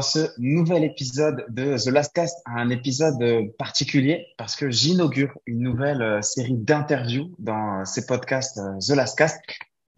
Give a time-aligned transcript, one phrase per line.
[0.00, 3.22] dans ce nouvel épisode de The Last Cast, un épisode
[3.58, 9.18] particulier parce que j'inaugure une nouvelle euh, série d'interviews dans ces podcasts euh, The Last
[9.18, 9.38] Cast.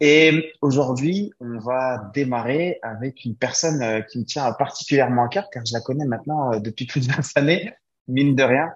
[0.01, 5.45] Et aujourd'hui, on va démarrer avec une personne euh, qui me tient particulièrement à cœur
[5.49, 7.71] car je la connais maintenant depuis plus de 20 années,
[8.09, 8.73] mine de rien.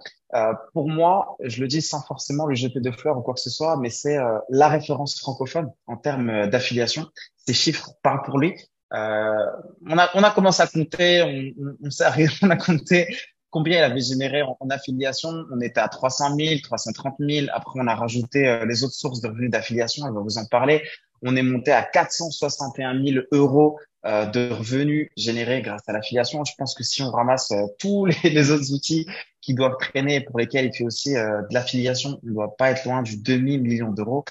[0.71, 3.50] pour moi, je le dis sans forcément le jeter de fleurs ou quoi que ce
[3.50, 4.17] soit, mais c'est
[4.48, 7.05] la référence francophone en termes d'affiliation.
[7.36, 8.55] Ces chiffres parlent pour lui.
[8.94, 9.46] Euh,
[9.88, 11.90] on, a, on a commencé à compter, on, on, on,
[12.41, 13.08] on a compté
[13.50, 15.45] combien il avait généré en, affiliation.
[15.52, 17.48] On était à 300 000, 330 000.
[17.54, 20.05] Après, on a rajouté euh, les autres sources de revenus d'affiliation.
[20.05, 20.84] On va vous en parler.
[21.23, 26.44] On est monté à 461 000 euros euh, de revenus générés grâce à l'affiliation.
[26.45, 29.08] Je pense que si on ramasse euh, tous les, autres outils
[29.42, 32.86] qui doivent traîner pour lesquels il fait aussi de l'affiliation, on ne doit pas être
[32.86, 34.26] loin du demi-million d'euros.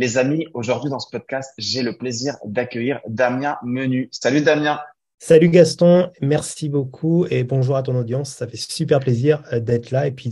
[0.00, 4.08] Les amis, aujourd'hui dans ce podcast, j'ai le plaisir d'accueillir Damien Menu.
[4.12, 4.78] Salut Damien.
[5.18, 8.32] Salut Gaston, merci beaucoup et bonjour à ton audience.
[8.32, 10.30] Ça fait super plaisir euh, d'être là et puis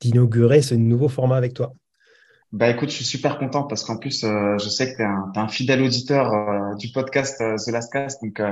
[0.00, 1.74] d'inaugurer ce nouveau format avec toi.
[2.52, 5.40] Bah écoute, je suis super content parce qu'en plus, euh, je sais que tu es,
[5.40, 8.22] un fidèle auditeur euh, du podcast euh, The Last Cast.
[8.22, 8.42] Donc,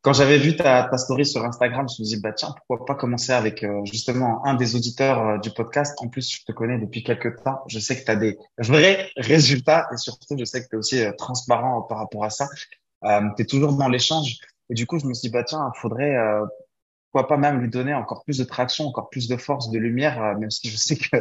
[0.00, 2.86] quand j'avais vu ta, ta story sur Instagram, je me suis dit, bah tiens, pourquoi
[2.86, 5.94] pas commencer avec justement un des auditeurs du podcast.
[6.00, 7.60] En plus, je te connais depuis quelques temps.
[7.68, 10.78] Je sais que tu as des vrais résultats et surtout, je sais que tu es
[10.78, 12.48] aussi transparent par rapport à ça.
[13.02, 14.38] tu es toujours dans l'échange.
[14.70, 16.16] Et du coup, je me suis dit, bah tiens, faudrait
[17.12, 20.38] pourquoi pas même lui donner encore plus de traction, encore plus de force, de lumière,
[20.38, 21.18] même si je sais que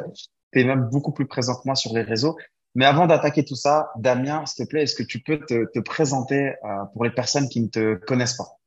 [0.51, 2.37] tu es même beaucoup plus présent que moi sur les réseaux.
[2.75, 5.79] Mais avant d'attaquer tout ça, Damien, s'il te plaît, est-ce que tu peux te, te
[5.79, 8.59] présenter euh, pour les personnes qui ne te connaissent pas?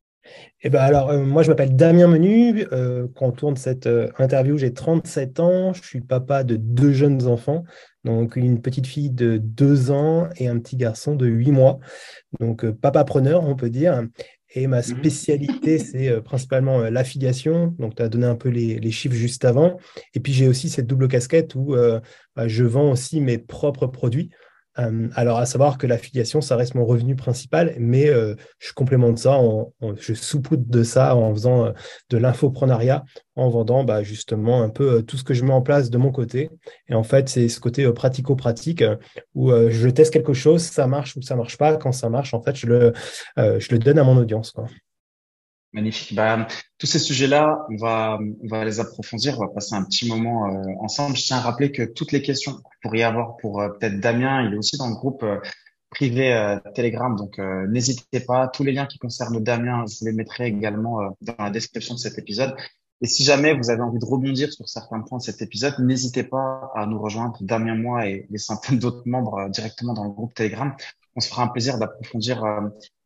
[0.62, 2.64] Eh ben alors, euh, moi, je m'appelle Damien Menu.
[2.72, 5.72] Euh, quand on tourne cette interview, j'ai 37 ans.
[5.72, 7.64] Je suis papa de deux jeunes enfants,
[8.05, 11.78] donc une petite fille de 2 ans et un petit garçon de 8 mois.
[12.41, 14.05] Donc, papa preneur, on peut dire.
[14.55, 14.83] Et ma mhm.
[14.83, 17.74] spécialité, c'est euh, principalement euh, l'affiliation.
[17.79, 19.79] Donc, tu as donné un peu les, chiffres juste avant.
[20.14, 22.01] Et puis, j'ai aussi cette double casquette où euh,
[22.36, 24.30] bah, je vends aussi mes propres produits.
[24.78, 29.18] Euh, alors, à savoir que l'affiliation, ça reste mon revenu principal, mais euh, je complémente
[29.18, 29.38] ça,
[29.98, 31.72] je saupoudre de ça en faisant euh,
[32.10, 33.05] de l'infoprenariat,
[33.36, 36.11] en vendant bah, justement un peu tout ce que je mets en place de mon
[36.11, 36.50] côté.
[36.88, 38.84] Et en fait, c'est ce côté pratico-pratique
[39.34, 41.77] où je teste quelque chose, ça marche ou ça marche pas.
[41.77, 42.92] Quand ça marche, en fait, je le,
[43.36, 44.52] je le donne à mon audience.
[44.52, 44.66] Quoi.
[45.72, 46.14] Magnifique.
[46.14, 46.46] Bah,
[46.77, 49.38] tous ces sujets-là, on va, on va les approfondir.
[49.38, 51.16] On va passer un petit moment euh, ensemble.
[51.16, 53.98] Je tiens à rappeler que toutes les questions que vous pourriez avoir pour euh, peut-être
[53.98, 55.38] Damien, il est aussi dans le groupe euh,
[55.88, 57.14] privé Telegram.
[57.16, 57.38] Donc,
[57.68, 58.48] n'hésitez pas.
[58.48, 62.18] Tous les liens qui concernent Damien, je les mettrai également dans la description de cet
[62.18, 62.56] épisode.
[63.02, 66.22] Et si jamais vous avez envie de rebondir sur certains points de cet épisode, n'hésitez
[66.22, 70.32] pas à nous rejoindre, Damien, moi et les centaines d'autres membres directement dans le groupe
[70.32, 70.74] Telegram.
[71.14, 72.42] On se fera un plaisir d'approfondir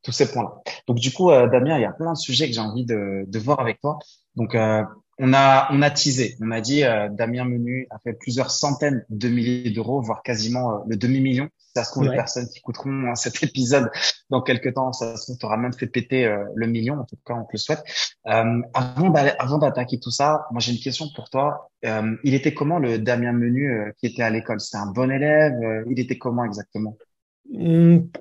[0.07, 0.55] tous ces points-là.
[0.87, 3.25] Donc du coup, euh, Damien, il y a plein de sujets que j'ai envie de,
[3.27, 3.99] de, voir avec toi.
[4.37, 4.85] Donc euh,
[5.19, 9.05] on a on a teasé, on a dit euh, Damien Menu a fait plusieurs centaines
[9.09, 11.49] de milliers d'euros, voire quasiment euh, le demi million.
[11.75, 13.91] Ça se trouve les personnes qui écouteront cet épisode
[14.31, 16.95] dans quelques temps, ça se trouve aura même fait péter le million.
[17.01, 17.83] En tout cas, on te le souhaite.
[18.25, 21.71] avant avant d'attaquer tout ça, moi j'ai une question pour toi.
[21.83, 24.59] il était comment le Damien Menu qui était à l'école?
[24.59, 25.85] C'était un bon élève?
[25.91, 26.97] Il était comment exactement?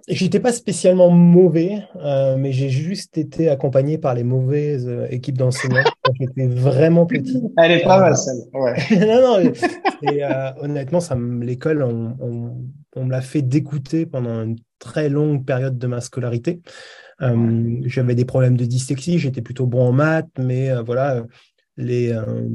[0.07, 5.37] J'étais pas spécialement mauvais, euh, mais j'ai juste été accompagné par les mauvaises euh, équipes
[5.37, 7.41] d'enseignants quand j'étais vraiment petit.
[7.57, 8.37] Elle est pas mal celle.
[8.53, 8.75] Ouais.
[9.05, 9.51] non, non.
[10.03, 12.65] Et, euh, honnêtement, ça, l'école, on, on,
[12.95, 16.61] on me l'a fait d'écouter pendant une très longue période de ma scolarité.
[17.21, 21.23] Euh, j'avais des problèmes de dyslexie, j'étais plutôt bon en maths, mais voilà,
[21.77, 22.47] les, euh,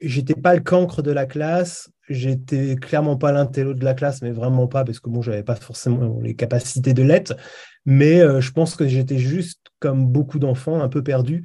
[0.00, 4.30] j'étais pas le cancre de la classe, j'étais clairement pas l'intello de la classe, mais
[4.30, 7.36] vraiment pas parce que bon, j'avais pas forcément les capacités de l'être,
[7.84, 11.44] mais euh, je pense que j'étais juste comme beaucoup d'enfants un peu perdus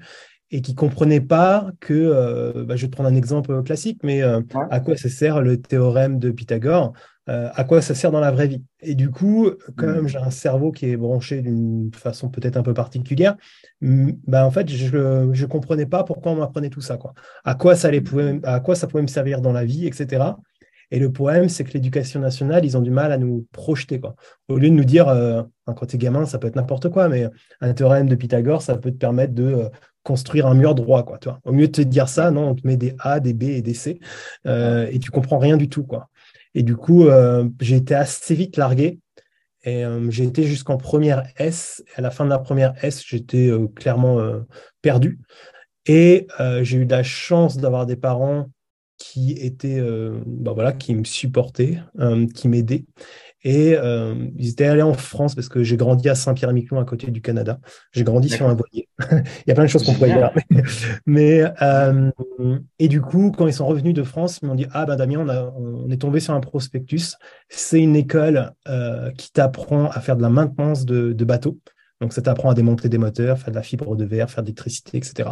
[0.52, 4.22] et qui comprenaient pas que, euh, bah, je vais te prendre un exemple classique, mais
[4.22, 6.94] à quoi ça sert le théorème de Pythagore
[7.30, 8.64] euh, à quoi ça sert dans la vraie vie?
[8.82, 10.08] Et du coup, comme mm.
[10.08, 13.38] j'ai un cerveau qui est branché d'une façon peut-être un peu particulière,
[13.82, 16.98] bah en fait, je ne comprenais pas pourquoi on m'apprenait tout ça.
[16.98, 17.14] Quoi.
[17.46, 20.24] À, quoi ça pouvait, à quoi ça pouvait me servir dans la vie, etc.
[20.94, 24.00] Et le problème, c'est que l'éducation nationale, ils ont du mal à nous projeter.
[24.00, 24.16] Quoi.
[24.48, 27.10] Au lieu de nous dire, euh, quand tu es gamin, ça peut être n'importe quoi,
[27.10, 27.28] mais
[27.62, 29.70] un théorème de Pythagore, ça peut te permettre de euh,
[30.04, 31.04] construire un mur droit.
[31.04, 31.20] Quoi.
[31.44, 33.62] Au mieux de te dire ça, non, on te met des A, des B et
[33.62, 34.00] des C,
[34.46, 35.84] et tu comprends rien du tout.
[35.84, 36.10] Quoi.
[36.56, 39.00] Et du coup, euh, j'ai été assez vite largué.
[39.66, 41.84] Et euh, j'ai été jusqu'en première S.
[41.88, 44.20] Et à la fin de la première S, j'étais euh, clairement
[44.82, 45.20] perdu.
[45.86, 46.28] Et
[46.62, 48.50] j'ai eu la chance d'avoir des parents
[49.04, 49.82] qui était,
[50.26, 51.80] bah voilà, qui me supportait,
[52.34, 52.86] qui m'aidait.
[53.44, 57.12] Et euh, ils étaient allés en France parce que j'ai grandi à Saint-Pierre-et-Miquelon à côté
[57.12, 57.60] du Canada.
[57.92, 58.88] J'ai grandi sur un voilier.
[59.12, 60.32] Il y a plein de choses qu'on pourrait dire.
[61.06, 62.10] Mais, euh,
[62.80, 65.20] et du coup, quand ils sont revenus de France, ils m'ont dit Ah ben Damien,
[65.20, 67.16] on, a, on est tombé sur un prospectus.
[67.50, 71.60] C'est une école euh, qui t'apprend à faire de la maintenance de, de bateaux.
[72.00, 74.48] Donc ça t'apprend à démonter des moteurs, faire de la fibre de verre, faire de
[74.48, 75.30] l'électricité, etc.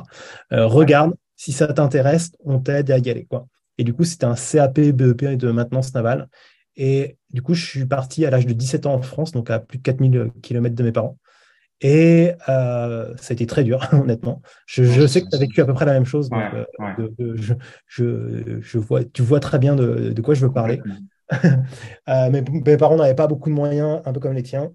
[0.52, 3.26] Euh, regarde, si ça t'intéresse, on t'aide à y aller.
[3.26, 3.48] Quoi.
[3.81, 6.30] Et du coup, c'était un CAP BEP de maintenance navale.
[6.75, 9.57] Et du coup, je suis parti à l'âge de 17 ans en France, donc à
[9.57, 11.18] plus de 4000 km de mes parents.
[11.81, 14.44] Et euh, ça a été très dur, honnêtement.
[14.68, 16.30] Je, sais que tu as vécu à peu près la même chose.
[16.30, 16.44] Donc,
[17.19, 17.36] euh,
[17.88, 20.80] je, vois, tu vois très bien de, quoi je veux parler.
[21.44, 24.72] euh, mes, mes, parents n'avaient pas beaucoup de moyens, un peu comme les tiens.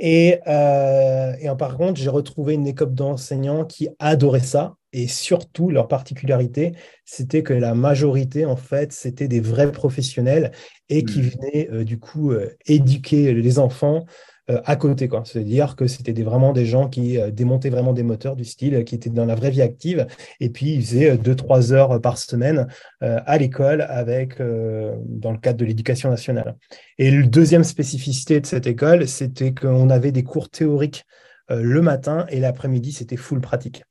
[0.00, 4.74] Et, euh, et par contre, j'ai retrouvé une école d'enseignants qui adorait ça.
[4.96, 6.72] Et surtout, leur particularité,
[7.04, 10.52] c'était que la majorité, en fait, c'était des vrais professionnels
[10.88, 11.22] et qui mmh.
[11.22, 14.06] venaient, euh, du coup, euh, éduquer les enfants
[14.48, 15.10] euh, à côté.
[15.24, 19.10] C'est-à-dire que c'était vraiment des gens qui démontaient vraiment des moteurs du style, qui étaient
[19.10, 20.06] dans la vraie vie active,
[20.40, 22.66] et puis ils faisaient 2-3 euh, heures par semaine
[23.00, 26.56] à l'école avec dans le cadre de l'éducation nationale.
[26.96, 31.04] Et la deuxième spécificité de cette école, c'était qu'on avait des cours théoriques
[31.50, 33.84] le matin et l'après-midi, c'était full pratique.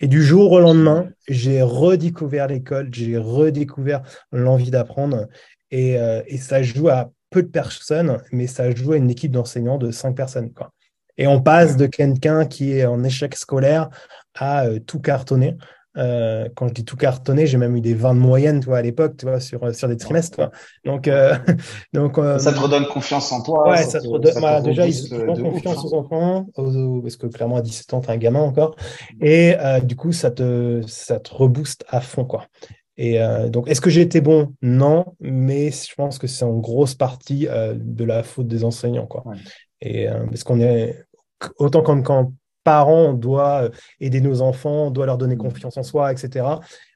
[0.00, 4.02] Et du jour au lendemain, j'ai redécouvert l'école, j'ai redécouvert
[4.32, 5.26] l'envie d'apprendre.
[5.70, 5.96] Et,
[6.26, 9.90] et, ça joue à peu de personnes, mais ça joue à une équipe d'enseignants de
[9.90, 10.52] cinq personnes.
[10.52, 10.70] Quoi.
[11.18, 13.88] Et on passe de quelqu'un qui est en échec scolaire
[14.34, 15.56] à euh, tout cartonner.
[15.96, 18.78] Euh, quand je dis tout cartonner, j'ai même eu des 20 de moyenne tu vois,
[18.78, 20.50] à l'époque, tu vois, sur, euh, sur des trimestres.
[20.84, 21.08] Donc,
[21.92, 23.70] donc ça te redonne confiance en toi.
[23.70, 27.62] Ouais, ça, te redonne, bah, déjà, ils ont confiance aux enfants, parce que clairement, à
[27.62, 28.76] 17 ans, tu es un gamin encore.
[29.20, 32.24] Et du coup, ça te, ça te rebooste à fond.
[32.24, 32.46] Quoi.
[32.98, 34.54] Et euh, donc, est-ce que j'ai été bon?
[34.62, 39.06] Non, mais je pense que c'est en grosse partie euh, de la faute des enseignants.
[39.06, 39.24] Quoi.
[39.80, 41.04] Et euh, parce qu'on est
[41.58, 42.32] autant comme quand
[42.66, 43.70] parents, on doit
[44.00, 45.38] aider nos enfants, on doit leur donner mmh.
[45.38, 46.46] confiance en soi, etc.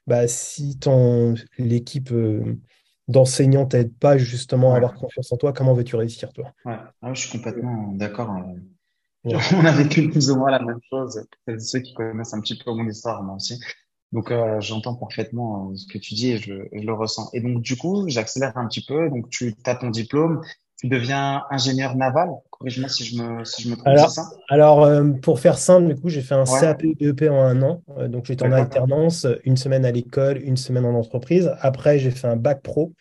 [0.05, 2.13] Bah, si ton l'équipe
[3.07, 6.53] d'enseignants t'aide pas justement à avoir confiance en toi, comment veux-tu réussir toi?
[6.65, 6.77] Ouais.
[7.01, 8.29] Ah, je suis complètement d'accord.
[9.23, 11.23] On a vécu plus ou moins la même chose.
[11.59, 13.59] Ceux qui connaissent un petit peu mon histoire, moi aussi.
[14.11, 17.29] Donc, euh, j'entends parfaitement euh, ce que tu dis et je, le ressens.
[17.33, 19.09] Et donc, du coup, j'accélère un petit peu.
[19.09, 20.41] Donc, tu as ton diplôme,
[20.81, 22.29] tu deviens ingénieur naval.
[22.49, 24.23] Corrige-moi si je me, si je me trompe, alors, ça?
[24.49, 27.83] Alors, euh, pour faire simple, du coup, j'ai fait un CAP BEP en un an.
[28.09, 31.53] donc, j'étais en alternance, une semaine à l'école, une semaine en entreprise.
[31.61, 32.93] Après, j'ai fait un bac pro.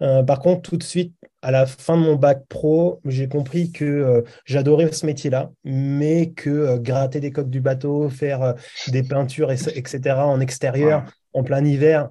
[0.00, 3.84] par contre, tout de suite, à la fin de mon bac pro, j'ai compris que
[3.84, 8.52] euh, j'adorais ce métier-là, mais que euh, gratter des coques du bateau, faire euh,
[8.88, 10.26] des peintures, etc.
[10.26, 12.10] en extérieur, en plein hiver,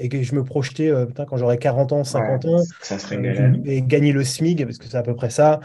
[0.00, 0.92] et que je me projetais,
[1.28, 2.62] quand j'aurais 40 ans, 50 ans,
[3.64, 5.60] et gagner le SMIG, parce que c'est à peu près ça,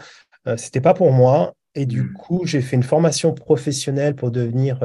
[0.56, 1.54] c'était pas pour moi.
[1.76, 2.12] Et du hmm.
[2.12, 4.78] coup, j'ai fait une formation professionnelle pour devenir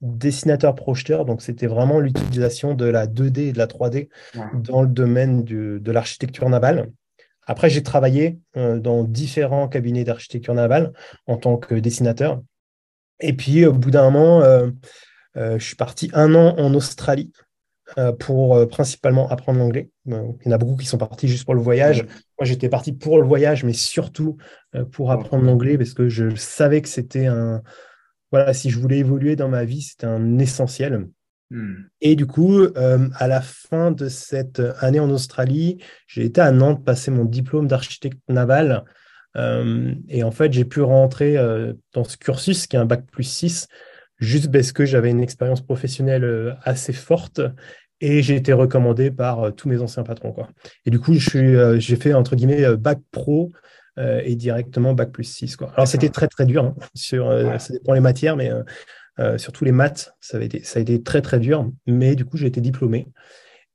[0.00, 1.24] dessinateur projeteur.
[1.24, 4.08] Donc, c'était vraiment l'utilisation de la 2D et de la 3D
[4.54, 6.88] dans le domaine de l'architecture navale.
[7.46, 10.92] Après, j'ai travaillé euh, dans différents cabinets d'architecture navale
[11.26, 12.40] en tant que dessinateur.
[13.20, 14.70] Et puis, au bout d'un moment, euh,
[15.36, 17.32] euh, je suis parti un an en Australie
[18.18, 19.90] pour principalement apprendre l'anglais.
[20.06, 20.14] Il
[20.46, 22.04] y en a beaucoup qui sont partis juste pour le voyage.
[22.38, 24.36] Moi, j'étais parti pour le voyage, mais surtout
[24.92, 27.62] pour apprendre l'anglais parce que je savais que c'était un.
[28.30, 31.06] Voilà, si je voulais évoluer dans ma vie, c'était un essentiel.
[31.52, 31.84] Hmm.
[32.00, 36.50] Et du coup, euh, à la fin de cette année en Australie, j'ai été à
[36.50, 38.84] Nantes passer mon diplôme d'architecte naval.
[39.36, 43.04] Euh, et en fait, j'ai pu rentrer euh, dans ce cursus qui est un bac
[43.12, 43.68] plus 6,
[44.16, 47.42] juste parce que j'avais une expérience professionnelle assez forte
[48.02, 50.32] et j'ai été recommandé par tous mes anciens patrons.
[50.32, 50.48] Quoi.
[50.84, 53.52] Et du coup, j'ai fait entre guillemets bac pro
[53.98, 55.56] et directement bac plus 6.
[55.56, 55.72] Quoi.
[55.74, 58.50] Alors, c'était très très dur, hein, sur, ça dépend les matières, mais
[59.20, 62.24] euh, surtout les maths, ça, a été, ça a été très très dur, mais du
[62.24, 63.08] coup j'ai été diplômé.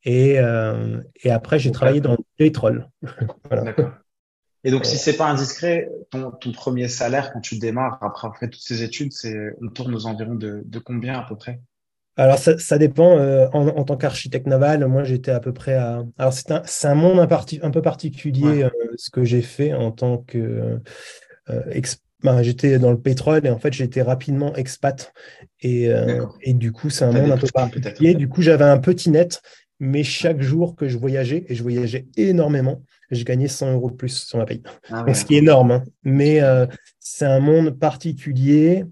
[0.03, 2.89] Et, euh, et après j'ai travaillé dans le pétrole.
[3.51, 3.91] D'accord.
[4.63, 8.49] Et donc, si c'est pas indiscret, ton, ton, premier salaire quand tu démarres après après
[8.49, 11.61] toutes ces études, c'est on tourne aux environs de, de combien à peu près?
[12.17, 13.17] Alors, ça, ça dépend.
[13.19, 16.03] Euh, en, en, tant qu'architecte naval, moi, j'étais à peu près à.
[16.17, 17.27] Alors, c'est un, un, monde un,
[17.61, 20.79] un, peu particulier, euh, ce que j'ai fait en tant que
[21.49, 21.81] euh,
[22.23, 25.13] ben, j'étais dans le pétrole et en fait j'étais rapidement expat
[25.61, 25.91] et,
[26.41, 28.15] et du coup c'est un monde un peu particulier.
[28.15, 29.39] Du coup j'avais un petit net,
[29.79, 32.81] mais chaque jour que je voyageais et je voyageais énormément,
[33.11, 34.63] je gagnais 100 euros de plus sur ma paye.
[34.89, 35.83] Ah ce qui est énorme, hein.
[36.03, 36.41] mais
[36.99, 38.83] c'est un monde particulier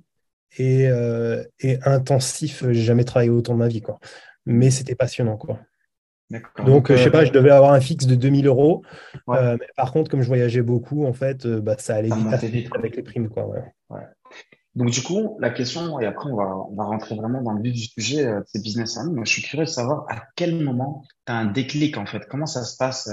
[0.57, 2.63] et, euh, et intensif.
[2.69, 3.99] J'ai jamais travaillé autant de ma vie quoi,
[4.45, 5.59] mais c'était passionnant quoi.
[6.65, 8.83] Donc, je sais pas, je devais avoir un fixe de 2000 euros.
[9.27, 13.03] mais par contre, comme je voyageais beaucoup, en fait, bah, ça allait vite, avec les
[13.03, 13.29] primes.
[13.29, 13.47] Quoi,
[14.73, 17.61] Donc, du coup, la question, et après, on va, on va rentrer vraiment dans le
[17.61, 19.23] vif du sujet de ces business en ligne.
[19.23, 22.25] Je suis curieux de savoir à quel moment tu as un déclic, en fait.
[22.27, 23.07] Comment ça se passe,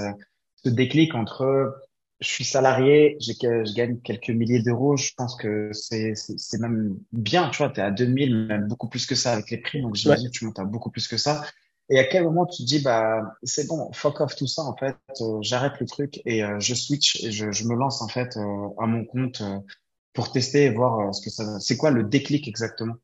[0.55, 1.75] ce déclic entre
[2.23, 4.97] je suis salarié, je gagne quelques milliers d'euros.
[4.97, 8.87] Je pense que c'est, c'est, même bien, tu vois, tu es à 2000, même beaucoup
[8.87, 9.81] plus que ça avec les prix.
[9.81, 11.43] Donc, j'imagine que tu montes à beaucoup plus que ça.
[11.89, 14.75] Et à quel moment tu te dis, bah, c'est bon, fuck off tout ça, en
[14.75, 18.07] fait, euh, j'arrête le truc et euh, je switch et je, je, me lance, en
[18.07, 19.43] fait, euh, à mon compte
[20.13, 22.95] pour tester et voir ce que ça, c'est quoi le déclic exactement?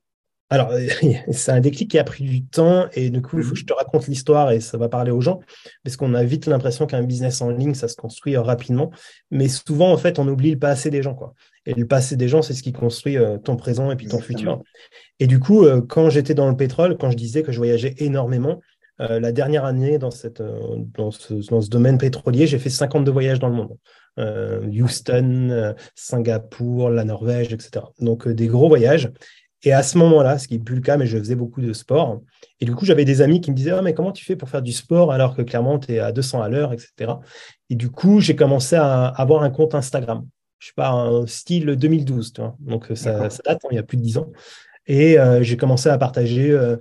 [0.49, 0.71] Alors,
[1.31, 3.65] c'est un déclic qui a pris du temps et du coup, il faut que je
[3.65, 5.39] te raconte l'histoire et ça va parler aux gens
[5.83, 8.91] parce qu'on a vite l'impression qu'un business en ligne, ça se construit euh, rapidement.
[9.31, 11.13] Mais souvent, en fait, on oublie le passé des gens.
[11.13, 11.33] Quoi.
[11.65, 14.19] Et le passé des gens, c'est ce qui construit euh, ton présent et puis ton
[14.19, 14.61] futur.
[15.19, 17.95] Et du coup, euh, quand j'étais dans le pétrole, quand je disais que je voyageais
[17.97, 18.59] énormément,
[19.01, 20.43] la dernière année dans, cette,
[20.97, 23.77] dans, ce, dans ce domaine pétrolier, j'ai fait 52 voyages dans le monde.
[24.17, 27.85] Houston, Singapour, la Norvège, etc.
[28.01, 29.09] Donc des gros voyages.
[29.63, 31.73] Et à ce moment-là, ce qui n'est plus le cas, mais je faisais beaucoup de
[31.73, 32.21] sport.
[32.61, 34.49] Et du coup, j'avais des amis qui me disaient ah, mais comment tu fais pour
[34.49, 37.13] faire du sport alors que clairement, tu es à 200 à l'heure, etc.
[37.69, 40.25] Et du coup, j'ai commencé à avoir un compte Instagram.
[40.59, 42.55] Je sais pas, un style 2012, tu vois.
[42.59, 44.31] Donc, ça, date, hein, il y a plus de 10 ans.
[44.87, 46.75] Et euh, j'ai commencé à partager euh,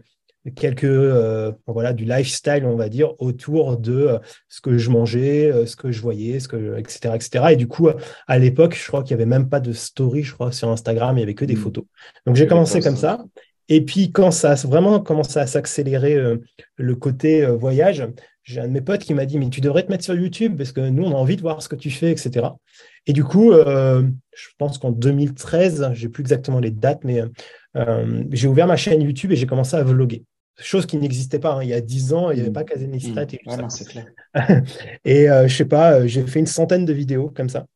[0.55, 4.19] quelques euh, voilà du lifestyle on va dire autour de euh,
[4.49, 7.69] ce que je mangeais euh, ce que je voyais ce que etc etc et du
[7.69, 7.89] coup
[8.27, 11.17] à l'époque je crois qu'il y avait même pas de story je crois sur Instagram
[11.17, 11.59] il y avait que des hmm.
[11.59, 11.85] photos.
[12.27, 13.25] Donc j'ai commencé comme ça.
[13.71, 16.17] Et puis quand ça a vraiment commencé à s'accélérer
[16.77, 18.07] le côté voyage
[18.43, 20.57] j'ai un de mes potes qui m'a dit mais tu devrais te mettre sur YouTube
[20.57, 22.47] parce que nous on a envie de voir ce que tu fais etc
[23.07, 27.23] et du coup je pense qu'en 2013 j'ai plus exactement les dates mais
[28.31, 30.25] j'ai ouvert ma chaîne YouTube et j'ai commencé à vlogger
[30.65, 31.55] chose qui n'existait pas.
[31.55, 31.63] Hein.
[31.63, 32.53] Il y a dix ans, il n'y avait mmh.
[32.53, 33.19] pas Casini mmh.
[33.19, 33.85] et tout ça.
[33.85, 34.07] Clair.
[35.05, 37.67] et euh, je sais pas, euh, j'ai fait une centaine de vidéos comme ça.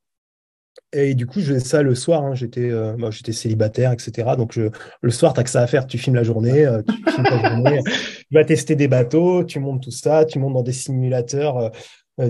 [0.94, 2.24] Et du coup, je faisais ça le soir.
[2.24, 2.34] Hein.
[2.34, 4.30] J'étais, euh, célibataire, etc.
[4.36, 5.86] Donc, le soir, tu as que ça à faire.
[5.86, 9.82] Tu filmes la journée, tu filmes ta journée, tu vas tester des bateaux, tu montes
[9.82, 11.70] tout ça, tu montes dans des simulateurs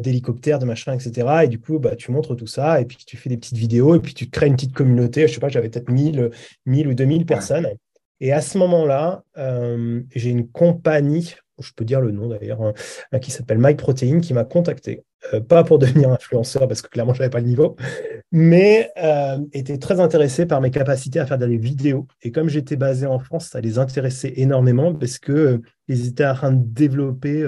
[0.01, 1.45] d'hélicoptères, de machin, etc.
[1.45, 3.95] Et du coup, bah, tu montres tout ça et puis tu fais des petites vidéos
[3.95, 5.27] et puis tu crées une petite communauté.
[5.29, 6.31] Je sais pas, j'avais peut-être 1000,
[6.67, 7.69] 1000 ou 2000 personnes.
[8.23, 13.19] Et à ce moment-là, euh, j'ai une compagnie, je peux dire le nom d'ailleurs, hein,
[13.19, 15.05] qui s'appelle MyProtein, qui m'a contacté.
[15.35, 17.75] Euh, pas pour devenir influenceur, parce que clairement, je n'avais pas le niveau,
[18.31, 22.07] mais euh, était très intéressé par mes capacités à faire des vidéos.
[22.23, 26.53] Et comme j'étais basé en France, ça les intéressait énormément parce qu'ils étaient en train
[26.53, 27.45] de développer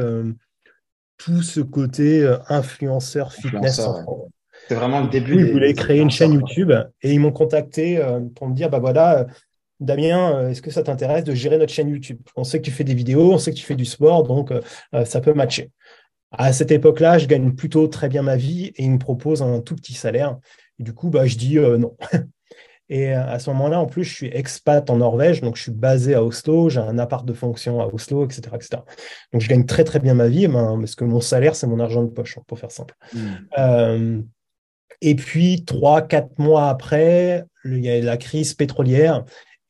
[1.25, 3.81] tout ce côté influenceur fitness.
[4.69, 5.41] C'est vraiment le début.
[5.41, 8.03] ils voulaient créer une chaîne YouTube et ils m'ont contacté
[8.35, 9.27] pour me dire bah voilà,
[9.81, 12.19] Damien, euh, est-ce que ça t'intéresse de gérer notre chaîne YouTube?
[12.37, 14.51] On sait que tu fais des vidéos, on sait que tu fais du sport, donc
[14.51, 14.61] euh,
[14.95, 15.71] euh, ça peut matcher.
[16.31, 19.61] À cette époque-là, je gagne plutôt très bien ma vie et il me propose un
[19.61, 20.39] tout petit salaire.
[20.79, 21.97] du coup, bah, je dis non.
[22.91, 26.15] Et à ce moment-là, en plus, je suis expat en Norvège, donc je suis basé
[26.15, 28.83] à Oslo, j'ai un appart de fonction à Oslo, etc., etc.
[29.33, 32.03] Donc je gagne très très bien ma vie, parce que mon salaire, c'est mon argent
[32.03, 32.95] de poche, hein, pour faire simple.
[33.15, 34.23] Hmm.
[35.01, 39.25] et puis, trois, quatre mois après, il y a la crise pétrolière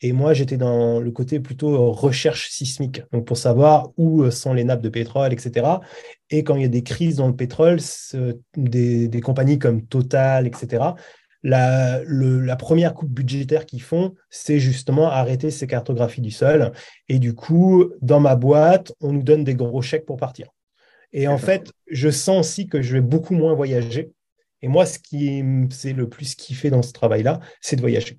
[0.05, 4.31] et moi, j'étais dans le côté plutôt euh, recherche sismique, donc pour savoir où euh,
[4.31, 5.67] sont les nappes de pétrole, etc.
[6.29, 7.79] Et quand il y a des crises dans le pétrole,
[8.55, 10.85] des, compagnies comme Total, etc.,
[11.45, 16.73] la, la première coupe budgétaire qu'ils font, c'est justement arrêter ces cartographies du sol.
[17.09, 20.49] Et du coup, dans ma boîte, on nous donne des gros chèques pour partir.
[21.13, 24.11] Et en fait, je sens aussi que je vais beaucoup moins voyager.
[24.63, 28.17] Et moi, ce qui c'est le plus kiffé dans ce travail-là, c'est de voyager.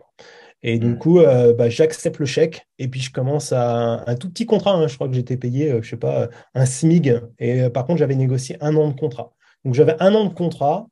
[0.63, 4.29] Et du coup, euh, bah, j'accepte le chèque et puis je commence à un tout
[4.29, 4.74] petit contrat.
[4.74, 4.88] Hein.
[4.88, 7.22] je crois que j'étais payé, je euh, je sais pas, un SMIG.
[7.38, 9.34] Et euh, par contre, j'avais négocié un an de contrat.
[9.63, 10.88] Donc j'avais un an de contrat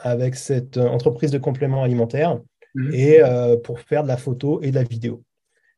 [0.00, 2.38] avec cette entreprise de compléments alimentaires
[2.74, 2.94] mmh.
[2.94, 3.20] et
[3.62, 5.22] pour faire de la photo et de la vidéo.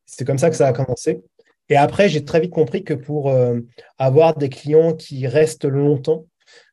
[0.07, 1.23] C'est comme ça que ça a commencé.
[1.69, 3.35] Et après, j'ai très vite compris que pour
[3.99, 6.27] avoir des clients qui restent longtemps,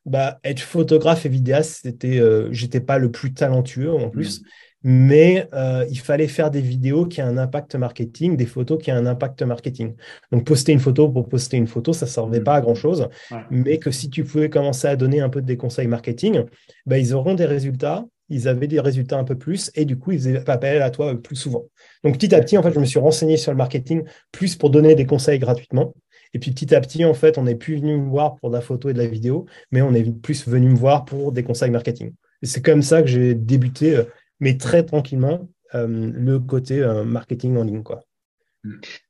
[0.05, 4.43] bah, être photographe et vidéaste, c'était, j'étais pas le plus talentueux en plus.
[4.83, 8.81] Mmh mais euh, il fallait faire des vidéos qui aient un impact marketing, des photos
[8.81, 9.95] qui aient un impact marketing.
[10.31, 13.09] Donc poster une photo pour poster une photo, ça ne servait pas à grand-chose,
[13.49, 16.45] mais que si tu pouvais commencer à donner un peu des conseils marketing,
[16.85, 20.11] ben, ils auront des résultats, ils avaient des résultats un peu plus, et du coup,
[20.11, 21.65] ils faisaient appel à toi plus souvent.
[22.03, 24.69] Donc petit à petit, en fait, je me suis renseigné sur le marketing, plus pour
[24.69, 25.93] donner des conseils gratuitement.
[26.33, 28.55] Et puis petit à petit, en fait, on n'est plus venu me voir pour de
[28.55, 31.43] la photo et de la vidéo, mais on est plus venu me voir pour des
[31.43, 32.13] conseils marketing.
[32.41, 34.03] Et c'est comme ça que j'ai débuté euh,
[34.39, 37.83] mais très tranquillement, euh, le côté euh, marketing en ligne.
[37.83, 38.03] Quoi.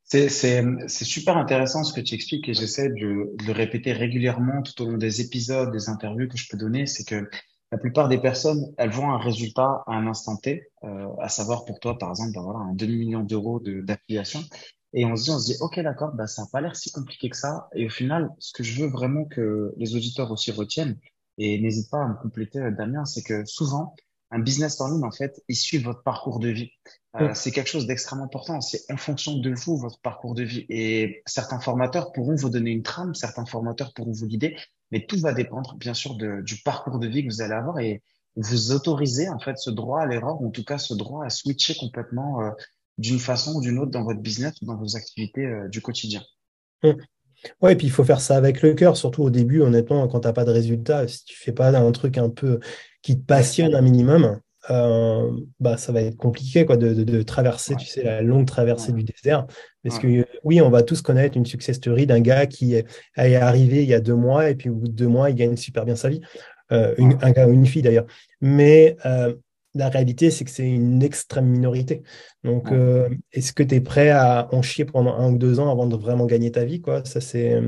[0.04, 4.90] C'est super intéressant ce que tu expliques et j'essaie de, le répéter régulièrement tout au
[4.90, 6.86] long des épisodes, des interviews que je peux donner.
[6.86, 7.28] C'est que
[7.72, 11.64] la plupart des personnes, elles voient un résultat à un instant T, euh, à savoir
[11.64, 14.40] pour toi, par exemple, ben voilà, un demi-million d'euros d'affiliation.
[14.92, 16.90] Et on se dit, on se dit, OK, d'accord, bah, ça n'a pas l'air si
[16.90, 17.68] compliqué que ça.
[17.74, 20.98] Et au final, ce que je veux vraiment que les auditeurs aussi retiennent,
[21.38, 23.94] et n'hésite pas à me compléter, Damien, c'est que souvent,
[24.30, 26.70] un business en ligne, en fait, il suit votre parcours de vie.
[27.20, 28.60] Euh, c'est quelque chose d'extrêmement important.
[28.60, 30.66] C'est en fonction de vous, votre parcours de vie.
[30.68, 34.56] Et certains formateurs pourront vous donner une trame, certains formateurs pourront vous guider,
[34.92, 37.80] mais tout va dépendre, bien sûr, de, du parcours de vie que vous allez avoir
[37.80, 38.02] et
[38.36, 41.30] vous autorisez, en fait, ce droit à l'erreur, ou en tout cas, ce droit à
[41.30, 42.50] switcher complètement euh,
[42.98, 46.22] d'une façon ou d'une autre dans votre business ou dans vos activités euh, du quotidien.
[47.62, 50.20] Ouais, et puis il faut faire ça avec le cœur, surtout au début, honnêtement, quand
[50.20, 52.60] tu n'as pas de résultat, si tu fais pas un truc un peu
[53.02, 57.86] qui te passionne un minimum, euh, bah, ça va être compliqué quoi, de, traverser, tu
[57.86, 59.46] sais, la longue traversée du désert.
[59.82, 63.82] Parce que oui, on va tous connaître une success story d'un gars qui est, arrivé
[63.82, 65.84] il y a deux mois et puis au bout de deux mois, il gagne super
[65.84, 66.20] bien sa vie.
[66.72, 68.06] Euh, un gars ou une fille d'ailleurs.
[68.40, 69.34] Mais euh,
[69.74, 72.02] la réalité, c'est que c'est une extrême minorité.
[72.44, 75.70] Donc, euh, est-ce que tu es prêt à en chier pendant un ou deux ans
[75.70, 77.04] avant de vraiment gagner ta vie quoi?
[77.04, 77.60] Ça, c'est,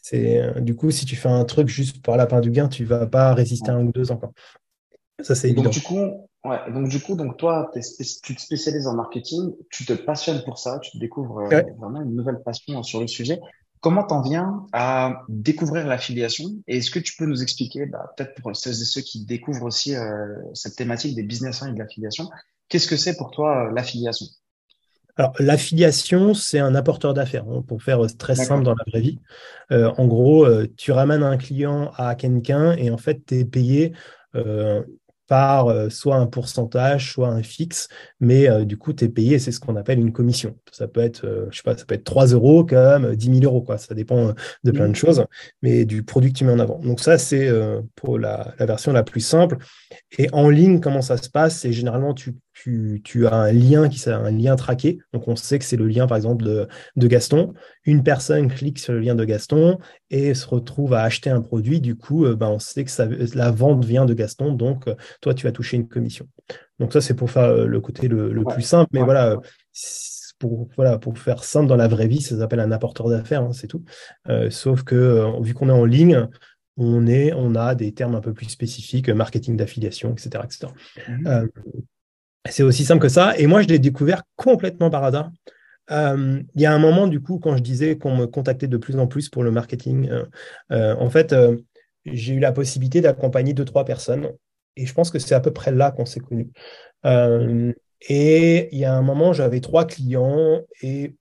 [0.00, 2.68] c'est, euh, du coup, si tu fais un truc juste pour la fin du gain,
[2.68, 4.16] tu vas pas résister un ou deux ans.
[4.16, 4.32] Quoi.
[5.20, 5.64] Ça, c'est évident.
[5.64, 9.84] Donc, du coup, ouais, donc, du coup, donc, toi, tu te spécialises en marketing, tu
[9.84, 13.40] te passionnes pour ça, tu découvres euh, vraiment une nouvelle passion sur le sujet.
[13.84, 16.46] Comment t'en viens à découvrir l'affiliation?
[16.66, 19.66] Et est-ce que tu peux nous expliquer, bah, peut-être pour ceux et ceux qui découvrent
[19.66, 22.30] aussi euh, cette thématique des business et de l'affiliation,
[22.70, 24.24] qu'est-ce que c'est pour toi euh, l'affiliation?
[25.16, 29.20] Alors, l'affiliation, c'est un apporteur d'affaires, hein, pour faire très simple dans la vraie vie.
[29.70, 30.48] Euh, en gros,
[30.78, 33.92] tu ramènes un client à quelqu'un et en fait, tu es payé
[35.26, 37.88] par euh, soit un pourcentage, soit un fixe,
[38.20, 40.56] mais euh, du coup, tu es payé, c'est ce qu'on appelle une commission.
[40.70, 43.44] Ça peut être, euh, je sais pas, ça peut être 3 euros comme 10 000
[43.44, 43.78] euros, quoi.
[43.78, 44.94] Ça dépend de plein de mmh.
[44.94, 45.24] choses,
[45.62, 46.78] mais du produit que tu mets en avant.
[46.80, 47.50] Donc ça, c'est
[47.94, 49.56] pour la, la, version la plus simple.
[50.18, 51.60] Et en ligne, comment ça se passe?
[51.60, 54.98] C'est généralement, tu tu, as un lien qui un lien traqué.
[55.12, 57.52] Donc, on sait que c'est le lien, par exemple, de, Gaston.
[57.84, 59.78] Une personne clique sur le lien de Gaston
[60.10, 61.80] et se retrouve à acheter un produit.
[61.80, 64.52] Du coup, euh, ben, on sait que la vente vient de Gaston.
[64.52, 66.28] Donc, euh, toi, tu vas toucher une commission.
[66.78, 68.90] Donc, ça, c'est pour faire euh, le côté le, plus simple.
[68.92, 69.36] Mais voilà,
[70.38, 73.52] pour, voilà, pour faire simple dans la vraie vie, ça s'appelle un apporteur d'affaires, hein,
[73.52, 73.84] c'est tout.
[74.50, 76.28] sauf que, vu qu'on est en ligne,
[76.76, 80.44] on, est, on a des termes un peu plus spécifiques, marketing d'affiliation, etc.
[80.44, 80.72] etc.
[82.48, 83.36] C'est aussi simple que ça.
[83.38, 85.30] Et moi, je l'ai découvert complètement par hasard.
[85.90, 88.76] Euh, il y a un moment, du coup, quand je disais qu'on me contactait de
[88.76, 90.24] plus en plus pour le marketing, euh,
[90.72, 91.34] euh, en fait,
[92.04, 94.30] j'ai eu la possibilité d'accompagner deux, trois personnes.
[94.76, 96.50] Et je pense que c'est à peu près là qu'on s'est connus.
[98.08, 101.14] et il y a un moment, j'avais trois clients et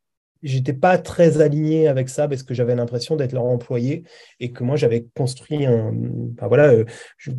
[0.44, 4.04] j'étais pas très aligné avec ça parce que j'avais l'impression d'être leur employé
[4.40, 5.94] et que moi j'avais construit un
[6.42, 6.86] voilà euh,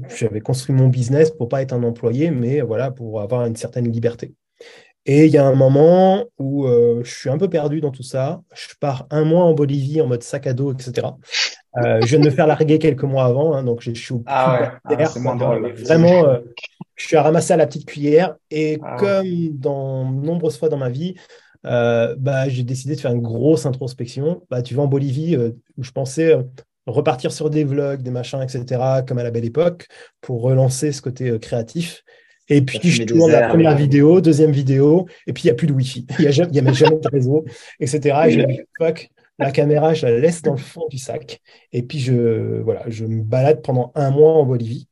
[0.08, 3.90] j'avais construit mon business pour pas être un employé mais voilà pour avoir une certaine
[3.90, 4.34] liberté.
[5.06, 8.02] Et il y a un moment où euh, je suis un peu perdu dans tout
[8.02, 8.40] ça.
[8.54, 11.08] Je pars un mois en Bolivie en mode sac à dos etc
[11.76, 14.78] euh, je viens de me faire larguer quelques mois avant hein, donc je suis ah
[14.88, 15.08] ouais, ah,
[15.84, 16.38] vraiment
[16.94, 20.76] je suis à ramasser à la petite cuillère et ah comme dans nombreuses fois dans
[20.76, 21.16] ma vie
[21.66, 24.42] euh, bah, j'ai décidé de faire une grosse introspection.
[24.50, 26.42] Bah, tu vas en Bolivie, euh, où je pensais euh,
[26.86, 29.86] repartir sur des vlogs, des machins, etc., comme à la belle époque,
[30.20, 32.02] pour relancer ce côté créatif.
[32.48, 35.66] Et puis, je tourne la première vidéo, deuxième vidéo, et puis il n'y a plus
[35.66, 36.06] de Wi-Fi.
[36.18, 37.46] Il n'y a, jamais, de réseau,
[37.80, 38.18] etc.
[38.26, 41.40] Et je me dis, fuck, la caméra, je la laisse dans le fond du sac.
[41.72, 44.88] Et puis, je, voilà, je me balade pendant un mois en Bolivie.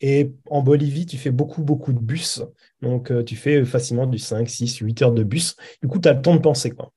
[0.00, 2.42] Et en Bolivie, tu fais beaucoup, beaucoup de bus.
[2.82, 5.56] Donc, euh, tu fais facilement du 5, 6, 8 heures de bus.
[5.82, 6.70] Du coup, tu as le temps de penser.
[6.70, 6.92] Quoi.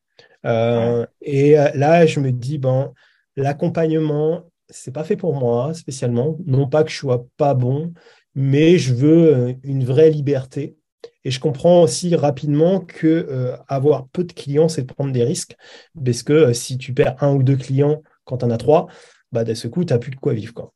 [0.45, 2.93] Euh, et euh, là, je me dis, bon,
[3.35, 6.37] l'accompagnement, c'est pas fait pour moi spécialement.
[6.45, 7.93] Non pas que je sois pas bon,
[8.35, 10.75] mais je veux une vraie liberté.
[11.23, 15.55] Et je comprends aussi rapidement que avoir peu de clients, c'est de prendre des risques.
[16.03, 18.87] Parce que si tu perds un ou deux clients quand tu en as trois,
[19.31, 20.53] bah, d'un coup, tu n'as plus de quoi vivre.
[20.53, 20.73] Quoi.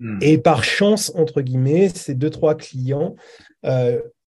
[0.00, 0.18] Hmm.
[0.22, 3.14] Et par chance, entre guillemets, ces deux, trois clients,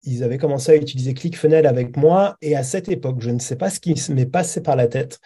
[0.04, 2.38] ils avaient commencé à utiliser ClickFunnels avec moi.
[2.42, 5.20] Et à cette époque, je ne sais pas ce qui m'est passé par la tête.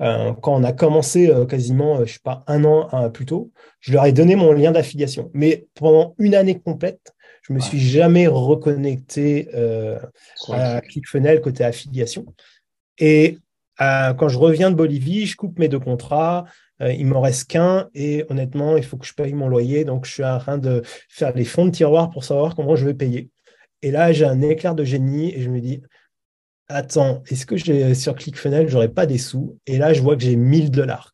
[0.00, 3.52] Euh, quand on a commencé euh, quasiment, euh, je sais pas, un an plus tôt,
[3.80, 5.30] je leur ai donné mon lien d'affiliation.
[5.34, 9.48] Mais pendant une année complète, je me suis jamais reconnecté
[10.48, 12.24] à ClickFunnels côté affiliation.
[12.98, 13.38] Et
[13.78, 16.44] quand je reviens de Bolivie, je coupe mes deux contrats.
[16.80, 19.84] il m'en reste qu'un et honnêtement, il faut que je paye mon loyer.
[19.84, 22.86] Donc, je suis en train de faire les fonds de tiroir pour savoir comment je
[22.86, 23.31] vais payer.
[23.82, 25.82] Et là, j'ai un éclair de génie et je me dis,
[26.68, 29.58] attends, est-ce que j'ai sur ClickFunnels, j'aurais pas des sous?
[29.66, 31.12] Et là, je vois que j'ai 1000 dollars.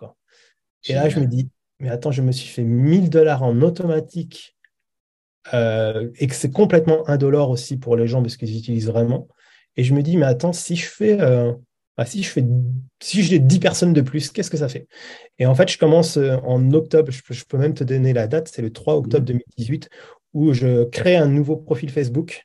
[0.89, 1.49] Et là, je me dis,
[1.81, 4.57] mais attends, je me suis fait 1000 dollars en automatique
[5.55, 9.29] euh, et que c'est complètement indolore aussi pour les gens parce qu'ils utilisent vraiment.
[9.77, 11.53] Et je me dis, mais attends, si je fais, euh,
[11.97, 12.45] bah, si je fais,
[13.01, 14.89] si j'ai 10 personnes de plus, qu'est-ce que ça fait?
[15.39, 18.49] Et en fait, je commence euh, en octobre, je peux, même te donner la date,
[18.49, 19.89] c'est le 3 octobre 2018,
[20.35, 22.45] où je crée un nouveau profil Facebook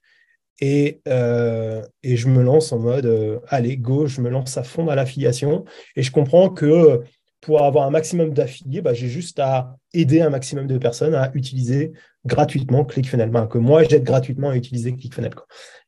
[0.60, 4.96] et, et je me lance en mode, allez, go, je me lance à fond dans
[4.96, 5.66] l'affiliation.
[5.96, 7.02] Et je comprends que
[7.44, 11.32] pour avoir un maximum d'affiliés, bah, j'ai juste à aider un maximum de personnes à
[11.34, 11.92] utiliser
[12.26, 15.36] gratuitement ClickFunnels, ben, que moi j'aide gratuitement à utiliser ClickFunnels.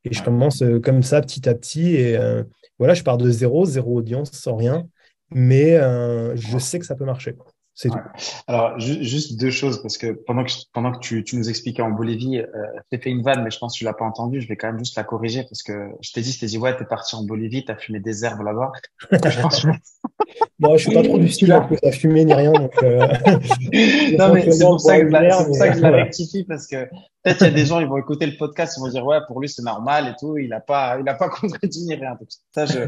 [0.04, 1.96] Et je commence euh, comme ça petit à petit.
[1.96, 2.44] Et euh,
[2.78, 4.88] voilà, je pars de zéro, zéro audience, sans rien,
[5.32, 7.36] mais euh, je sais que ça peut marcher.
[7.76, 8.00] C'est tout.
[8.48, 11.92] Alors, juste deux choses, parce que pendant que, pendant que tu, tu nous expliquais en
[11.92, 12.46] Bolivie, euh,
[12.90, 14.40] tu fait une vanne, mais je pense que tu l'as pas entendu.
[14.40, 16.58] Je vais quand même juste la corriger, parce que je t'ai dit, je t'ai dit,
[16.58, 18.72] ouais, t'es parti en Bolivie, t'as fumé des herbes là-bas.
[20.58, 22.54] Moi, je suis pas trop du style à fumer ni rien.
[22.54, 23.00] Donc, euh...
[24.18, 26.86] non, mais c'est pour ça que, je la rectifie, parce que
[27.24, 29.18] peut-être il y a des gens, ils vont écouter le podcast, ils vont dire, ouais,
[29.28, 32.12] pour lui, c'est normal et tout, il a pas, il a pas contredit ni rien.
[32.12, 32.88] Donc, ça, je,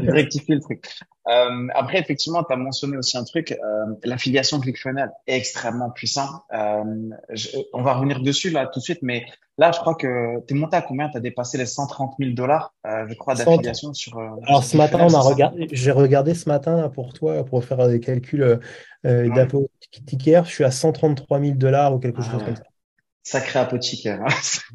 [0.00, 0.84] je rectifie le truc.
[1.28, 6.28] Euh, après, effectivement, tu as mentionné aussi un truc, euh, l'affiliation ClickFunnels est extrêmement puissant.
[6.52, 6.84] Euh,
[7.72, 9.24] on va revenir dessus là tout de suite, mais
[9.58, 11.08] là, je crois que tu es monté à combien?
[11.08, 14.16] Tu as dépassé les 130 000 dollars, euh, je crois, d'affiliation sur.
[14.18, 17.88] Euh, Alors ce matin, on a regardé, j'ai regardé ce matin pour toi pour faire
[17.88, 18.58] des calculs euh,
[19.04, 19.28] ouais.
[19.28, 20.44] d'apothicaire.
[20.44, 22.62] Je suis à 133 000 dollars ou quelque ah chose comme ça
[23.28, 24.20] sacré apothicaire.
[24.22, 24.28] Hein.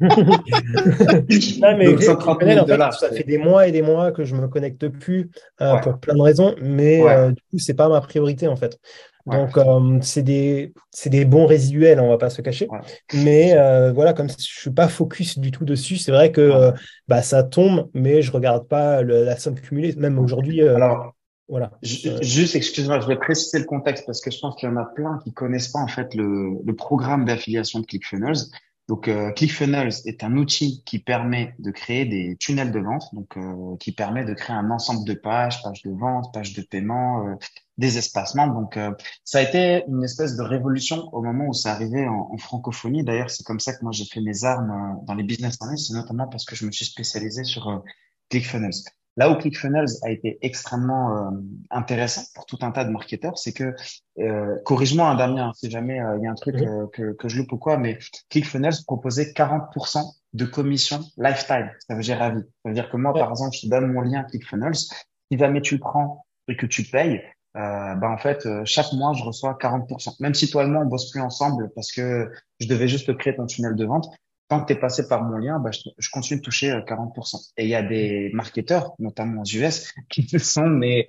[1.60, 5.76] non, mais ça fait des mois et des mois que je me connecte plus euh,
[5.78, 8.78] pour plein de raisons, mais euh, du coup, c'est pas ma priorité en fait.
[9.26, 10.74] Donc, euh, c'est des,
[11.06, 12.68] des bons résiduels, on va pas se cacher.
[13.12, 13.54] Mais
[13.92, 16.72] voilà, comme je suis pas focus du tout dessus, c'est vrai que
[17.08, 19.94] bah, ça tombe, mais je regarde pas la somme cumulée.
[19.96, 21.14] Même aujourd'hui, Alors,
[21.48, 21.72] voilà.
[21.82, 24.86] Juste, excuse-moi, je vais préciser le contexte parce que je pense qu'il y en a
[24.86, 28.38] plein qui connaissent pas en fait le, le programme d'affiliation de ClickFunnels.
[28.88, 33.36] Donc, euh, ClickFunnels est un outil qui permet de créer des tunnels de vente, donc
[33.36, 37.26] euh, qui permet de créer un ensemble de pages, pages de vente, pages de paiement,
[37.26, 37.34] euh,
[37.78, 38.46] des espacements.
[38.46, 38.92] Donc, euh,
[39.24, 43.04] ça a été une espèce de révolution au moment où ça arrivait en, en francophonie.
[43.04, 45.76] D'ailleurs, c'est comme ça que moi j'ai fait mes armes dans les business en ligne,
[45.76, 47.82] c'est notamment parce que je me suis spécialisé sur
[48.30, 48.84] ClickFunnels.
[49.16, 51.30] Là où ClickFunnels a été extrêmement euh,
[51.70, 53.74] intéressant pour tout un tas de marketeurs, c'est que,
[54.18, 57.28] euh, corrige-moi hein, Damien, si jamais euh, il y a un truc euh, que, que
[57.28, 57.98] je loupe ou quoi, mais
[58.30, 61.70] ClickFunnels proposait 40% de commission lifetime.
[61.86, 62.42] Ça veut dire à vie.
[62.64, 64.74] Ça veut dire que moi, par exemple, je te donne mon lien ClickFunnels.
[64.74, 67.22] Si jamais tu le prends et que tu payes,
[67.56, 70.16] euh, bah en fait, chaque mois, je reçois 40%.
[70.20, 73.36] Même si toi et moi, on bosse plus ensemble parce que je devais juste créer
[73.36, 74.08] ton tunnel de vente,
[74.48, 77.34] tant que tu es passé par mon lien, bah, je, continue de toucher 40%.
[77.34, 81.06] Euh, Et il y a des marketeurs, notamment aux US, qui se sont mais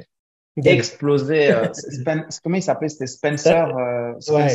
[0.63, 1.51] explosés.
[1.51, 1.67] Euh,
[2.43, 4.49] comment il s'appelait C'était Spencer, euh, Spencer, ouais,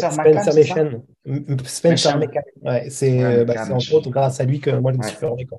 [1.64, 2.18] Spencer.
[2.62, 5.46] Ouais, c'est ouais, bah, entre autres grâce à lui que moi je me suis.
[5.46, 5.59] Quoi.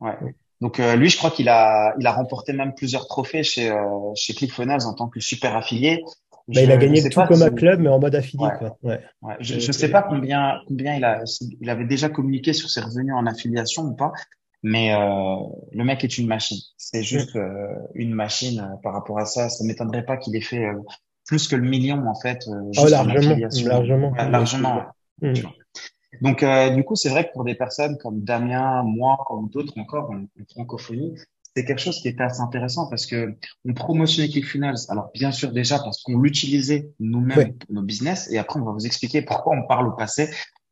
[0.00, 0.34] Ouais.
[0.60, 4.14] Donc euh, lui, je crois qu'il a, il a remporté même plusieurs trophées chez euh,
[4.14, 6.02] chez ClickFunnels en tant que super affilié.
[6.48, 8.46] Bah, il a gagné tout comme un club, mais en mode affilié.
[8.58, 8.78] Quoi.
[8.82, 9.00] Ouais.
[9.20, 9.34] Ouais.
[9.40, 11.22] Je ne sais pas combien, combien il, a,
[11.60, 14.12] il avait déjà communiqué sur ses revenus en affiliation ou pas,
[14.62, 15.36] mais euh,
[15.72, 16.58] le mec est une machine.
[16.76, 19.48] C'est juste euh, une machine euh, par rapport à ça.
[19.48, 20.78] Ça m'étonnerait pas qu'il ait fait euh,
[21.26, 22.46] plus que le million en fait.
[22.46, 24.82] Euh, juste oh, largement, largement, largement.
[25.22, 25.32] Mmh.
[26.20, 30.10] Donc, du coup, c'est vrai que pour des personnes comme Damien, moi, comme d'autres encore
[30.10, 31.14] en, en francophonie,
[31.56, 34.76] c'est quelque chose qui était assez intéressant parce que on promotionnait ClickFunnels.
[34.90, 38.72] Alors bien sûr déjà parce qu'on l'utilisait nous-mêmes pour nos business et après on va
[38.72, 40.28] vous expliquer pourquoi on parle au passé.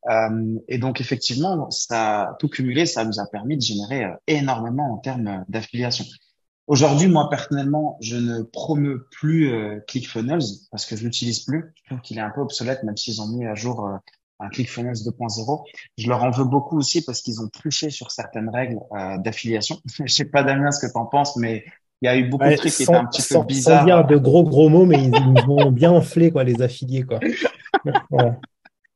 [0.07, 4.93] Euh, et donc effectivement, ça tout cumulé, ça nous a permis de générer euh, énormément
[4.93, 6.05] en termes d'affiliation.
[6.67, 11.73] Aujourd'hui, moi personnellement, je ne promeux plus euh, ClickFunnels parce que je l'utilise plus.
[11.83, 13.97] Je trouve qu'il est un peu obsolète, même s'ils ont mis à jour euh,
[14.39, 15.63] un ClickFunnels 2.0.
[15.97, 19.77] Je leur en veux beaucoup aussi parce qu'ils ont triché sur certaines règles euh, d'affiliation.
[20.05, 21.63] je sais pas Damien ce que tu en penses, mais
[22.01, 23.79] il y a eu beaucoup de trucs qui étaient un petit peu bizarres.
[23.79, 27.03] Sans dire de gros gros mots, mais ils, ils ont bien enflé quoi les affiliés
[27.03, 27.19] quoi.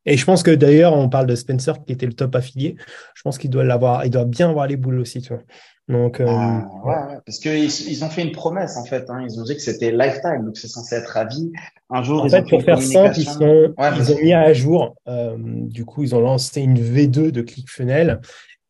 [0.06, 2.78] Et je pense que d'ailleurs, on parle de Spencer qui était le top affilié.
[3.13, 5.43] Je pense qu'il doit l'avoir, il doit bien avoir les boules aussi, tu vois.
[5.89, 9.10] Donc, euh, ah, ouais, parce qu'ils ils ont fait une promesse en fait.
[9.10, 9.25] Hein.
[9.28, 11.52] Ils ont dit que c'était lifetime, donc c'est censé être à vie.
[11.89, 14.54] Un jour, en ils fait, ont pour faire simple, ils, sont, ils ont mis à
[14.54, 14.95] jour.
[15.08, 18.21] Euh, du coup, ils ont lancé une V2 de ClickFunnels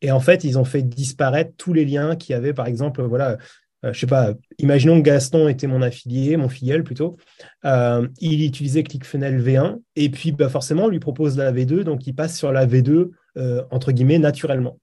[0.02, 3.36] et en fait, ils ont fait disparaître tous les liens qui avaient, par exemple, voilà,
[3.84, 7.16] euh, je sais pas, imaginons que Gaston était mon affilié, mon filleul plutôt.
[7.64, 12.06] Euh, il utilisait ClickFunnels V1 et puis bah, forcément, on lui propose la V2, donc
[12.06, 14.78] il passe sur la V2 euh, entre guillemets naturellement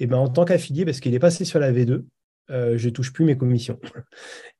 [0.00, 2.04] et ben, en tant qu'affilié, parce qu'il est passé sur la V2,
[2.50, 3.78] euh, je touche plus mes commissions.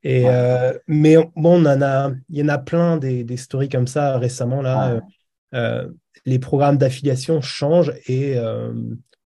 [0.05, 3.69] Et, euh, mais bon, on en a, il y en a plein des, des stories
[3.69, 4.63] comme ça récemment.
[4.63, 5.01] Là,
[5.55, 5.89] euh,
[6.25, 8.37] les programmes d'affiliation changent et,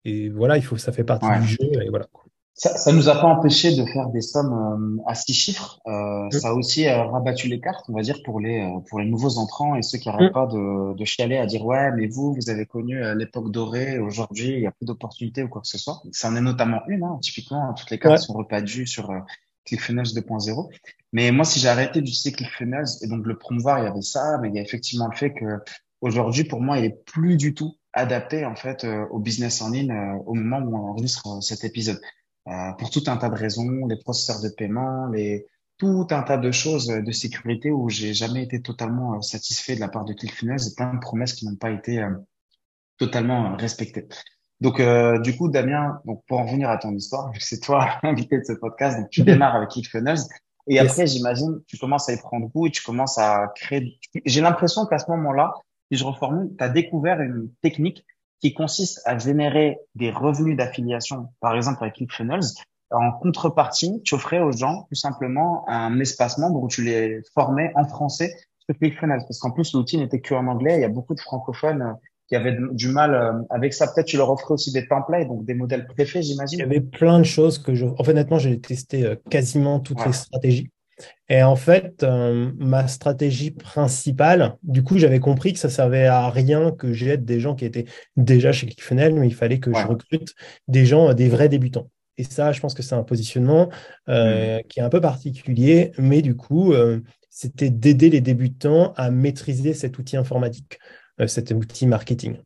[0.04, 1.82] et voilà, il faut, ça fait partie du jeu.
[1.82, 2.06] Et voilà.
[2.56, 5.80] Ça, ça nous a pas empêché de faire des sommes à six chiffres.
[5.88, 9.38] Euh, Ça a aussi rabattu les cartes, on va dire, pour les pour les nouveaux
[9.38, 12.50] entrants et ceux qui n'arrêtent pas de, de chialer à dire ouais, mais vous, vous
[12.50, 16.00] avez connu l'époque dorée, aujourd'hui il y a plus d'opportunités ou quoi que ce soit.
[16.12, 17.02] Ça en est notamment une.
[17.02, 17.18] Hein.
[17.20, 19.18] Typiquement, toutes les cartes sont repadues sur euh,
[19.64, 20.68] ClickFunnels 2.0.
[21.12, 24.38] Mais moi, si j'ai arrêté d'utiliser ClickFunnels et donc le promouvoir, il y avait ça,
[24.40, 25.58] mais il y a effectivement le fait que
[26.00, 29.92] aujourd'hui, pour moi, il est plus du tout adapté en fait au business en ligne
[30.26, 32.00] au moment où on enregistre cet épisode.
[32.48, 35.46] Euh, pour tout un tas de raisons, les processeurs de paiement, les,
[35.78, 39.80] tout un tas de choses de sécurité où j'ai jamais été totalement euh, satisfait de
[39.80, 42.10] la part de ClickFunnels et plein de promesses qui n'ont pas été euh,
[42.98, 44.06] totalement respectées.
[44.60, 44.80] Donc,
[45.22, 48.52] du coup, Damien, donc pour en venir à ton histoire, c'est toi l'invité de ce
[48.52, 50.20] podcast, donc tu démarres avec ClickFunnels
[50.66, 53.98] et après, j'imagine, tu commences à y prendre goût et tu commences à créer.
[54.24, 55.52] J'ai l'impression qu'à ce moment-là,
[55.90, 58.04] si je reformule, tu as découvert une technique
[58.44, 62.44] qui consiste à générer des revenus d'affiliation, par exemple avec ClickFunnels.
[62.90, 67.72] En contrepartie, tu offrais aux gens tout simplement un espace membre où tu les formais
[67.74, 68.34] en français
[68.66, 69.22] sur ClickFunnels.
[69.26, 70.74] Parce qu'en plus, l'outil n'était que en anglais.
[70.76, 71.92] Il y a beaucoup de francophones euh,
[72.28, 73.86] qui avaient du mal euh, avec ça.
[73.86, 76.58] Peut-être tu leur offrais aussi des templates, donc des modèles préfets, j'imagine.
[76.58, 77.86] Il y avait plein de choses que je.
[77.86, 80.68] En fait, honnêtement, j'ai testé euh, quasiment toutes les stratégies.
[81.28, 86.28] Et en fait, euh, ma stratégie principale, du coup, j'avais compris que ça servait à
[86.28, 89.86] rien que j'aide des gens qui étaient déjà chez ClickFunnels, mais il fallait que je
[89.86, 90.34] recrute
[90.68, 91.90] des gens, des vrais débutants.
[92.18, 93.70] Et ça, je pense que c'est un positionnement
[94.08, 94.62] euh, mmh.
[94.68, 99.74] qui est un peu particulier, mais du coup, euh, c'était d'aider les débutants à maîtriser
[99.74, 100.78] cet outil informatique,
[101.26, 102.36] cet outil marketing.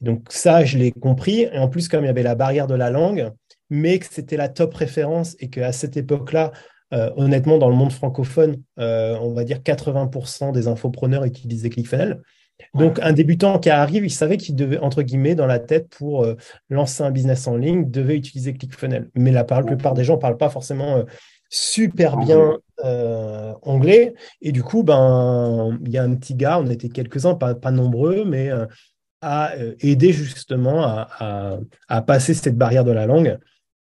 [0.00, 1.40] Donc ça, je l'ai compris.
[1.40, 3.32] Et en plus, comme il y avait la barrière de la langue,
[3.70, 6.52] mais que c'était la top référence et qu'à cette époque-là,
[6.92, 12.20] euh, honnêtement, dans le monde francophone, euh, on va dire 80% des infopreneurs utilisaient ClickFunnels.
[12.74, 16.24] Donc, un débutant qui arrive, il savait qu'il devait, entre guillemets, dans la tête, pour
[16.24, 16.36] euh,
[16.70, 19.10] lancer un business en ligne, devait utiliser ClickFunnels.
[19.14, 21.04] Mais la, plupart des gens ne parlent pas forcément
[21.50, 22.56] super bien
[23.62, 24.14] anglais.
[24.40, 28.24] Et du coup, ben, il y a un petit gars, on était quelques-uns, pas, nombreux,
[28.24, 28.50] mais
[29.20, 33.38] à aider justement à, passer cette barrière de la langue.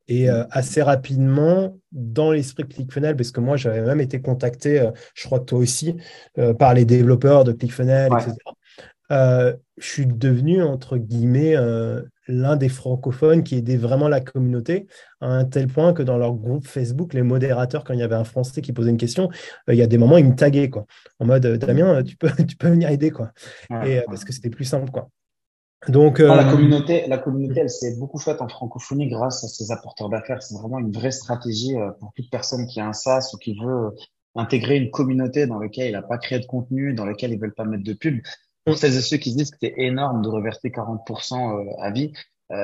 [0.08, 4.92] Et euh, assez rapidement, dans l'esprit ClickFunnels, parce que moi, j'avais même été contacté, euh,
[5.16, 5.96] je crois que toi aussi,
[6.38, 8.36] euh, par les développeurs de ClickFunnels, etc.
[9.78, 11.56] je suis devenu, entre guillemets,
[12.28, 14.88] l'un des francophones qui aidait vraiment la communauté,
[15.22, 18.16] à un tel point que dans leur groupe Facebook, les modérateurs, quand il y avait
[18.16, 19.30] un Français qui posait une question,
[19.68, 20.86] il y a des moments, ils me taguaient, quoi,
[21.20, 23.32] en mode Damien, tu peux, tu peux venir aider, quoi.
[23.86, 25.10] et, parce que c'était plus simple, quoi.
[25.88, 29.72] Donc, la euh, communauté, la communauté, elle s'est beaucoup faite en francophonie grâce à ces
[29.72, 30.42] apporteurs d'affaires.
[30.42, 33.56] C'est vraiment une vraie stratégie euh, pour toute personne qui a un SaaS ou qui
[33.56, 33.92] veut
[34.34, 37.54] intégrer une communauté dans laquelle il n'a pas créé de contenu, dans laquelle ils veulent
[37.54, 38.22] pas mettre de pub.
[38.66, 41.92] Pour celles et ceux qui se disent que c'est énorme de reverser 40% euh, à
[41.92, 42.14] vie,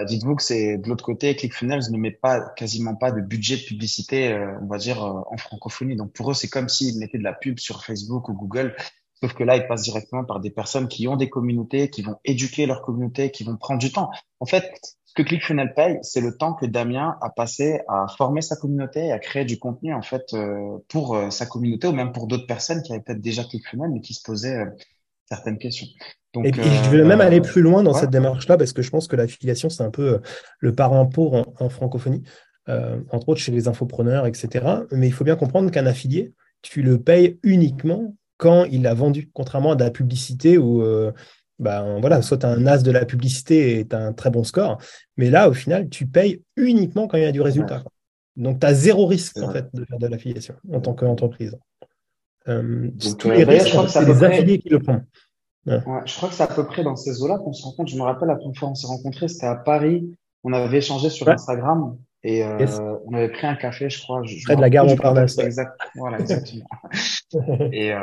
[0.07, 3.63] dites-vous que c'est de l'autre côté, ClickFunnels ne met pas quasiment pas de budget de
[3.63, 5.95] publicité, on va dire, en francophonie.
[5.95, 8.75] Donc pour eux, c'est comme s'ils mettaient de la pub sur Facebook ou Google.
[9.21, 12.15] Sauf que là, ils passent directement par des personnes qui ont des communautés, qui vont
[12.25, 14.09] éduquer leur communauté, qui vont prendre du temps.
[14.39, 14.71] En fait,
[15.11, 19.11] ce que ClickFunnels paye, c'est le temps que Damien a passé à former sa communauté,
[19.11, 22.47] à créer du contenu en fait euh, pour euh, sa communauté ou même pour d'autres
[22.47, 24.69] personnes qui avaient peut-être déjà ClickFunnels mais qui se posaient euh,
[25.29, 25.87] certaines questions.
[26.33, 28.89] Donc, et puis, je vais même aller plus loin dans cette démarche-là parce que je
[28.89, 30.21] pense que l'affiliation, c'est un peu
[30.59, 32.23] le parent pour en, en francophonie,
[32.67, 34.65] entre autres chez les infopreneurs, etc.
[34.91, 39.29] Mais il faut bien comprendre qu'un affilié, tu le payes uniquement quand il a vendu,
[39.33, 41.11] contrairement à de la publicité où euh,
[41.59, 44.31] ben, voilà, soit tu as un as de la publicité et tu as un très
[44.31, 44.79] bon score,
[45.15, 47.83] mais là, au final, tu payes uniquement quand il y a du résultat.
[48.35, 51.55] Donc, tu as zéro risque en fait, de faire de l'affiliation en tant qu'entreprise.
[52.47, 52.89] Euh,
[53.25, 55.05] les risques, c'est les affiliés qui le prennent.
[55.67, 57.89] je crois que c'est à peu près dans ces eaux-là qu'on se rend compte.
[57.89, 60.17] Je me rappelle la première fois on s'est rencontrés, c'était à Paris.
[60.43, 62.67] On avait échangé sur Instagram et euh,
[63.07, 64.21] on avait pris un café, je crois.
[64.23, 65.39] Je, Près de la gare Montparnasse.
[65.39, 65.71] Exact.
[65.95, 66.67] Voilà, exactement.
[67.71, 67.99] et euh,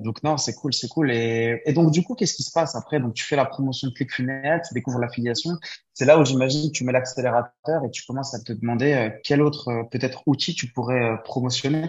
[0.00, 1.10] donc non, c'est cool, c'est cool.
[1.10, 3.00] Et, et, donc du coup, qu'est-ce qui se passe après?
[3.00, 5.52] Donc tu fais la promotion de ClickFunnels, tu découvres l'affiliation.
[5.94, 9.40] C'est là où j'imagine tu mets l'accélérateur et tu commences à te demander euh, quel
[9.40, 11.86] autre peut-être outil tu pourrais promotionner.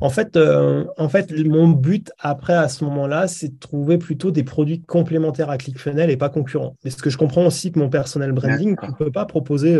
[0.00, 4.44] En fait, en fait, mon but après à ce moment-là, c'est de trouver plutôt des
[4.44, 6.76] produits complémentaires à ClickFunnels et pas concurrents.
[6.84, 9.76] Parce que je comprends aussi que mon personnel branding, tu ne peux pas proposer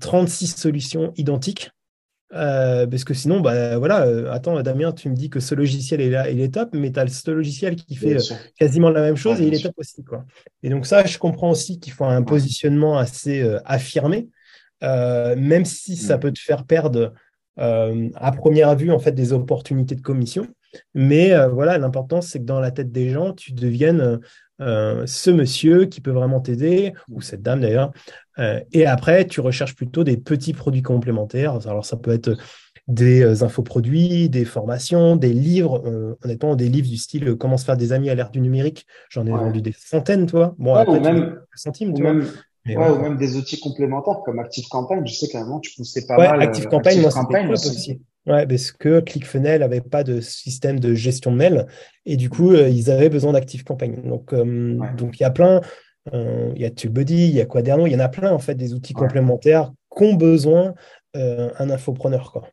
[0.00, 1.70] 36 euh, solutions identiques.
[2.32, 6.00] Euh, parce que sinon, bah, voilà, euh, attends, Damien, tu me dis que ce logiciel
[6.00, 8.16] est là, il est top, mais tu as ce logiciel qui fait
[8.58, 10.02] quasiment la même chose et il est top aussi.
[10.02, 10.24] Quoi.
[10.62, 14.28] Et donc, ça, je comprends aussi qu'il faut un positionnement assez affirmé,
[14.82, 16.20] même si ça mm.
[16.20, 17.14] peut te faire perdre
[17.56, 20.48] à première vue en fait des opportunités de commission.
[20.94, 24.20] Mais voilà, l'important c'est que dans la tête des gens, tu deviennes
[24.58, 27.92] ce monsieur qui peut vraiment t'aider, ou cette dame d'ailleurs.
[28.72, 31.66] et après, tu recherches plutôt des petits produits complémentaires.
[31.66, 32.36] Alors ça peut être
[32.88, 37.56] des euh, infoproduits, des formations, des livres, euh, honnêtement, des livres du style euh, Comment
[37.56, 38.86] se faire des amis à l'ère du numérique.
[39.08, 40.54] J'en ai vendu des centaines, toi.
[40.58, 42.26] Bon, après, ou même, centimes, même,
[42.66, 45.06] ou même des outils complémentaires comme Active Campaign.
[45.06, 46.42] Je sais qu'à un moment, tu poussais pas mal.
[46.42, 47.68] Active moi, Campaign aussi.
[47.68, 48.00] aussi.
[48.26, 51.66] Ouais, parce que ClickFunnels n'avait pas de système de gestion de mail
[52.04, 54.02] et du coup, ils avaient besoin d'Active Campaign.
[54.08, 55.60] Donc, donc il y a plein,
[56.12, 58.56] il y a TubeBuddy, il y a Quaderno, il y en a plein en fait
[58.56, 60.74] des outils complémentaires qu'ont besoin
[61.14, 62.32] un infopreneur.
[62.32, 62.48] Quoi.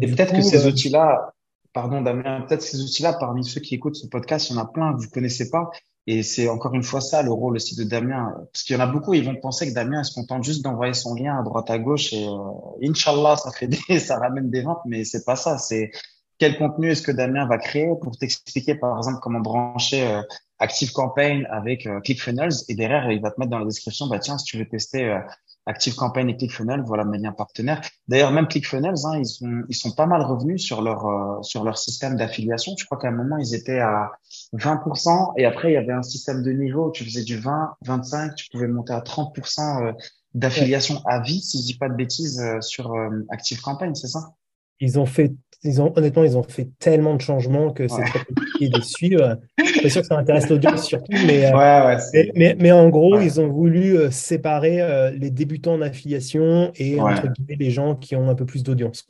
[0.00, 1.32] Et peut-être que ces euh, outils-là,
[1.72, 4.66] pardon Damien, peut-être ces outils-là, parmi ceux qui écoutent ce podcast, il y en a
[4.66, 5.70] plein que vous connaissez pas.
[6.06, 8.34] Et c'est encore une fois ça le rôle aussi de Damien.
[8.52, 10.92] Parce qu'il y en a beaucoup, ils vont penser que Damien se contente juste d'envoyer
[10.92, 14.62] son lien à droite à gauche et euh, Inch'Allah, ça fait des, ça ramène des
[14.62, 15.56] ventes, mais c'est pas ça.
[15.56, 15.90] C'est
[16.38, 20.20] quel contenu est-ce que Damien va créer pour t'expliquer, par exemple, comment brancher euh,
[20.58, 24.18] Active Campaign avec euh, ClickFunnels et derrière, il va te mettre dans la description, bah
[24.18, 25.18] tiens, si tu veux tester
[25.66, 27.80] Active Campaign et ClickFunnels, voilà mes liens partenaires.
[28.08, 31.64] D'ailleurs, même ClickFunnels, hein, ils sont ils sont pas mal revenus sur leur euh, sur
[31.64, 32.74] leur système d'affiliation.
[32.78, 34.10] Je crois qu'à un moment ils étaient à
[34.54, 36.90] 20% et après il y avait un système de niveau.
[36.90, 39.92] Tu faisais du 20, 25, tu pouvais monter à 30% euh,
[40.34, 42.92] d'affiliation à vie, si je dis pas de bêtises, euh, sur
[43.30, 44.34] Active Campaign, c'est ça?
[44.80, 45.32] Ils ont fait
[45.64, 49.38] ils ont, honnêtement, ils ont fait tellement de changements que c'est très compliqué de suivre.
[49.58, 51.96] C'est sûr que ça intéresse l'audience surtout, mais, euh,
[52.34, 57.00] mais, mais, en gros, ils ont voulu euh, séparer euh, les débutants en affiliation et
[57.00, 59.06] entre guillemets les gens qui ont un peu plus d'audience.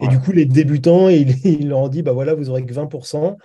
[0.00, 2.72] Et du coup, les débutants, ils, ils, leur ont dit, bah voilà, vous aurez que
[2.72, 3.36] 20%.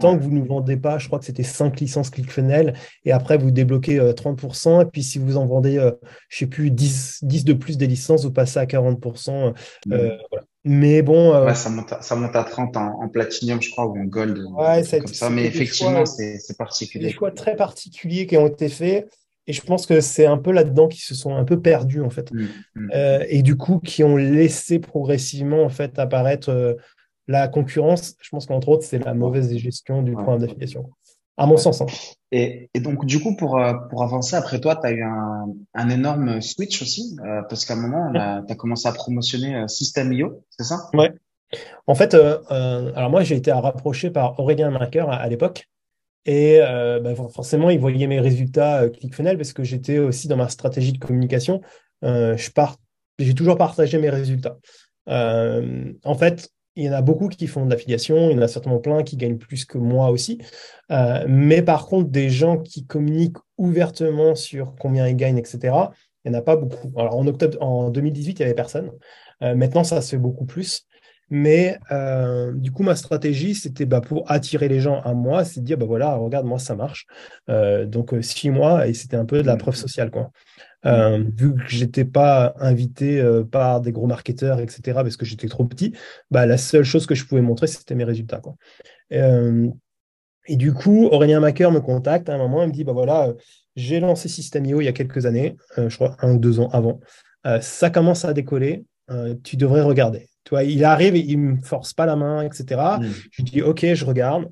[0.00, 3.38] Tant que vous ne vendez pas, je crois que c'était 5 licences ClickFunnels, et après
[3.38, 5.92] vous débloquez 30%, et puis si vous en vendez, je ne
[6.30, 9.54] sais plus, 10, 10 de plus des licences, vous passez à 40%.
[9.86, 10.18] Voilà.
[10.68, 11.34] Mais bon.
[11.34, 14.04] Euh, ça, monte à, ça monte à 30 en, en platinum, je crois, ou en
[14.04, 14.38] gold.
[14.52, 15.30] Ouais, comme ça.
[15.30, 17.06] Mais effectivement, c'est particulier.
[17.06, 19.08] Des choix très particuliers qui ont été faits.
[19.46, 22.10] Et je pense que c'est un peu là-dedans qu'ils se sont un peu perdus, en
[22.10, 22.30] fait.
[22.30, 22.90] Mmh, mmh.
[22.94, 26.74] Euh, et du coup, qui ont laissé progressivement, en fait, apparaître euh,
[27.28, 28.16] la concurrence.
[28.20, 30.90] Je pense qu'entre autres, c'est la mauvaise gestion du programme d'affiliation
[31.38, 31.80] à mon sens.
[31.80, 31.86] Hein.
[32.32, 35.46] Et, et, donc, du coup, pour, euh, pour avancer, après toi, tu as eu un,
[35.72, 38.12] un, énorme switch aussi, euh, parce qu'à un moment,
[38.44, 40.90] tu as commencé à promotionner euh, System.io, c'est ça?
[40.92, 41.12] Ouais.
[41.86, 45.66] En fait, euh, alors moi, j'ai été rapproché par Aurélien Marker à, l'époque.
[46.26, 50.92] Et bah, forcément, il voyait mes résultats ClickFunnels parce que j'étais aussi dans ma stratégie
[50.92, 51.62] de communication.
[52.02, 52.76] je pars,
[53.18, 54.58] j'ai toujours partagé mes résultats.
[55.06, 58.46] en fait, il y en a beaucoup qui font de l'affiliation, il y en a
[58.46, 60.38] certainement plein qui gagnent plus que moi aussi.
[60.92, 65.58] Euh, mais par contre, des gens qui communiquent ouvertement sur combien ils gagnent, etc.,
[66.24, 66.92] il n'y en a pas beaucoup.
[66.96, 68.92] Alors en octobre, en 2018, il n'y avait personne.
[69.42, 70.86] Euh, maintenant, ça se fait beaucoup plus.
[71.30, 75.60] Mais euh, du coup, ma stratégie, c'était bah, pour attirer les gens à moi, c'est
[75.60, 77.06] de dire, bah voilà, regarde, moi, ça marche.
[77.48, 80.12] donc, six mois, et c'était un peu de la preuve sociale.
[80.12, 80.30] Quoi.
[80.86, 85.48] Euh, vu que j'étais pas invité euh, par des gros marketeurs, etc., parce que j'étais
[85.48, 85.92] trop petit,
[86.30, 88.38] bah, la seule chose que je pouvais montrer, c'était mes résultats.
[88.38, 88.54] Quoi.
[89.12, 89.68] Euh,
[90.46, 93.34] et du coup, Aurélien Macker me contacte à un moment, il me dit, bah voilà,
[93.76, 97.00] j'ai lancé System.io il y a quelques années, je crois un ou deux ans avant.
[97.60, 98.84] ça commence à décoller,
[99.44, 100.30] tu devrais regarder.
[100.44, 102.80] Tu vois, il arrive, et il me force pas la main, etc.
[102.98, 103.06] Mm.
[103.30, 104.48] Je dis, OK, je regarde.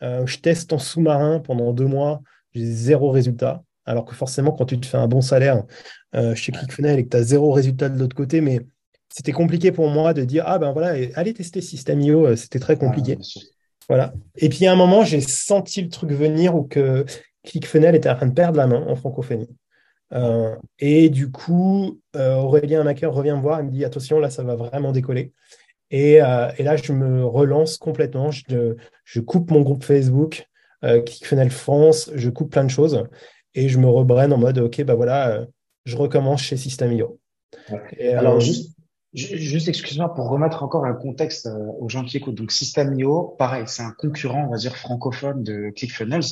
[0.00, 3.62] je teste en sous-marin pendant deux mois, j'ai zéro résultat.
[3.86, 5.62] Alors que forcément, quand tu te fais un bon salaire
[6.14, 8.60] euh, chez ClickFunnels et que tu as zéro résultat de l'autre côté, mais
[9.08, 12.76] c'était compliqué pour moi de dire Ah ben voilà, allez tester System.io, euh, c'était très
[12.76, 13.16] compliqué.
[13.88, 14.12] voilà.
[14.36, 17.06] Et puis à un moment, j'ai senti le truc venir où que
[17.44, 19.48] ClickFunnels était en train de perdre la main en francophonie.
[20.12, 24.42] Euh, et du coup, Aurélien Macker revient me voir et me dit Attention, là, ça
[24.42, 25.32] va vraiment décoller.
[25.92, 28.32] Et, et là, je me relance complètement.
[28.32, 30.48] Je, je coupe mon groupe Facebook,
[30.82, 33.04] ClickFunnels France, je coupe plein de choses
[33.56, 35.46] et je me rebrenne en mode, OK, bah voilà, euh,
[35.86, 37.18] je recommence chez System.io.
[37.72, 38.76] Euh, Alors, juste,
[39.14, 42.34] juste excuse-moi pour remettre encore un contexte euh, aux gens qui écoutent.
[42.34, 46.24] Donc, System.io, pareil, c'est un concurrent, on va dire, francophone de ClickFunnels.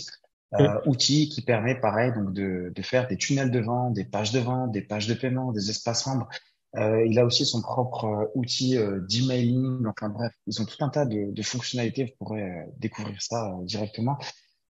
[0.61, 4.31] Euh, outil qui permet, pareil, donc de, de, faire des tunnels de vente, des pages
[4.31, 6.29] de vente, des pages de paiement, des espaces membres.
[6.77, 9.85] Euh, il a aussi son propre outil d'emailing.
[9.87, 12.05] Enfin bref, ils ont tout un tas de, de fonctionnalités.
[12.05, 14.17] Vous pourrez découvrir ça directement.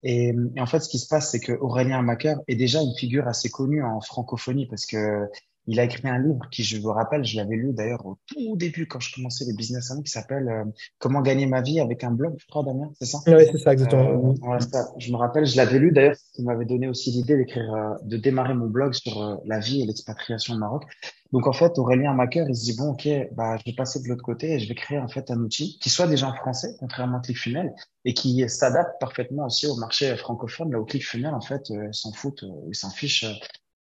[0.03, 3.28] Et, en fait, ce qui se passe, c'est que Aurélien Macker est déjà une figure
[3.28, 5.28] assez connue en francophonie parce que
[5.70, 8.56] il a écrit un livre qui, je vous rappelle, je l'avais lu d'ailleurs au tout
[8.56, 10.64] début quand je commençais les business en qui s'appelle euh,
[10.98, 13.18] Comment gagner ma vie avec un blog, je crois, Damien, c'est ça?
[13.28, 14.34] Oui, c'est ça, exactement.
[14.42, 14.58] Euh,
[14.98, 18.16] Je me rappelle, je l'avais lu d'ailleurs, qui m'avait donné aussi l'idée d'écrire, euh, de
[18.16, 20.82] démarrer mon blog sur la vie et l'expatriation au Maroc.
[21.30, 24.08] Donc en fait, Aurélien Macker, il se dit bon, ok, bah je vais passer de
[24.08, 26.74] l'autre côté et je vais créer en fait un outil qui soit déjà en français,
[26.80, 27.72] contrairement à ClickFunnels,
[28.04, 30.72] et qui s'adapte parfaitement aussi au marché francophone.
[30.72, 33.24] Là où ClickFunnels, en fait, s'en foutent, ils s'en fichent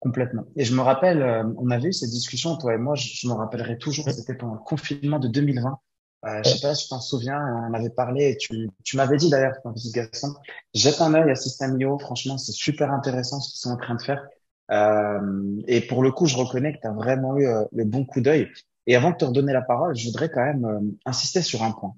[0.00, 0.44] Complètement.
[0.56, 3.26] Et je me rappelle, euh, on avait eu cette discussion, toi et moi, je, je
[3.28, 5.78] me rappellerai toujours, c'était pendant le confinement de 2020.
[6.24, 7.40] Euh, je sais pas si tu t'en souviens,
[7.70, 9.54] on avait parlé, et tu, tu m'avais dit d'ailleurs,
[9.94, 10.34] Gaston,
[10.74, 14.02] jette un œil à System.io, franchement, c'est super intéressant ce qu'ils sont en train de
[14.02, 14.26] faire.
[14.70, 18.04] Euh, et pour le coup, je reconnais que tu as vraiment eu euh, le bon
[18.04, 18.50] coup d'œil.
[18.86, 21.94] Et avant de te redonner la parole, je voudrais quand même insister sur un point.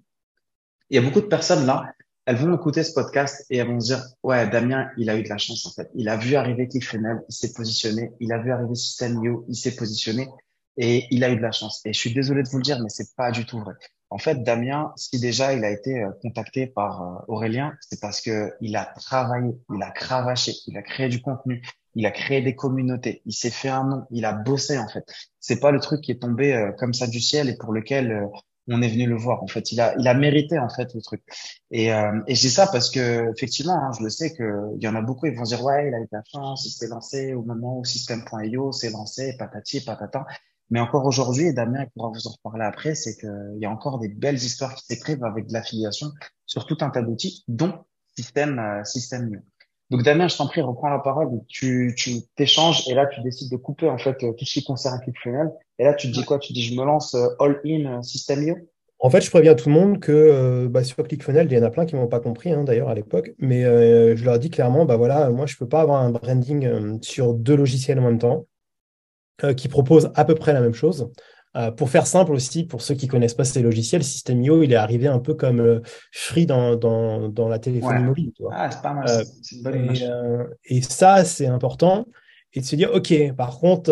[0.91, 1.93] Il y a beaucoup de personnes là
[2.29, 5.23] elles vont écouter ce podcast et elles vont se dire, ouais, Damien, il a eu
[5.23, 5.89] de la chance, en fait.
[5.95, 8.13] Il a vu arriver ClickFunnels, il s'est positionné.
[8.21, 10.29] Il a vu arriver System.io, il s'est positionné
[10.77, 11.81] et il a eu de la chance.
[11.87, 13.73] Et je suis désolé de vous le dire, mais c'est pas du tout vrai.
[14.11, 18.21] En fait, Damien, si déjà il a été euh, contacté par euh, Aurélien, c'est parce
[18.21, 21.63] que il a travaillé, il a cravaché, il a créé du contenu,
[21.95, 25.05] il a créé des communautés, il s'est fait un nom, il a bossé en fait.
[25.41, 28.29] C'est pas le truc qui est tombé euh, comme ça du ciel et pour lequel
[28.69, 29.43] on est venu le voir.
[29.43, 31.23] En fait, il a, il a mérité en fait le truc.
[31.71, 34.45] Et, euh, et j'ai ça parce que effectivement, hein, je le sais que
[34.77, 36.67] il y en a beaucoup, ils vont dire ouais, il a eu de la chance,
[36.67, 40.27] il s'est lancé au moment où System.io s'est lancé, patati patata.
[40.71, 43.99] Mais encore aujourd'hui, et Damien pourra vous en reparler après, c'est qu'il y a encore
[43.99, 46.09] des belles histoires qui s'écrivent avec de l'affiliation
[46.45, 47.73] sur tout un tas d'outils, dont
[48.19, 49.39] System, euh.
[49.91, 51.29] Donc Damien, je t'en prie, reprends la parole.
[51.49, 54.65] Tu, tu t'échanges et là tu décides de couper en fait euh, tout ce qui
[54.65, 55.51] concerne ClickFunnels.
[55.79, 56.39] Et là tu te dis quoi?
[56.39, 58.57] Tu dis je me lance euh, all in euh, System.io
[58.99, 61.71] En fait, je préviens tout le monde que bah, sur ClickFunnels, il y en a
[61.71, 64.97] plein qui m'ont pas compris hein, d'ailleurs à l'époque, mais je leur dis clairement, bah
[64.97, 68.47] voilà, moi je peux pas avoir un branding sur deux logiciels en même temps
[69.57, 71.11] qui proposent à peu près la même chose.
[71.57, 74.77] Euh, pour faire simple aussi, pour ceux qui connaissent pas ces logiciels, System.io, il est
[74.77, 75.81] arrivé un peu comme euh,
[76.13, 78.33] Free dans, dans, dans, la téléphonie mobile.
[78.53, 79.09] Ah, c'est pas mal.
[79.09, 82.07] Euh, et, euh, et, ça, c'est important.
[82.53, 83.91] Et de se dire, OK, par contre,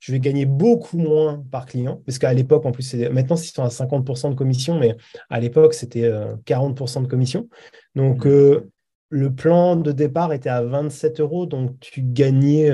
[0.00, 3.64] je vais gagner beaucoup moins par client, parce qu'à l'époque, en plus, maintenant, ils sont
[3.64, 4.96] à 50% de commission, mais
[5.30, 6.10] à l'époque, c'était
[6.46, 7.48] 40% de commission.
[7.94, 8.62] Donc, mmh
[9.10, 12.70] le plan de départ était à 27 euros, donc tu gagnais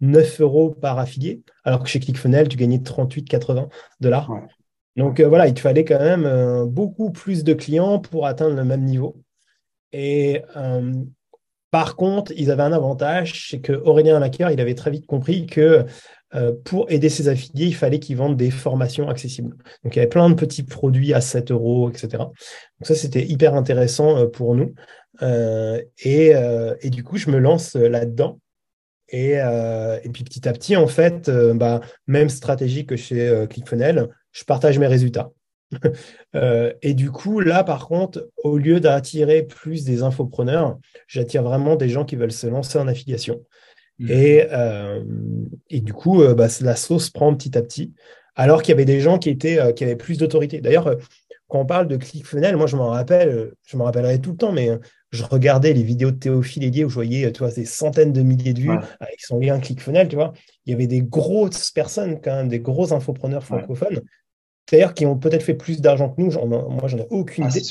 [0.00, 3.68] 9 euh, euros par affilié, alors que chez ClickFunnels, tu gagnais 38,80
[4.00, 4.30] dollars.
[4.96, 8.56] Donc euh, voilà, il te fallait quand même euh, beaucoup plus de clients pour atteindre
[8.56, 9.20] le même niveau.
[9.92, 10.42] Et
[11.70, 15.44] par contre, ils avaient un avantage, c'est que Aurélien Lacker, il avait très vite compris
[15.44, 15.84] que
[16.64, 19.54] pour aider ses affiliés, il fallait qu'ils vendent des formations accessibles.
[19.84, 22.08] Donc il y avait plein de petits produits à 7 euros, etc.
[22.12, 22.32] Donc
[22.80, 24.72] ça, c'était hyper intéressant pour nous.
[25.20, 28.40] Euh, et, euh, et, du coup, je me lance euh, là-dedans.
[29.08, 34.44] Et, et, puis petit à petit, en fait, bah, même stratégie que chez ClickFunnels, je
[34.44, 35.32] partage mes résultats.
[36.82, 41.90] et du coup, là, par contre, au lieu d'attirer plus des infopreneurs, j'attire vraiment des
[41.90, 43.44] gens qui veulent se lancer en affiliation.
[43.98, 44.10] Mmh.
[44.10, 44.46] Et,
[45.68, 47.92] et, du coup, bah, la sauce prend petit à petit,
[48.34, 50.62] alors qu'il y avait des gens qui, étaient, qui avaient plus d'autorité.
[50.62, 50.96] D'ailleurs,
[51.48, 54.52] quand on parle de ClickFunnels, moi, je m'en rappelle, je m'en rappellerai tout le temps,
[54.52, 54.70] mais
[55.12, 58.22] je regardais les vidéos de Théophile Hélier où je voyais, tu vois, des centaines de
[58.22, 60.32] milliers de vues avec son lien ClickFunnels, tu vois.
[60.64, 64.00] Il y avait des grosses personnes, quand même, des gros infopreneurs francophones,
[64.70, 66.30] d'ailleurs, qui ont peut-être fait plus d'argent que nous.
[66.46, 67.62] moi, j'en ai aucune ah, idée.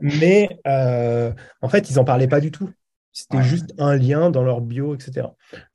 [0.00, 2.70] Mais euh, en fait, ils n'en parlaient pas du tout.
[3.12, 5.26] C'était juste un lien dans leur bio, etc.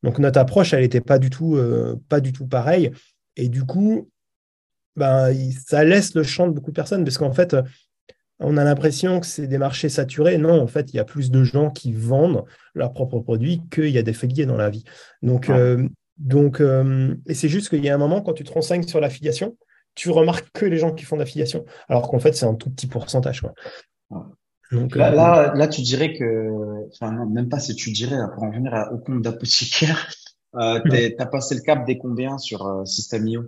[0.01, 2.91] Donc notre approche, elle n'était pas du tout, euh, pas du tout pareille.
[3.35, 4.09] Et du coup,
[4.95, 7.53] ben, ça laisse le champ de beaucoup de personnes parce qu'en fait,
[8.39, 10.37] on a l'impression que c'est des marchés saturés.
[10.37, 13.89] Non, en fait, il y a plus de gens qui vendent leurs propres produits qu'il
[13.89, 14.83] y a des filiés dans la vie.
[15.21, 18.51] Donc, euh, donc euh, et c'est juste qu'il y a un moment, quand tu te
[18.51, 19.55] renseignes sur l'affiliation,
[19.95, 22.87] tu remarques que les gens qui font l'affiliation, alors qu'en fait, c'est un tout petit
[22.87, 23.41] pourcentage.
[24.71, 26.49] Donc, là, euh, là, tu dirais que,
[26.91, 30.09] enfin, même pas si tu dirais, pour en venir au compte d'apothicaire,
[30.55, 33.43] euh, tu as passé le cap des combien sur euh, System.io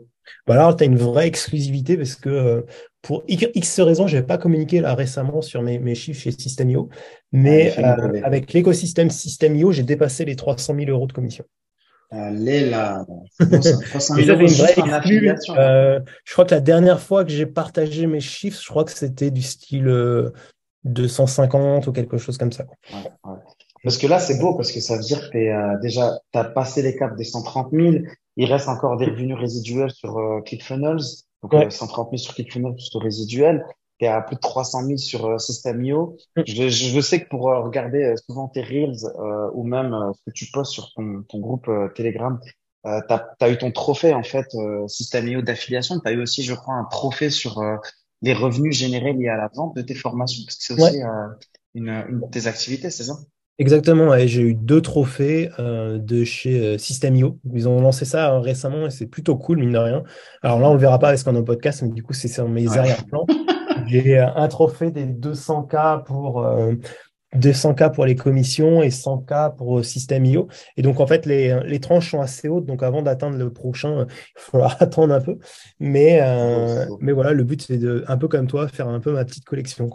[0.46, 2.62] bah alors, tu as une vraie exclusivité parce que euh,
[3.02, 6.90] pour X raisons, je n'avais pas communiqué là récemment sur mes, mes chiffres chez System.io,
[7.32, 11.46] mais euh, avec l'écosystème System.io, j'ai dépassé les 300 000 euros de commission.
[12.10, 13.06] Allez là,
[13.40, 15.56] 300 000 euros juste en affiliation.
[15.58, 18.92] Euh, je crois que la dernière fois que j'ai partagé mes chiffres, je crois que
[18.92, 20.32] c'était du style
[20.86, 22.66] 250 ou quelque chose comme ça.
[22.94, 23.38] Ouais, ouais.
[23.84, 26.44] Parce que là, c'est beau parce que ça veut dire que euh, déjà, tu as
[26.44, 27.96] passé les caps des 130 000.
[28.38, 31.02] Il reste encore des revenus résiduels sur euh, ClickFunnels.
[31.44, 33.66] Donc, 130 000 sur ClickFunnels, plutôt résiduel.
[34.00, 36.18] Tu es à plus de 300 000 sur euh, System.io.
[36.46, 39.06] Je, je, sais que pour euh, regarder souvent tes Reels
[39.54, 42.40] ou même ce que tu postes sur ton, ton groupe Telegram,
[42.88, 46.00] Euh, tu as, eu ton trophée en fait euh, Systemio d'affiliation.
[46.00, 47.76] Tu as eu aussi, je crois, un trophée sur euh,
[48.22, 51.28] les revenus générés liés à la vente de tes formations, parce que c'est aussi euh,
[51.74, 53.18] une, une de tes activités, c'est ça?
[53.60, 57.40] Exactement, et j'ai eu deux trophées euh, de chez Systemio.
[57.54, 60.04] Ils ont lancé ça récemment et c'est plutôt cool, mine de rien.
[60.44, 62.14] Alors là, on ne le verra pas parce qu'on est en podcast, mais du coup,
[62.14, 63.26] c'est sur mes arrière-plans.
[63.88, 66.46] J'ai un trophée des 200K pour
[67.36, 70.48] 200K pour les commissions et 100K pour System.io.
[70.78, 72.66] Et donc, en fait, les, les, tranches sont assez hautes.
[72.66, 74.06] Donc, avant d'atteindre le prochain,
[74.38, 75.38] il faudra attendre un peu.
[75.80, 79.12] Mais, euh, mais voilà, le but, c'est de, un peu comme toi, faire un peu
[79.12, 79.90] ma petite collection.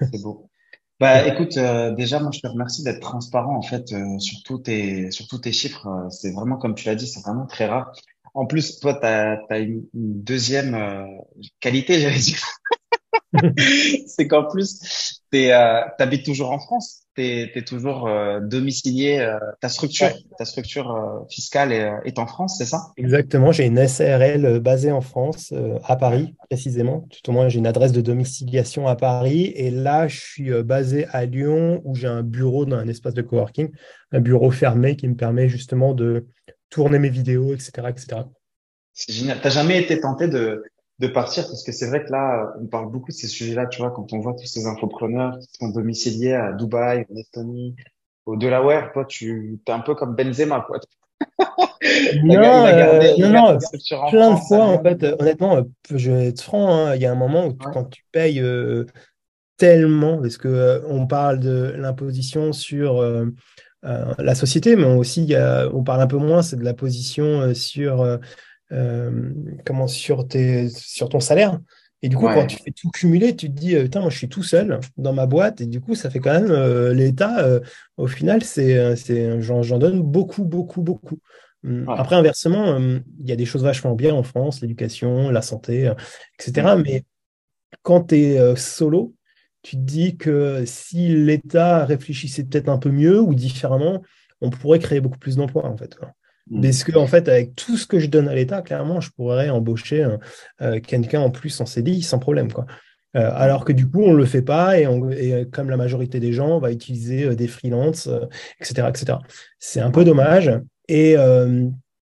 [0.00, 0.48] C'est beau.
[0.98, 4.58] Bah, écoute, euh, déjà, moi, je te remercie d'être transparent, en fait, euh, sur, tous
[4.58, 6.08] tes, sur tous tes chiffres.
[6.10, 7.92] c'est vraiment, comme tu l'as dit, c'est vraiment très rare.
[8.32, 11.06] En plus, toi, tu as, une, une, deuxième
[11.60, 12.40] qualité, j'allais dire.
[14.06, 17.05] c'est qu'en plus, tu euh, habites toujours en France.
[17.16, 19.18] Tu es, toujours euh, domicilié.
[19.20, 22.92] Euh, ta structure, ta structure euh, fiscale est, est, en France, c'est ça?
[22.96, 23.52] Exactement.
[23.52, 25.54] J'ai une SRL basée en France,
[25.84, 27.08] à Paris précisément.
[27.10, 29.52] Tout au moins, j'ai une adresse de domiciliation à Paris.
[29.56, 33.22] Et là, je suis basé à Lyon, où j'ai un bureau dans un espace de
[33.22, 33.70] coworking,
[34.12, 36.26] un bureau fermé qui me permet justement de
[36.70, 38.22] tourner mes vidéos, etc., etc.
[38.92, 39.38] C'est génial.
[39.42, 40.64] T'as jamais été tenté de
[40.98, 43.80] de partir parce que c'est vrai que là, on parle beaucoup de ces sujets-là, tu
[43.82, 47.76] vois, quand on voit tous ces infopreneurs qui sont domiciliés à Dubaï, en Estonie,
[48.24, 50.78] au Delaware, toi, tu es un peu comme Benzema, quoi.
[52.24, 53.58] non, euh, non, non,
[54.10, 55.62] plein de fois, en fait, honnêtement,
[55.94, 58.84] je vais être franc, hein, il y a un moment où quand tu payes euh,
[59.56, 63.02] tellement, parce que euh, on parle de l'imposition sur
[63.82, 67.54] la société, mais aussi, y a, on parle un peu moins, c'est de la position
[67.54, 68.18] sur
[68.72, 69.32] euh,
[69.64, 71.60] comment sur, tes, sur ton salaire.
[72.02, 74.18] Et du coup, quand tu fais tout cumuler, tu te dis, euh, putain, moi je
[74.18, 75.60] suis tout seul dans ma boîte.
[75.60, 77.60] Et du coup, ça fait quand même euh, l'État.
[77.96, 81.18] au final, c'est, c'est, j'en, donne beaucoup, beaucoup, beaucoup.
[81.64, 85.42] Hum, après, inversement, hum, il y a des choses vachement bien en France, l'éducation, la
[85.42, 85.90] santé,
[86.38, 86.74] etc.
[86.82, 87.04] Mais
[87.82, 89.14] quand tu es solo,
[89.62, 94.02] tu te dis que si l'État réfléchissait peut-être un peu mieux ou différemment,
[94.40, 95.96] on pourrait créer beaucoup plus d'emplois, en fait.
[96.00, 96.06] Mm.
[96.50, 99.50] Parce que, en fait, avec tout ce que je donne à l'État, clairement, je pourrais
[99.50, 100.06] embaucher
[100.62, 102.52] euh, quelqu'un en plus en CDI sans problème.
[102.52, 102.66] Quoi.
[103.16, 104.86] Euh, alors que du coup, on ne le fait pas et,
[105.50, 108.08] comme la majorité des gens, on va utiliser euh, des freelances,
[108.60, 108.88] etc.
[108.88, 109.18] etc.
[109.58, 110.52] C'est un peu dommage.
[110.88, 111.16] Et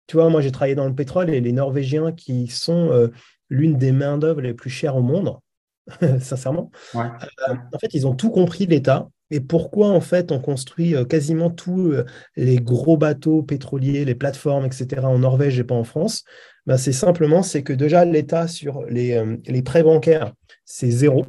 [0.07, 3.09] tu vois, moi, j'ai travaillé dans le pétrole et les Norvégiens qui sont
[3.49, 5.37] l'une des main-d'œuvre les plus chères au monde,
[6.19, 10.95] sincèrement, en fait, ils ont tout compris de l'État et pourquoi, en fait, on construit
[10.95, 12.05] euh, quasiment tous euh,
[12.35, 16.23] les gros bateaux pétroliers, les plateformes, etc., en Norvège et pas en France?
[16.65, 20.33] Ben, C'est simplement, c'est que déjà, l'État sur les, euh, les, prêts bancaires,
[20.65, 21.25] c'est zéro.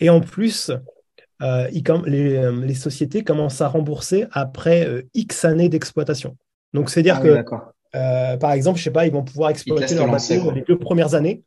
[0.00, 0.70] Et en plus,
[1.40, 6.36] les, les, sociétés commencent à rembourser après X années d'exploitation.
[6.72, 7.44] Donc, c'est-à-dire ah
[8.32, 11.14] que, par exemple, je sais pas, ils vont pouvoir exploiter leur bateau les deux premières
[11.14, 11.42] années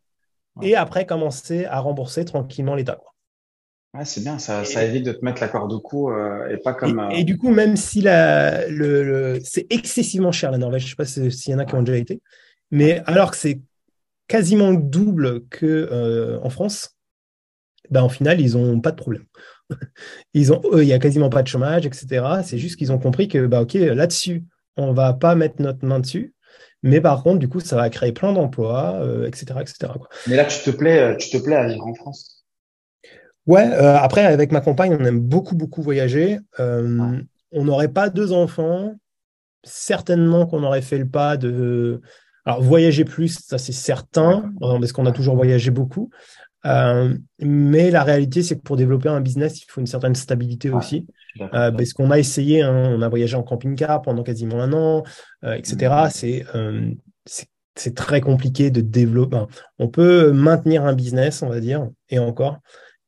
[0.62, 3.00] et après commencer à rembourser tranquillement l'État
[4.04, 6.74] c'est bien, ça, ça, évite de te mettre la corde au cou euh, et pas
[6.74, 7.08] comme.
[7.12, 10.90] Et, euh, du coup, même si la, le, c'est excessivement cher la Norvège, je ne
[10.90, 12.22] sais pas s'il y en a qui ont déjà été,
[12.72, 13.62] mais alors que c'est
[14.28, 16.96] quasiment double que euh, en France,
[17.90, 19.26] ben, en final, ils n'ont pas de problème.
[20.34, 22.26] ils ont, il n'y a quasiment pas de chômage, etc.
[22.44, 24.44] C'est juste qu'ils ont compris que, bah, OK, là-dessus,
[24.76, 26.34] on ne va pas mettre notre main dessus.
[26.84, 29.94] Mais par contre, du coup, ça va créer plein d'emplois, etc., etc.
[30.28, 32.37] Mais là, tu te plais, tu te plais à vivre en France
[33.48, 36.38] Ouais, euh, après, avec ma compagne, on aime beaucoup, beaucoup voyager.
[36.60, 37.22] Euh,
[37.52, 38.96] on n'aurait pas deux enfants.
[39.64, 42.02] Certainement qu'on aurait fait le pas de.
[42.46, 46.10] Alors, voyager plus, ça c'est certain, parce qu'on a toujours voyagé beaucoup.
[46.66, 50.70] Euh, mais la réalité, c'est que pour développer un business, il faut une certaine stabilité
[50.70, 51.06] aussi.
[51.52, 55.04] parce qu'on a essayé, hein, on a voyagé en camping-car pendant quasiment un an,
[55.44, 56.08] etc.
[56.08, 56.10] Mmh.
[57.26, 57.48] C'est
[57.80, 59.40] c'est très compliqué de développer.
[59.80, 62.60] on peut maintenir un business, on va dire, et encore,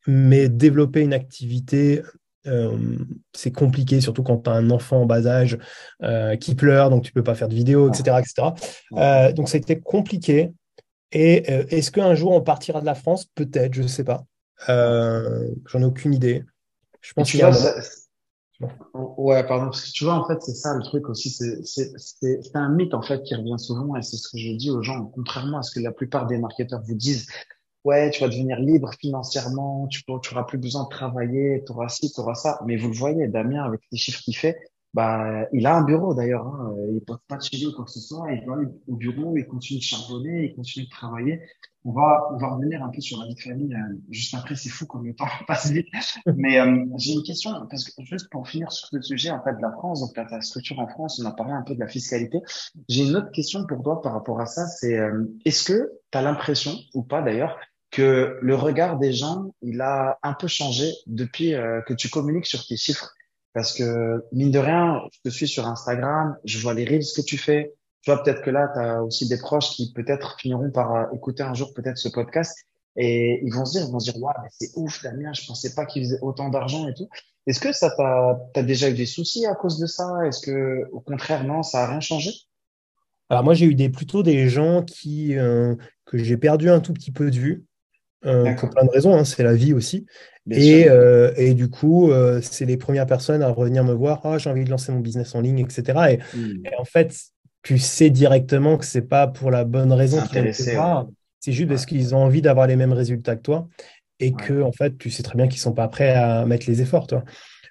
[0.08, 2.02] mais développer une activité,
[2.48, 2.78] euh,
[3.34, 5.58] c'est compliqué, surtout quand tu as un enfant en bas âge
[6.04, 8.18] euh, qui pleure, donc tu peux pas faire de vidéo, etc.
[8.20, 8.50] etc.
[8.94, 10.52] Euh, donc c'était compliqué.
[11.12, 13.26] Et est-ce qu'un jour on partira de la France?
[13.34, 14.26] Peut-être, je ne sais pas.
[14.68, 16.44] J'en ai aucune idée.
[17.02, 17.52] Je pense qu'il y a
[19.18, 22.70] Ouais, pardon, parce que tu vois, en fait, c'est ça le truc aussi, c'est un
[22.70, 25.60] mythe, en fait, qui revient souvent, et c'est ce que je dis aux gens, contrairement
[25.60, 27.28] à ce que la plupart des marketeurs vous disent,
[27.86, 32.12] ouais, tu vas devenir libre financièrement, tu n'auras plus besoin de travailler, tu auras ci,
[32.12, 32.60] tu auras ça.
[32.66, 34.58] Mais vous le voyez, Damien, avec les chiffres qu'il fait,
[34.94, 36.48] bah, il a un bureau d'ailleurs.
[36.48, 36.76] Hein.
[36.90, 38.32] Il ne pas de chez lui ou quoi que ce soit.
[38.32, 38.56] Il va
[38.88, 41.42] au bureau, il continue de charbonner, il continue de travailler.
[41.86, 44.56] On va, on va revenir un peu sur la vie de famille euh, juste après.
[44.56, 45.88] C'est fou comme le temps passe vite.
[46.36, 49.56] Mais euh, j'ai une question parce que juste pour finir sur ce sujet en fait
[49.56, 51.88] de la France, donc ta structure en France, on a parlé un peu de la
[51.88, 52.40] fiscalité.
[52.90, 54.68] J'ai une autre question pour toi par rapport à ça.
[54.68, 57.58] C'est euh, est-ce que tu as l'impression ou pas d'ailleurs
[57.92, 61.54] que le regard des gens, il a un peu changé depuis
[61.88, 63.16] que tu communiques sur tes chiffres?
[63.54, 67.22] Parce que, mine de rien, je te suis sur Instagram, je vois les reels que
[67.22, 67.74] tu fais.
[68.02, 71.06] Tu vois, peut-être que là, tu as aussi des proches qui peut-être finiront par euh,
[71.14, 72.56] écouter un jour peut-être ce podcast
[72.96, 75.46] et ils vont se dire, ils vont se dire, waouh, mais c'est ouf, Damien, je
[75.46, 77.08] pensais pas qu'il faisait autant d'argent et tout.
[77.48, 80.26] Est-ce que ça t'a, t'as déjà eu des soucis à cause de ça?
[80.26, 82.32] Est-ce que, au contraire, non, ça a rien changé?
[83.30, 85.76] Alors moi, j'ai eu des, plutôt des gens qui, euh,
[86.06, 87.66] que j'ai perdu un tout petit peu de vue,
[88.26, 90.06] euh, pour plein de raisons, hein, c'est la vie aussi.
[90.52, 94.22] Euh, et, du coup, c'est les premières personnes à revenir me voir.
[94.24, 96.20] Ah, j'ai envie de lancer mon business en ligne, etc.
[96.34, 96.66] Hmm.
[96.66, 97.16] Et, en fait,
[97.62, 101.08] tu sais directement que c'est pas pour la bonne raison qu'ils te voir.
[101.40, 103.68] C'est juste parce qu'ils ont envie d'avoir les mêmes résultats que toi
[104.20, 106.82] et que en fait, tu sais très bien qu'ils sont pas prêts à mettre les
[106.82, 107.24] efforts, toi.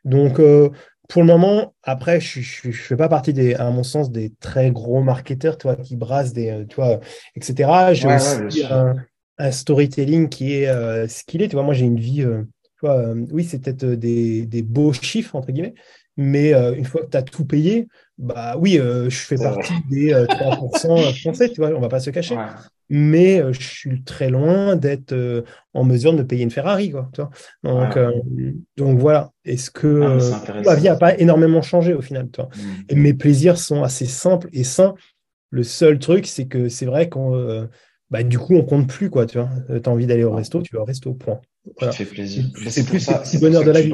[0.05, 0.71] Donc, euh,
[1.09, 4.71] pour le moment, après, je ne fais pas partie des, à mon sens, des très
[4.71, 6.81] gros marketeurs, toi, qui brassent des, tu
[7.35, 7.71] etc.
[7.93, 10.67] J'ai aussi un, storytelling qui est
[11.09, 11.49] ce qu'il est.
[11.49, 12.27] Tu vois, moi, j'ai une vie
[12.85, 15.75] euh, oui, c'est peut-être euh, des, beaux chiffres, entre guillemets,
[16.17, 17.89] mais euh, une fois que tu as tout payé,
[18.19, 22.37] bah oui, je fais partie des 3% français, tu vois, on va pas se cacher.
[22.91, 27.11] Mais je suis très loin d'être en mesure de payer une Ferrari, quoi.
[27.63, 27.99] donc,
[28.77, 29.31] donc voilà.
[29.45, 32.61] Est-ce que ah, ma vie n'a pas énormément changé au final, toi mmh.
[32.91, 34.95] Et mes plaisirs sont assez simples et sains.
[35.51, 37.69] Le seul truc, c'est que c'est vrai qu'on
[38.11, 39.51] bah, du coup, on compte plus, quoi, tu vois.
[39.69, 41.41] Tu as envie d'aller au resto, tu vas au resto, point.
[41.79, 41.93] Ça.
[41.93, 43.93] C'est plus le petit bonheur de la vie.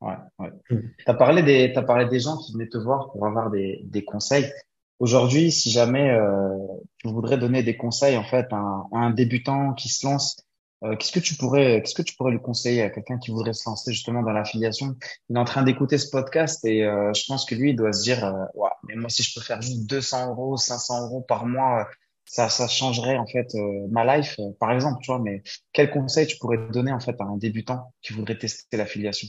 [0.00, 0.50] Ouais, ouais.
[0.70, 0.80] Mm.
[0.98, 3.80] Tu as parlé des, as parlé des gens qui venaient te voir pour avoir des,
[3.84, 4.50] des conseils.
[4.98, 6.56] Aujourd'hui, si jamais euh,
[6.98, 10.36] tu voudrais donner des conseils en fait à un, débutant qui se lance,
[10.82, 13.52] euh, qu'est-ce que tu pourrais, qu'est-ce que tu pourrais lui conseiller à quelqu'un qui voudrait
[13.52, 14.96] se lancer justement dans l'affiliation?
[15.28, 17.92] Il est en train d'écouter ce podcast et euh, je pense que lui, il doit
[17.92, 21.46] se dire, euh, mais moi si je peux faire juste 200 euros, 500 euros par
[21.46, 21.86] mois
[22.30, 25.18] ça, ça changerait en fait euh, ma life, par exemple, tu vois.
[25.18, 25.42] Mais
[25.72, 29.26] quel conseil tu pourrais donner en fait à un débutant qui voudrait tester l'affiliation?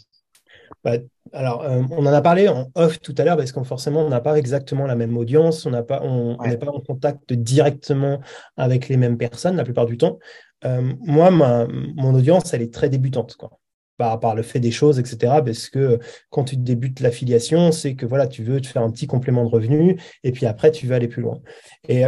[0.83, 0.97] Bah,
[1.33, 4.09] alors, euh, on en a parlé en off tout à l'heure parce qu'on forcément, on
[4.09, 8.19] n'a pas exactement la même audience, on n'est pas, on, pas en contact directement
[8.57, 10.19] avec les mêmes personnes la plupart du temps.
[10.63, 13.51] moi, ma, mon audience, elle est très débutante, quoi.
[13.97, 15.41] Par, par, le fait des choses, etc.
[15.45, 15.99] Parce que
[16.31, 19.49] quand tu débutes l'affiliation, c'est que voilà, tu veux te faire un petit complément de
[19.49, 21.39] revenu et puis après, tu veux aller plus loin.
[21.87, 22.05] Et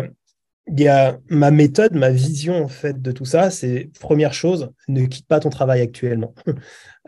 [0.68, 4.72] il y a ma méthode, ma vision en fait de tout ça, c'est première chose,
[4.88, 6.34] ne quitte pas ton travail actuellement.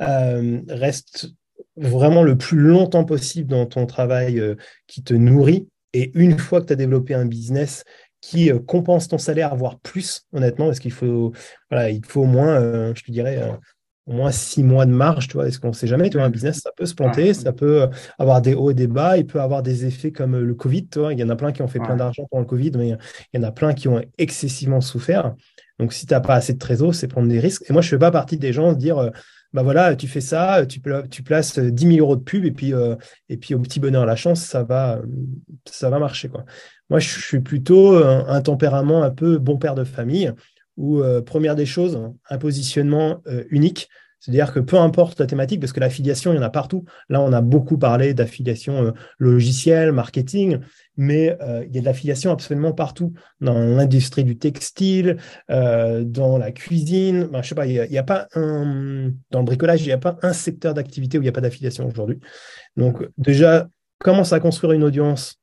[0.02, 1.30] Euh, reste
[1.78, 4.56] vraiment le plus longtemps possible dans ton travail euh,
[4.88, 5.68] qui te nourrit.
[5.94, 7.84] Et une fois que tu as développé un business
[8.22, 11.32] qui euh, compense ton salaire, voire plus, honnêtement, parce qu'il faut,
[11.70, 13.42] voilà, il faut au moins, je te dirais,
[14.08, 16.26] au moins six mois de marge, tu vois, est-ce qu'on ne sait jamais, tu vois,
[16.26, 17.88] un business, ça peut se planter, ça peut euh,
[18.20, 20.88] avoir des hauts et des bas, il peut avoir des effets comme euh, le Covid,
[20.88, 22.72] tu vois, il y en a plein qui ont fait plein d'argent pendant le Covid,
[22.78, 25.34] mais il y en a plein qui ont excessivement souffert.
[25.80, 27.64] Donc, si tu n'as pas assez de trésor, c'est prendre des risques.
[27.68, 29.10] Et moi, je ne fais pas partie des gens dire, euh,
[29.56, 32.74] bah voilà, tu fais ça, tu, tu places 10 000 euros de pub et puis,
[33.30, 35.02] et puis au petit bonheur, la chance, ça va,
[35.66, 36.46] ça va marcher, quoi.
[36.90, 40.32] Moi, je suis plutôt un, tempérament un peu bon père de famille
[40.78, 42.00] où, première des choses,
[42.30, 43.90] un positionnement unique.
[44.20, 46.86] C'est-à-dire que peu importe la thématique, parce que l'affiliation, il y en a partout.
[47.10, 50.60] Là, on a beaucoup parlé d'affiliation logicielle, marketing,
[50.98, 51.38] mais
[51.68, 53.14] il y a de l'affiliation absolument partout.
[53.40, 58.28] Dans l'industrie du textile, dans la cuisine, ben, je sais pas, il n'y a, pas.
[58.34, 61.42] Dans le bricolage, il n'y a pas un secteur d'activité où il n'y a pas
[61.42, 62.20] d'affiliation aujourd'hui.
[62.78, 63.68] Donc, déjà,
[64.00, 65.40] commence à construire une audience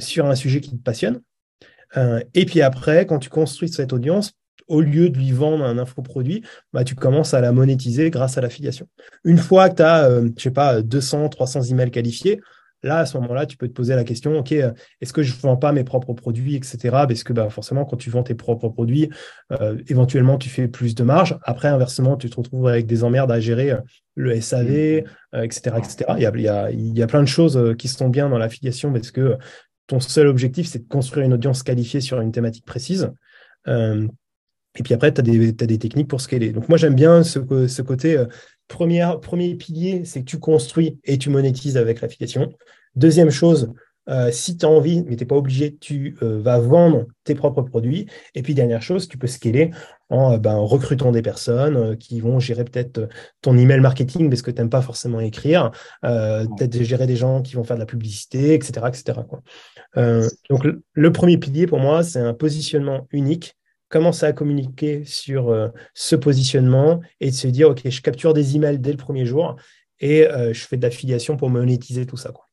[0.00, 1.20] sur un sujet qui te passionne.
[2.34, 4.32] et puis après, quand tu construis cette audience,
[4.68, 8.40] au lieu de lui vendre un infoproduit, bah, tu commences à la monétiser grâce à
[8.40, 8.86] l'affiliation.
[9.24, 12.40] Une fois que tu as, euh, je sais pas, 200, 300 emails qualifiés,
[12.82, 15.34] là, à ce moment-là, tu peux te poser la question, OK, euh, est-ce que je
[15.34, 16.78] ne vends pas mes propres produits, etc.
[16.90, 19.10] Parce que bah, forcément, quand tu vends tes propres produits,
[19.52, 21.36] euh, éventuellement, tu fais plus de marge.
[21.42, 23.74] Après, inversement, tu te retrouves avec des emmerdes à gérer
[24.14, 26.04] le SAV, etc., etc.
[26.16, 28.28] Il y, a, il, y a, il y a plein de choses qui sont bien
[28.28, 29.36] dans l'affiliation parce que
[29.86, 33.10] ton seul objectif, c'est de construire une audience qualifiée sur une thématique précise.
[34.78, 36.52] Et puis après, tu as, des techniques pour scaler.
[36.52, 38.26] Donc moi, j'aime bien ce, ce côté, euh,
[38.68, 42.52] premier pilier, c'est que tu construis et tu monétises avec l'affiliation.
[42.94, 43.72] Deuxième chose,
[44.08, 47.34] Euh, si tu as envie, mais tu n'es pas obligé, tu euh, vas vendre tes
[47.34, 48.06] propres produits.
[48.34, 49.70] Et puis, dernière chose, tu peux scaler
[50.08, 53.08] en euh, ben, recrutant des personnes qui vont gérer peut-être
[53.42, 55.70] ton email marketing parce que tu n'aimes pas forcément écrire,
[56.02, 58.86] peut-être gérer des gens qui vont faire de la publicité, etc.
[58.88, 59.20] etc.
[59.28, 59.42] Quoi.
[60.48, 63.57] donc, le, premier pilier pour moi, c'est un positionnement unique
[63.88, 68.78] commencer à communiquer sur ce positionnement et de se dire, OK, je capture des emails
[68.78, 69.56] dès le premier jour
[70.00, 72.30] et je fais de l'affiliation pour monétiser tout ça.
[72.30, 72.48] Quoi.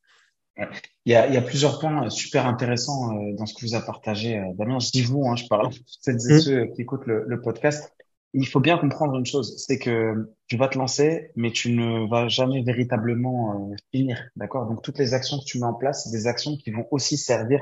[1.04, 3.74] Il, y a, il y a plusieurs points super intéressants euh, dans ce que vous
[3.74, 4.78] a partagé euh, Damien.
[4.78, 5.70] Je dis vous, hein, je parle
[6.00, 6.40] celles et mm.
[6.40, 7.92] ceux qui écoutent le, le, podcast.
[8.32, 12.08] Il faut bien comprendre une chose, c'est que tu vas te lancer, mais tu ne
[12.08, 14.66] vas jamais véritablement euh, finir, d'accord?
[14.66, 17.16] Donc toutes les actions que tu mets en place, c'est des actions qui vont aussi
[17.16, 17.60] servir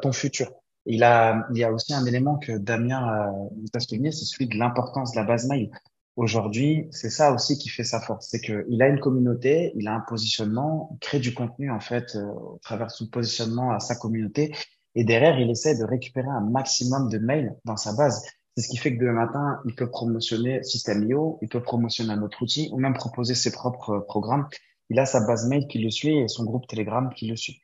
[0.00, 0.52] ton futur.
[0.86, 3.32] Il a, il y a aussi un élément que Damien a,
[3.74, 5.70] a souligné, c'est celui de l'importance de la base mail.
[6.16, 9.94] Aujourd'hui, c'est ça aussi qui fait sa force, c'est qu'il a une communauté, il a
[9.94, 13.80] un positionnement, il crée du contenu en fait euh, au travers de son positionnement à
[13.80, 14.54] sa communauté,
[14.94, 18.22] et derrière, il essaie de récupérer un maximum de mails dans sa base.
[18.56, 22.22] C'est ce qui fait que demain matin, il peut promotionner System.io, il peut promotionner un
[22.22, 24.46] autre outil, ou même proposer ses propres programmes.
[24.90, 27.62] Il a sa base mail qui le suit et son groupe Telegram qui le suit.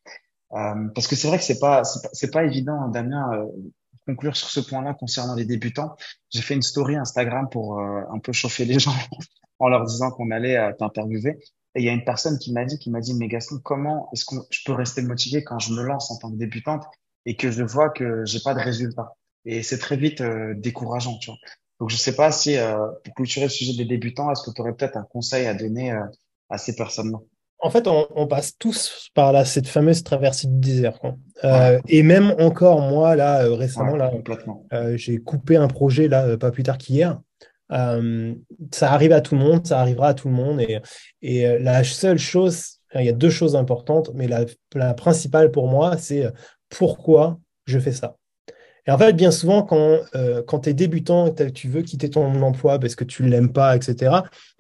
[0.53, 3.45] Euh, parce que c'est vrai que c'est pas c'est pas, évident, Damien, euh,
[4.09, 5.95] conclure sur ce point-là concernant les débutants,
[6.31, 8.95] j'ai fait une story Instagram pour euh, un peu chauffer les gens
[9.59, 11.39] en leur disant qu'on allait euh, t'interviewer.
[11.75, 14.09] Et il y a une personne qui m'a dit, qui m'a dit, mais Gaston, comment
[14.13, 16.85] est-ce que je peux rester motivé quand je me lance en tant que débutante
[17.27, 19.13] et que je vois que j'ai pas de résultats
[19.45, 21.39] Et c'est très vite euh, décourageant, tu vois.
[21.79, 22.57] Donc je sais pas si
[23.05, 25.97] pour clôturer le sujet des débutants, est-ce que tu aurais peut-être un conseil à donner
[26.51, 27.19] à ces personnes-là?
[27.61, 30.99] En fait, on, passe tous par là, cette fameuse traversée du désert.
[31.45, 34.13] Euh, et même encore, moi, là, euh, récemment, là,
[34.73, 37.19] euh, j'ai coupé un projet, là, pas plus tard qu'hier.
[37.71, 40.61] ça arrive à tout le monde, ça arrivera à tout le monde.
[40.61, 40.79] Et,
[41.23, 45.97] et la seule chose, il y a deux choses importantes, mais la, principale pour moi,
[45.97, 46.27] c'est
[46.69, 48.17] pourquoi je fais ça.
[48.87, 49.99] Et en fait, bien souvent, quand,
[50.47, 53.75] quand tu es débutant, tu veux quitter ton emploi parce que tu ne l'aimes pas,
[53.75, 54.13] etc.,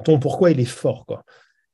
[0.04, 1.06] ton pourquoi, il est fort.
[1.06, 1.22] Quoi.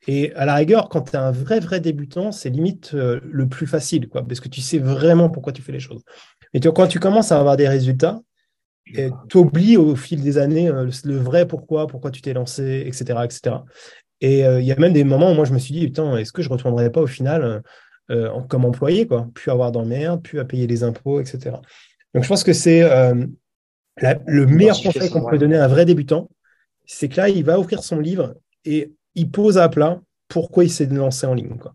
[0.06, 3.48] Et à la rigueur, quand tu es un vrai, vrai débutant, c'est limite euh, le
[3.48, 6.02] plus facile, quoi, parce que tu sais vraiment pourquoi tu fais les choses.
[6.52, 8.20] Et quand tu commences à avoir des résultats,
[9.28, 13.20] tu oublies au fil des années euh, le vrai pourquoi, pourquoi tu t'es lancé, etc.
[13.24, 13.56] etc.
[14.20, 16.16] Et euh, il y a même des moments où moi je me suis dit, putain,
[16.18, 17.62] est-ce que je ne retournerai pas au final
[18.48, 21.56] comme employé, quoi, plus avoir d'emmerde, plus à payer les impôts, etc.
[22.12, 26.28] Donc je pense que c'est le meilleur conseil qu'on peut donner à un vrai débutant,
[26.84, 28.34] c'est que là, il va offrir son livre
[28.66, 31.56] et il pose à plat pourquoi il s'est lancé en ligne.
[31.58, 31.74] Quoi.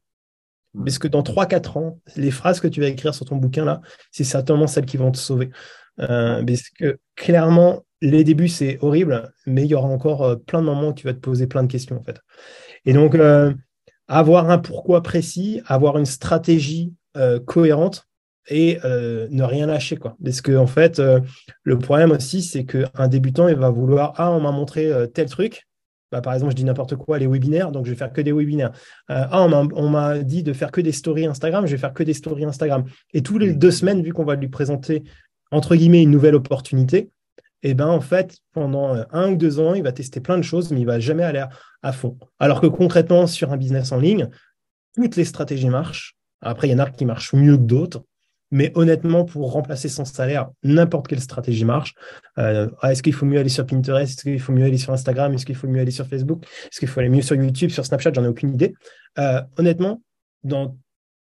[0.74, 0.84] Hmm.
[0.84, 3.82] Parce que dans 3-4 ans, les phrases que tu vas écrire sur ton bouquin, là,
[4.12, 5.50] c'est certainement celles qui vont te sauver.
[6.00, 10.62] Euh, parce que clairement, les débuts, c'est horrible, mais il y aura encore euh, plein
[10.62, 12.20] de moments où tu vas te poser plein de questions, en fait.
[12.86, 13.54] Et donc, euh,
[14.08, 16.94] avoir un pourquoi précis, avoir une stratégie
[17.46, 18.08] cohérente
[18.48, 19.98] et ne rien lâcher.
[19.98, 20.16] Quoi.
[20.24, 21.02] Parce que, en fait,
[21.64, 25.68] le problème aussi, c'est qu'un débutant, il va vouloir Ah, on m'a montré tel truc,
[26.12, 28.32] bah, par exemple, je dis n'importe quoi, les webinaires, donc je vais faire que des
[28.32, 28.72] webinaires.
[29.10, 32.03] Euh, ah, on m'a dit de faire que des stories Instagram, je vais faire que
[32.03, 32.86] des stories Instagram.
[33.14, 35.03] Et tous les deux semaines, vu qu'on va lui présenter,
[35.51, 37.12] entre guillemets, une nouvelle opportunité,
[37.62, 40.38] et eh ben en fait, pendant euh, un ou deux ans, il va tester plein
[40.38, 41.43] de choses, mais il va jamais aller
[41.84, 42.18] à fond.
[42.39, 44.30] Alors que concrètement, sur un business en ligne,
[44.95, 46.16] toutes les stratégies marchent.
[46.41, 48.03] Après, il y en a qui marchent mieux que d'autres.
[48.52, 51.93] Mais honnêtement, pour remplacer son salaire, n'importe quelle stratégie marche.
[52.39, 54.12] Euh, ah, est-ce qu'il faut mieux aller sur Pinterest?
[54.12, 55.34] Est-ce qu'il faut mieux aller sur Instagram?
[55.34, 56.45] Est-ce qu'il faut mieux aller sur Facebook?
[56.64, 58.14] Est-ce qu'il faut aller mieux sur YouTube, sur Snapchat?
[58.14, 58.74] J'en ai aucune idée.
[59.20, 60.02] Euh, honnêtement,
[60.43, 60.78] dans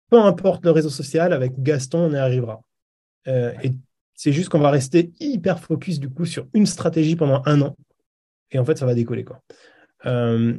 [0.09, 2.61] peu importe le réseau social, avec Gaston, on y arrivera.
[3.27, 3.73] Euh, et
[4.13, 7.75] c'est juste qu'on va rester hyper focus du coup sur une stratégie pendant un an.
[8.51, 9.25] Et en fait, ça va décoller.
[9.25, 9.41] Quoi.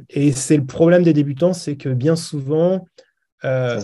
[0.09, 2.85] et c'est le problème des débutants, c'est que bien souvent,
[3.45, 3.79] euh,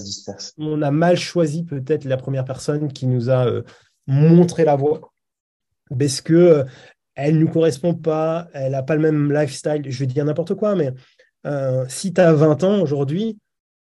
[0.57, 3.63] on a mal choisi peut-être la première personne qui nous a euh,
[4.07, 5.13] montré la voie
[5.97, 6.63] parce que euh,
[7.15, 9.83] elle nous correspond pas, elle n'a pas le même lifestyle.
[9.85, 10.91] Je vais dire n'importe quoi, mais
[11.87, 13.37] si tu as 20 ans aujourd'hui,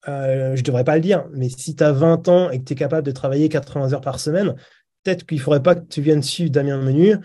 [0.05, 0.11] je
[0.51, 2.76] ne devrais pas le dire, mais si tu as 20 ans et que tu es
[2.76, 4.53] capable de travailler 80 heures par semaine,
[5.03, 7.15] peut-être qu'il ne faudrait pas que tu viennes suivre Damien Menu,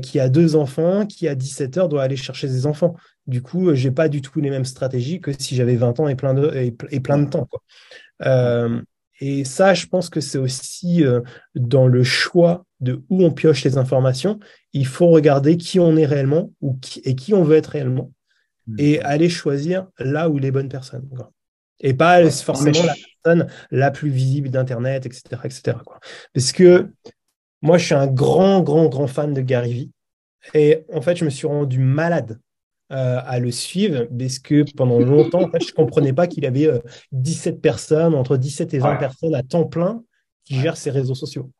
[0.00, 2.94] qui a deux enfants, qui à 17 heures doit aller chercher ses enfants.
[3.30, 6.08] Du coup, je n'ai pas du tout les mêmes stratégies que si j'avais 20 ans
[6.08, 7.48] et plein de, et, plein de temps.
[8.22, 8.82] Euh,
[9.20, 11.20] et ça, je pense que c'est aussi euh,
[11.54, 14.40] dans le choix de où on pioche les informations.
[14.72, 18.10] Il faut regarder qui on est réellement ou et qui on veut être réellement
[18.66, 18.74] mmh.
[18.78, 21.08] et aller choisir là où les bonnes personnes.
[21.78, 25.22] Et pas forcément la personne la plus visible d'Internet, etc.
[25.44, 25.76] etc.
[25.86, 26.00] Quoi.
[26.34, 26.90] Parce que
[27.62, 29.90] moi, je suis un grand, grand, grand fan de Gary Vee.
[30.52, 32.40] Et en fait, je me suis rendu malade
[32.92, 36.44] euh, à le suivre parce que pendant longtemps, en fait, je ne comprenais pas qu'il
[36.46, 36.68] avait
[37.12, 40.02] 17 euh, personnes, entre 17 et 20 personnes à temps plein
[40.44, 41.50] qui gère ses réseaux sociaux.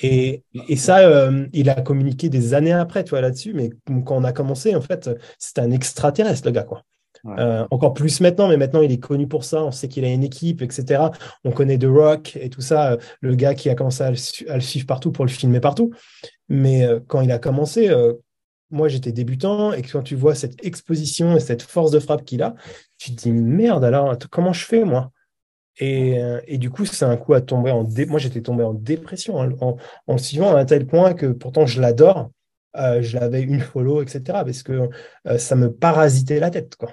[0.00, 3.52] Et, et, ça, euh, il a communiqué des années après, tu vois, là-dessus.
[3.52, 6.82] Mais quand on a commencé, en fait, c'était un extraterrestre, le gars, quoi.
[7.26, 9.64] Euh, encore plus maintenant, mais maintenant il est connu pour ça.
[9.64, 11.02] On sait qu'il a une équipe, etc.
[11.44, 14.86] On connaît The Rock et tout ça, le gars qui a commencé à le, suivre
[14.86, 15.90] partout pour le filmer partout.
[16.48, 17.90] Mais euh, quand il a commencé,
[18.70, 22.42] moi j'étais débutant et quand tu vois cette exposition et cette force de frappe qu'il
[22.42, 22.54] a,
[22.98, 25.12] tu te dis merde, alors comment je fais moi?
[25.80, 29.40] Et, et, du coup, c'est un coup à tomber en moi j'étais tombé en dépression
[29.40, 29.76] hein, en,
[30.08, 32.30] en, le suivant à un tel point que pourtant je l'adore.
[32.74, 34.20] je l'avais une follow, etc.
[34.26, 34.90] Parce que
[35.36, 36.90] ça me parasitait la tête, quoi.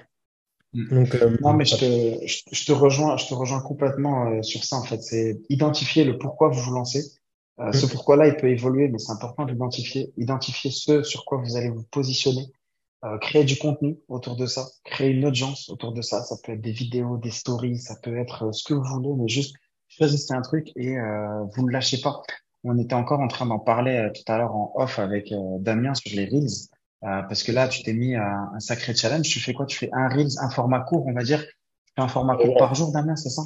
[0.76, 0.94] Mm.
[0.94, 4.64] Donc, euh, non, mais je te, je, te rejoins, je te rejoins complètement euh, sur
[4.64, 5.02] ça en fait.
[5.02, 7.02] C'est identifier le pourquoi vous vous lancez.
[7.60, 11.56] Euh, Ce pourquoi-là, il peut évoluer, mais c'est important d'identifier, identifier ce sur quoi vous
[11.56, 12.46] allez vous positionner,
[13.04, 16.22] euh, créer du contenu autour de ça, créer une audience autour de ça.
[16.24, 19.28] Ça peut être des vidéos, des stories, ça peut être ce que vous voulez, mais
[19.28, 19.54] juste
[19.88, 20.96] choisissez un truc et
[21.54, 22.22] vous ne lâchez pas.
[22.64, 26.14] On était encore en train d'en parler tout à l'heure en off avec Damien sur
[26.16, 26.68] les reels.
[27.04, 29.28] Euh, parce que là, tu t'es mis à un sacré challenge.
[29.28, 29.66] Tu fais quoi?
[29.66, 31.44] Tu fais un Reels, un format court, on va dire.
[31.96, 33.42] un format court par jour, Damien, c'est ça?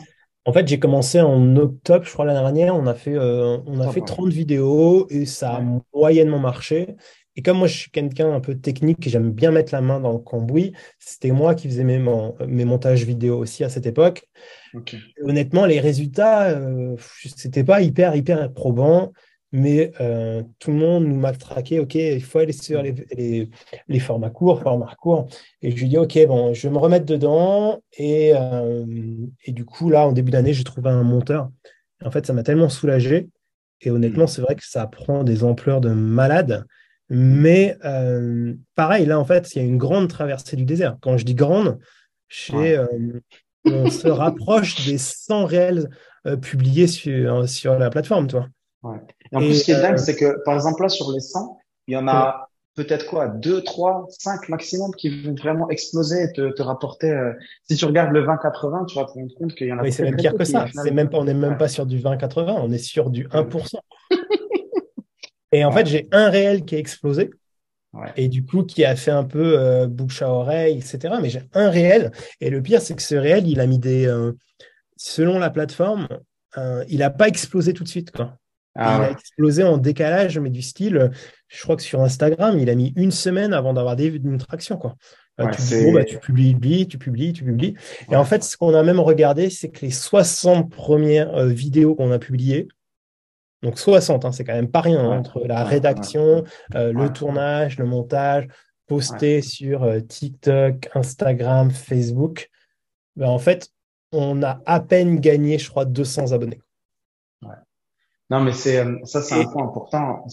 [0.47, 2.75] En fait, j'ai commencé en octobre, je crois, l'année dernière.
[2.75, 5.63] On a fait, euh, on a fait 30 vidéos et ça a
[5.95, 6.97] moyennement marché.
[7.37, 10.01] Et comme moi, je suis quelqu'un un peu technique et j'aime bien mettre la main
[10.01, 11.99] dans le cambouis, c'était moi qui faisais mes,
[12.47, 14.29] mes montages vidéo aussi à cette époque.
[15.23, 16.97] Honnêtement, les résultats, euh,
[17.37, 19.13] c'était pas hyper, hyper probant
[19.53, 23.49] mais euh, tout le monde nous m'a traqué, ok, il faut aller sur les,
[23.89, 25.29] les, formats courts, formats courts.
[25.61, 27.83] Et je lui dis, ok, bon, je vais me remettre dedans.
[27.95, 28.87] Et, euh,
[29.45, 31.51] et du coup, là, en début d'année, j'ai trouvé un monteur.
[32.05, 33.29] en fait, ça m'a tellement soulagé.
[33.81, 34.29] Et honnêtement, hmm.
[34.29, 36.65] c'est vrai que ça prend des ampleurs de malade.
[37.09, 40.97] Mais euh, pareil, là, en fait, il y a une grande traversée du désert.
[41.01, 41.81] Quand je dis grande,
[43.65, 45.91] on se rapproche des 100 réels
[46.41, 48.47] publiés sur, sur la plateforme, toi.
[48.83, 48.99] Ouais.
[49.33, 51.21] Et en plus, ce qui est dingue, euh, c'est que, par exemple, là, sur les
[51.21, 56.25] 100, il y en a peut-être quoi, 2, 3, 5 maximum qui vont vraiment exploser
[56.25, 57.11] et te, te rapporter.
[57.11, 57.33] Euh,
[57.69, 59.93] si tu regardes le 20-80, tu vas te rendre compte qu'il y en a Oui,
[59.93, 60.67] c'est même pire que ça.
[60.73, 63.77] C'est même pas, on n'est même pas sur du 20-80, on est sur du 1%.
[65.53, 67.31] et en fait, j'ai un réel qui a explosé.
[68.17, 71.15] Et du coup, qui a fait un peu euh, bouche à oreille, etc.
[71.21, 72.13] Mais j'ai un réel.
[72.41, 74.07] Et le pire, c'est que ce réel, il a mis des.
[74.07, 74.33] Euh,
[74.97, 76.07] selon la plateforme,
[76.89, 78.13] il n'a pas explosé tout de suite.
[78.13, 78.37] Quoi.
[78.77, 81.11] Ah il a explosé en décalage, mais du style,
[81.49, 84.77] je crois que sur Instagram, il a mis une semaine avant d'avoir des, une traction.
[84.77, 84.95] Quoi.
[85.41, 87.75] Euh, tu, bah, tu publies, tu publies, tu publies.
[88.11, 91.95] Et en fait, ce qu'on a même regardé, c'est que les 60 premières euh, vidéos
[91.95, 92.69] qu'on a publiées,
[93.63, 96.45] donc 60, hein, c'est quand même pas rien hein, entre la rédaction,
[96.75, 98.49] euh, le tournage, le montage,
[98.87, 102.51] posté sur TikTok, Instagram, Facebook,
[103.17, 103.71] ben, en fait,
[104.13, 106.61] on a à peine gagné, je crois, 200 abonnés.
[108.31, 110.25] Non, mais c'est euh, ça, c'est un point important.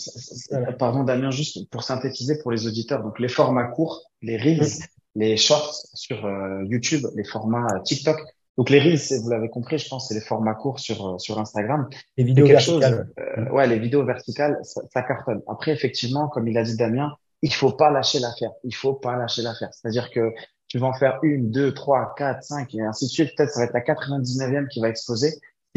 [0.77, 3.01] Pardon, Damien, juste pour synthétiser pour les auditeurs.
[3.01, 4.67] Donc, les formats courts, les reels,
[5.15, 8.19] les shorts sur euh, YouTube, les formats euh, TikTok.
[8.57, 11.89] Donc, les reels, vous l'avez compris, je pense, c'est les formats courts sur sur Instagram.
[12.17, 13.09] Les vidéos verticales.
[13.51, 15.41] ouais, les vidéos verticales, ça, ça, cartonne.
[15.47, 18.51] Après, effectivement, comme il a dit Damien, il faut pas lâcher l'affaire.
[18.63, 19.69] Il faut pas lâcher l'affaire.
[19.71, 20.33] C'est-à-dire que
[20.67, 23.35] tu vas en faire une, deux, trois, quatre, cinq, et ainsi de suite.
[23.35, 25.33] Peut-être ça va être la 99e qui va exploser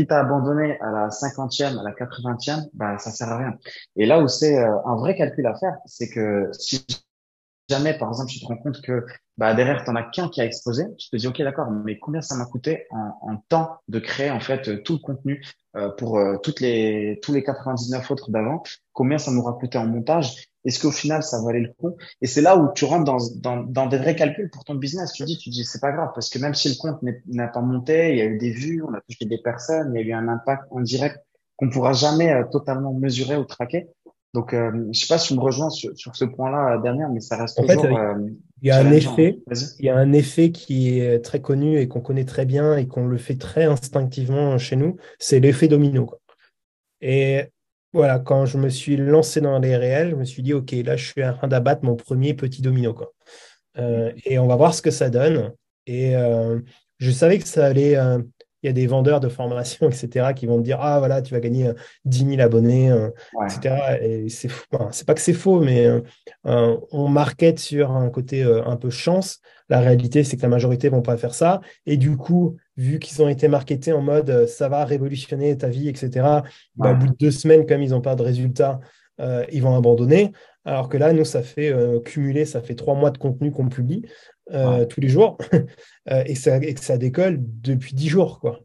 [0.06, 3.54] si abandonné à la 50e, à la 80e, bah, ça sert à rien.
[3.96, 6.86] Et là où c'est euh, un vrai calcul à faire, c'est que si
[7.68, 10.44] jamais, par exemple, tu te rends compte que bah, derrière, tu as qu'un qui a
[10.44, 13.98] explosé, tu te dis, OK, d'accord, mais combien ça m'a coûté en, en, temps de
[13.98, 15.42] créer en fait tout le contenu
[15.76, 18.62] euh, pour euh, toutes les, tous les 99 autres d'avant?
[18.92, 20.49] Combien ça m'aura coûté en montage?
[20.64, 21.96] Est-ce qu'au final, ça valait le coup?
[22.20, 25.12] Et c'est là où tu rentres dans, dans, dans, des vrais calculs pour ton business.
[25.12, 27.60] Tu dis, tu dis, c'est pas grave parce que même si le compte n'a pas
[27.60, 30.06] monté, il y a eu des vues, on a touché des personnes, il y a
[30.06, 31.18] eu un impact en direct
[31.56, 33.88] qu'on pourra jamais euh, totalement mesurer ou traquer.
[34.32, 37.08] Donc, euh, je sais pas si tu me rejoins sur, sur ce point-là, euh, dernière,
[37.10, 37.82] mais ça reste en toujours.
[37.82, 38.28] Fait, euh,
[38.62, 39.40] il y a un effet,
[39.78, 42.86] il y a un effet qui est très connu et qu'on connaît très bien et
[42.86, 46.06] qu'on le fait très instinctivement chez nous, c'est l'effet domino.
[46.06, 46.20] Quoi.
[47.00, 47.44] Et
[47.92, 50.96] voilà, quand je me suis lancé dans les réels, je me suis dit, OK, là,
[50.96, 52.94] je suis en train d'abattre mon premier petit domino.
[52.94, 53.12] Quoi.
[53.78, 55.52] Euh, et on va voir ce que ça donne.
[55.86, 56.60] Et euh,
[56.98, 57.96] je savais que ça allait.
[57.96, 58.22] Euh,
[58.62, 61.32] il y a des vendeurs de formation, etc., qui vont me dire Ah, voilà, tu
[61.32, 61.70] vas gagner
[62.04, 62.94] 10 000 abonnés,
[63.46, 63.98] etc.
[64.02, 64.50] Et c'est
[64.90, 65.88] c'est pas que c'est faux, mais
[66.44, 69.40] on market sur un côté un peu chance.
[69.70, 71.62] La réalité, c'est que la majorité vont pas faire ça.
[71.86, 75.68] Et du coup, vu qu'ils ont été marketés en mode euh, ça va révolutionner ta
[75.68, 76.10] vie, etc.,
[76.76, 78.80] bah, au bout de deux semaines, comme ils n'ont pas de résultats,
[79.20, 80.32] euh, ils vont abandonner.
[80.64, 83.68] Alors que là, nous, ça fait euh, cumuler, ça fait trois mois de contenu qu'on
[83.68, 84.04] publie
[84.88, 85.38] tous les jours
[86.26, 88.40] et, ça, et que ça décolle depuis dix jours.
[88.40, 88.58] Quoi.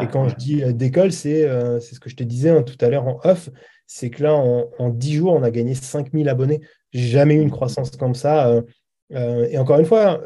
[0.00, 1.42] et quand je dis d'école, c'est
[1.80, 3.50] ce que je te disais hein, tout à l'heure en off,
[3.88, 6.60] c'est que là, en, 10 jours, on a gagné 5000 abonnés.
[6.92, 8.62] Jamais eu une croissance comme ça.
[9.10, 10.20] et encore une fois,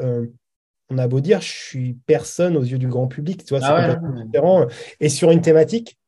[0.91, 3.73] on a beau dire, je suis personne aux yeux du grand public, tu vois, c'est
[3.73, 4.67] ah différent.
[5.01, 5.99] Et sur une thématique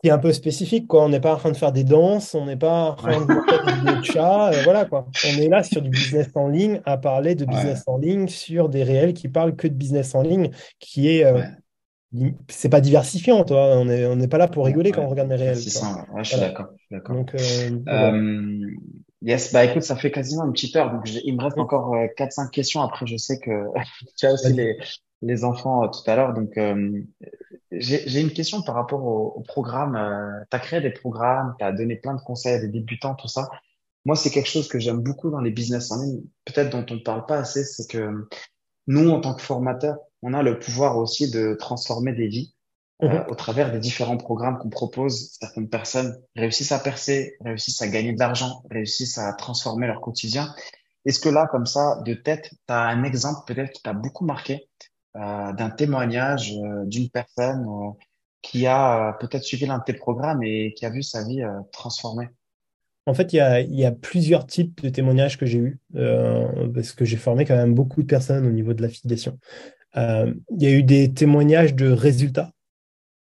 [0.00, 1.04] qui est un peu spécifique, quoi.
[1.04, 3.26] On n'est pas en train de faire des danses, on n'est pas en train de
[3.26, 5.08] faire des euh, voilà, quoi.
[5.26, 8.68] On est là sur du business en ligne, à parler de business en ligne sur
[8.68, 11.42] des réels qui parlent que de business en ligne, qui est euh,
[12.48, 13.76] c'est pas diversifiant, toi.
[13.76, 15.56] On n'est on pas là pour rigoler quand on regarde mes réels.
[15.56, 16.68] C'est ça, je suis d'accord.
[17.08, 18.50] Donc, euh,
[19.22, 22.06] yes, bah écoute, ça fait quasiment une petite heure, donc il me reste encore euh,
[22.16, 22.82] 4-5 questions.
[22.82, 23.64] Après, je sais que
[24.16, 24.78] tu as aussi les,
[25.22, 27.02] les enfants euh, tout à l'heure, donc euh,
[27.72, 29.92] j'ai une question par rapport au, au programme.
[30.50, 33.28] tu as créé des programmes, tu as donné plein de conseils à des débutants, tout
[33.28, 33.48] ça.
[34.04, 36.94] Moi, c'est quelque chose que j'aime beaucoup dans les business en ligne, peut-être dont on
[36.94, 38.26] ne parle pas assez, c'est que
[38.86, 42.54] nous, en tant que formateurs, on a le pouvoir aussi de transformer des vies
[43.04, 43.24] euh, mhm.
[43.28, 45.36] au travers des différents programmes qu'on propose.
[45.38, 50.52] Certaines personnes réussissent à percer, réussissent à gagner de l'argent, réussissent à transformer leur quotidien.
[51.04, 54.24] Est-ce que là, comme ça, de tête, tu as un exemple peut-être qui t'a beaucoup
[54.24, 54.68] marqué
[55.16, 57.64] euh, d'un témoignage euh, d'une personne
[58.42, 62.26] qui a peut-être suivi l'un de tes programmes et qui a vu sa vie transformée?
[63.06, 65.80] En fait, il y, a, il y, a, plusieurs types de témoignages que j'ai eus,
[66.74, 69.38] parce que j'ai formé quand même beaucoup de personnes au niveau de l'affiliation.
[69.94, 72.52] Il y a eu des témoignages de résultats.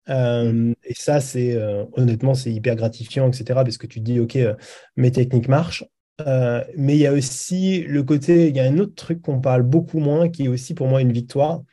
[0.09, 3.45] Euh, et ça, c'est euh, honnêtement, c'est hyper gratifiant, etc.
[3.47, 4.37] Parce que tu te dis, OK,
[4.97, 5.85] mes techniques marchent.
[6.77, 9.63] mais il y a aussi le côté, il y a un autre truc qu'on parle
[9.63, 11.63] beaucoup moins, qui est aussi pour moi une victoire,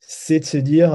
[0.00, 0.92] c'est de se dire,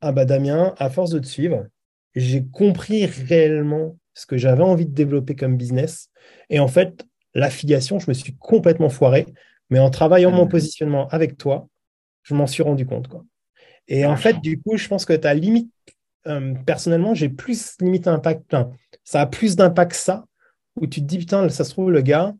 [0.00, 1.66] ah bah Damien, à force de te suivre,
[2.14, 6.08] j'ai compris réellement ce que j'avais envie de développer comme business.
[6.50, 7.04] Et en fait,
[7.34, 9.26] l'affiliation, je me suis complètement foiré.
[9.68, 10.50] Mais en travaillant mon mmh.
[10.50, 11.68] positionnement avec toi,
[12.22, 13.08] je m'en suis rendu compte.
[13.08, 13.24] Quoi.
[13.88, 15.70] Et en fait, du coup, je pense que tu as limite,
[16.26, 18.56] euh, personnellement, j'ai plus limite impact,
[19.04, 20.24] ça a plus d'impact que ça,
[20.76, 22.34] où tu te dis, putain, ça se trouve, le gars,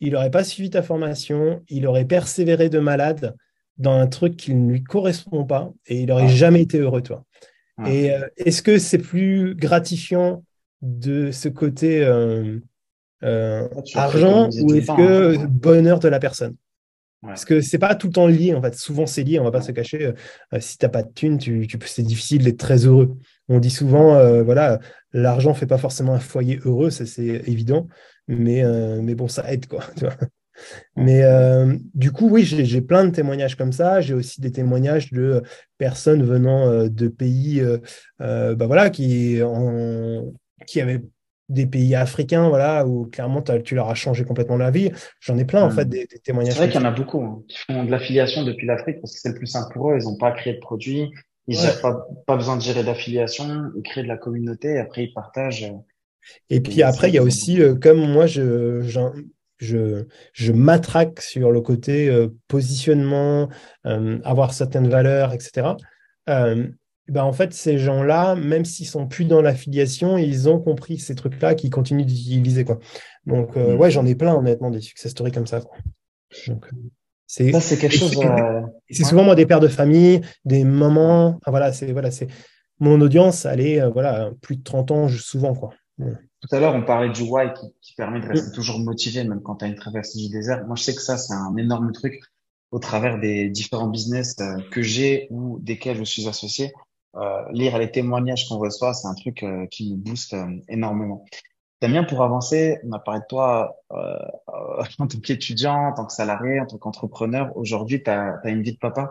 [0.00, 3.34] il n'aurait pas suivi ta formation, il aurait persévéré de malade
[3.78, 7.24] dans un truc qui ne lui correspond pas et il n'aurait jamais été heureux, toi.
[7.86, 10.44] Et euh, est-ce que c'est plus gratifiant
[10.82, 12.58] de ce côté euh,
[13.94, 15.46] argent ou est-ce que hein.
[15.48, 16.54] bonheur de la personne?
[17.22, 18.74] Parce que c'est pas tout le temps lié, en fait.
[18.74, 20.06] Souvent, c'est lié, on va pas se cacher.
[20.06, 20.12] Euh,
[20.54, 23.16] euh, si tu n'as pas de thunes, tu, tu c'est difficile d'être très heureux.
[23.48, 24.80] On dit souvent, euh, voilà,
[25.12, 27.86] l'argent fait pas forcément un foyer heureux, ça c'est évident.
[28.28, 28.64] Mais,
[29.02, 29.84] mais bon, ça aide, quoi.
[29.96, 30.16] Tu vois
[30.96, 31.24] mais
[31.94, 34.00] du coup, oui, j'ai plein de témoignages comme ça.
[34.00, 35.42] J'ai aussi des témoignages de
[35.78, 37.60] personnes venant de pays
[38.20, 40.32] bah voilà, qui, en,
[40.66, 41.02] qui avaient
[41.48, 44.90] des pays africains, voilà, où clairement tu leur as changé complètement la vie.
[45.20, 45.90] J'en ai plein, en fait, hmm.
[45.90, 46.54] des, témoignages.
[46.54, 49.14] C'est vrai qu'il y en a beaucoup hein, qui font de l'affiliation depuis l'Afrique parce
[49.14, 49.98] que c'est le plus simple pour eux.
[50.00, 51.10] Ils n'ont pas créé de produits,
[51.46, 55.04] ils n'ont pas, pas besoin de gérer d'affiliation, ils créent de la communauté et après
[55.04, 55.64] ils partagent.
[55.64, 55.76] Euh,
[56.50, 58.80] et puis après, il y a aussi, euh, comme moi, je,
[59.58, 63.48] je, je, m'attraque sur le côté euh, positionnement,
[63.84, 65.70] avoir certaines valeurs, etc.
[67.08, 71.14] Ben, en fait, ces gens-là, même s'ils sont plus dans l'affiliation, ils ont compris ces
[71.14, 72.64] trucs-là qu'ils continuent d'utiliser.
[72.64, 72.78] Quoi.
[73.26, 73.80] Donc, euh, mm.
[73.80, 75.60] ouais, j'en ai plein, honnêtement, des success stories comme ça.
[76.46, 76.76] Donc, euh,
[77.26, 78.16] c'est, c'est quelque chose.
[78.18, 81.40] Euh, c'est souvent moi des pères de famille, des mamans.
[81.46, 82.28] voilà, c'est voilà, c'est
[82.78, 85.70] mon audience, elle est voilà plus de 30 ans souvent quoi.
[85.98, 88.54] Tout à l'heure, on parlait du why qui, qui permet de rester mm.
[88.54, 90.66] toujours motivé même quand tu as une traversée du désert.
[90.66, 92.20] Moi, je sais que ça, c'est un énorme truc
[92.70, 94.36] au travers des différents business
[94.70, 96.72] que j'ai ou desquels je suis associé
[97.16, 101.24] euh, lire les témoignages qu'on reçoit, c'est un truc euh, qui nous booste euh, énormément.
[101.80, 104.16] Damien, pour avancer, on a parlé de toi euh,
[104.98, 107.50] en tant qu'étudiant, en tant que salarié, en tant qu'entrepreneur.
[107.56, 109.10] Aujourd'hui, tu as, une vie de papa.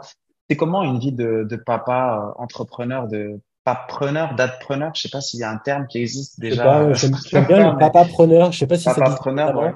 [0.50, 5.40] C'est comment une vie de, de papa, entrepreneur, de papreneur, datepreneur Je sais pas s'il
[5.40, 6.92] y a un terme qui existe déjà.
[6.94, 8.52] J'aime bien le papa-preneur.
[8.52, 9.74] Je sais pas si papa preneur, ouais.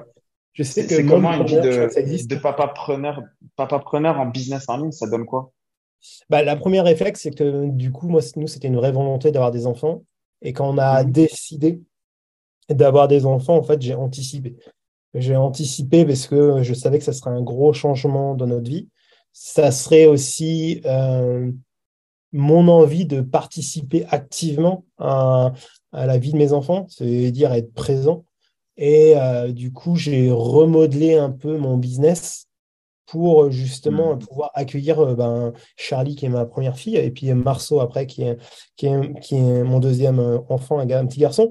[0.52, 3.22] Je sais que c'est comment une vie de, de papa-preneur,
[3.56, 5.52] papa-preneur en business en ligne, ça donne quoi?
[6.30, 9.50] Bah, la première réflexe, c'est que du coup, moi, nous, c'était une vraie volonté d'avoir
[9.50, 10.04] des enfants.
[10.42, 11.12] Et quand on a mhm.
[11.12, 11.80] décidé
[12.68, 14.56] d'avoir des enfants, en fait, j'ai anticipé.
[15.14, 18.88] J'ai anticipé parce que je savais que ça serait un gros changement dans notre vie.
[19.32, 21.50] Ça serait aussi euh,
[22.32, 25.52] mon envie de participer activement à,
[25.92, 28.24] la vie de mes enfants, c'est-à-dire être présent.
[28.76, 32.45] Et euh, du coup, j'ai remodelé un peu mon business
[33.06, 34.18] pour euh, justement mmh.
[34.18, 38.22] pouvoir accueillir euh, ben, Charlie, qui est ma première fille, et puis Marceau, après, qui
[38.22, 38.36] est,
[38.76, 41.50] qui est, qui est mon deuxième euh, enfant, un, un, petit garçon.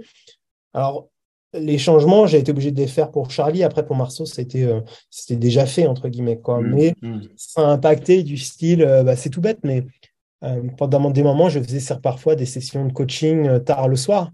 [0.74, 1.08] Alors,
[1.53, 3.64] les changements, j'ai été obligé de les faire pour Charlie.
[3.64, 4.68] Après, pour Marceau, c'était
[5.10, 6.38] c'était déjà fait, entre guillemets.
[6.38, 6.60] Quoi.
[6.60, 7.22] Mmh, mais mmh.
[7.38, 9.86] ça a impacté du style, bah, c'est tout bête, mais
[10.78, 14.32] pendant des moments, je faisais parfois des sessions de coaching tard le soir.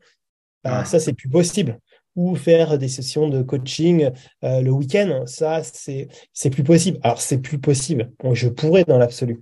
[0.64, 1.78] Bah, ça, c'est plus possible
[2.16, 4.10] ou faire des sessions de coaching
[4.42, 7.00] le week-end, ça, c'est, c'est plus possible.
[7.04, 8.12] Alors, c'est plus possible.
[8.34, 9.42] je pourrais dans l'absolu,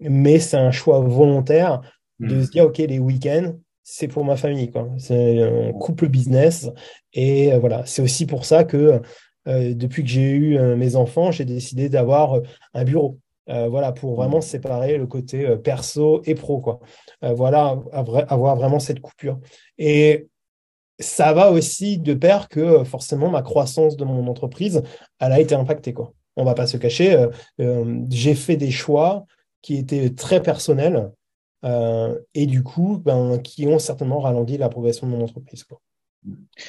[0.00, 1.80] mais c'est un choix volontaire
[2.18, 2.44] de hmm.
[2.44, 4.70] se dire, OK, les week-ends, c'est pour ma famille.
[4.70, 4.88] Quoi.
[4.98, 6.70] C'est un couple business.
[7.12, 9.00] Et voilà, c'est aussi pour ça que
[9.46, 12.38] depuis que j'ai eu mes enfants, j'ai décidé d'avoir
[12.74, 13.18] un bureau.
[13.46, 16.60] voilà, pour vraiment séparer le côté perso et pro.
[16.60, 16.78] Quoi.
[17.22, 17.80] voilà,
[18.28, 19.40] avoir vraiment cette coupure.
[19.76, 20.28] Et
[21.00, 24.82] ça va aussi de pair que euh, forcément ma croissance de mon entreprise,
[25.18, 25.92] elle a été impactée.
[25.92, 26.12] Quoi.
[26.36, 27.14] On va pas se cacher.
[27.14, 27.28] Euh,
[27.60, 29.24] euh, j'ai fait des choix
[29.62, 31.10] qui étaient très personnels
[32.32, 35.62] et du coup, ben, qui ont certainement ralenti la progression de mon entreprise.
[35.64, 35.78] Quoi.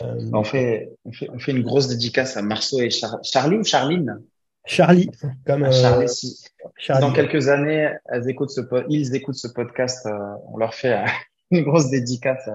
[0.01, 4.21] on, fait, on, fait, on, fait, une grosse dédicace à Marceau et Charlie ou Charline?
[4.65, 5.09] Charlie,
[5.45, 6.43] comme ah, Charlie, si.
[6.89, 8.59] Dans quelques années, elles écoutent ce
[8.89, 10.09] ils écoutent ce podcast,
[10.51, 11.05] on leur fait
[11.51, 12.49] une grosse dédicace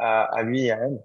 [0.00, 0.98] à, lui et à elle.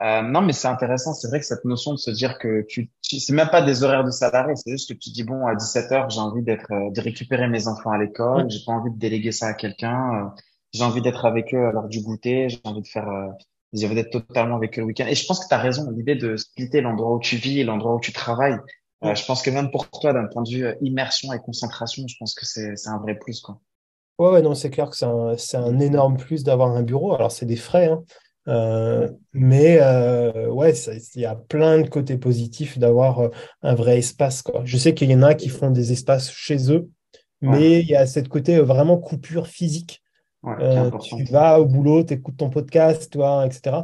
[0.00, 1.14] Euh, non, mais c'est intéressant.
[1.14, 3.84] C'est vrai que cette notion de se dire que tu, tu c'est même pas des
[3.84, 6.72] horaires de salarié, c'est juste que tu dis bon à 17 heures j'ai envie d'être,
[6.72, 10.14] euh, de récupérer mes enfants à l'école, j'ai pas envie de déléguer ça à quelqu'un,
[10.14, 10.40] euh,
[10.72, 13.28] j'ai envie d'être avec eux à l'heure du goûter, j'ai envie de faire, euh,
[13.72, 15.06] j'ai envie d'être totalement avec eux le week-end.
[15.06, 17.64] Et je pense que tu as raison, l'idée de splitter l'endroit où tu vis et
[17.64, 18.58] l'endroit où tu travailles.
[19.02, 22.34] je pense que même pour toi, d'un point de vue immersion et concentration, je pense
[22.34, 23.60] que c'est, c'est un vrai plus quoi.
[24.18, 27.14] Ouais, ouais, non, c'est clair que c'est un, c'est un énorme plus d'avoir un bureau.
[27.14, 28.04] Alors, c'est des frais, hein,
[28.48, 33.28] euh, mais euh, ouais, il y a plein de côtés positifs d'avoir euh,
[33.62, 34.42] un vrai espace.
[34.42, 34.62] Quoi.
[34.64, 36.88] Je sais qu'il y en a qui font des espaces chez eux,
[37.40, 40.02] mais il y a cette côté vraiment coupure physique.
[40.44, 43.78] tu vas au boulot, tu écoutes ton podcast, toi, etc.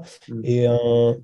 [0.44, 1.16] Et mm.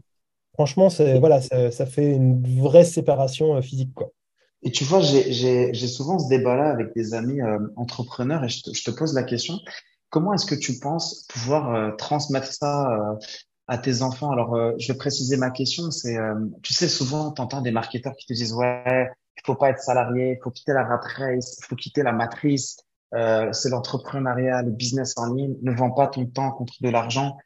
[0.54, 3.94] franchement, voilà, ça, ça, fait une vraie séparation physique.
[3.94, 4.10] Quoi.
[4.62, 7.40] Et tu vois, j'ai souvent ce débat-là avec des amis
[7.76, 9.54] entrepreneurs et je te, je te pose la question.
[10.14, 13.16] Comment est-ce que tu penses pouvoir euh, transmettre ça euh,
[13.66, 14.30] à tes enfants?
[14.30, 15.90] Alors, euh, je vais préciser ma question.
[15.90, 16.16] C'est,
[16.62, 19.80] tu sais, souvent, tu entends des marketeurs qui te disent, ouais, il faut pas être
[19.80, 22.76] salarié, il faut quitter la rat race, il faut quitter la matrice.
[23.10, 25.56] c'est l'entrepreneuriat, le business en ligne.
[25.62, 27.36] Ne vends pas ton temps contre de l'argent.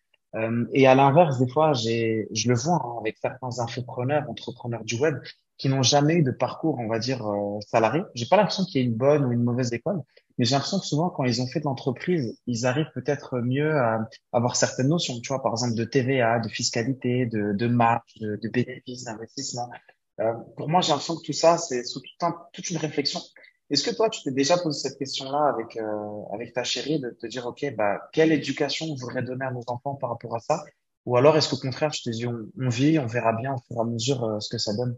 [0.75, 5.01] et à l'inverse, des fois, j'ai, je le vois hein, avec certains infopreneurs, entrepreneurs du
[5.01, 5.17] web,
[5.57, 7.27] qui n'ont jamais eu de parcours, on va dire,
[7.67, 8.03] salarié.
[8.15, 10.03] J'ai pas l'impression qu'il y ait une bonne ou une mauvaise école,
[10.39, 13.77] mais j'ai l'impression que souvent, quand ils ont fait de l'entreprise, ils arrivent peut-être mieux
[13.77, 18.15] à avoir certaines notions, tu vois, par exemple de TVA, de fiscalité, de, de marge,
[18.21, 19.69] de, de bénéfices, d'investissement.
[20.21, 23.21] Euh, pour moi, j'ai l'impression que tout ça, c'est sous tout un, toute une réflexion.
[23.71, 27.11] Est-ce que toi, tu t'es déjà posé cette question-là avec euh, avec ta chérie, de
[27.11, 30.41] te dire, ok, bah, quelle éducation on voudrait donner à nos enfants par rapport à
[30.41, 30.65] ça?
[31.05, 33.77] Ou alors, est-ce qu'au contraire, je te dis, on, vit, on verra bien au fur
[33.77, 34.97] et à mesure euh, ce que ça donne?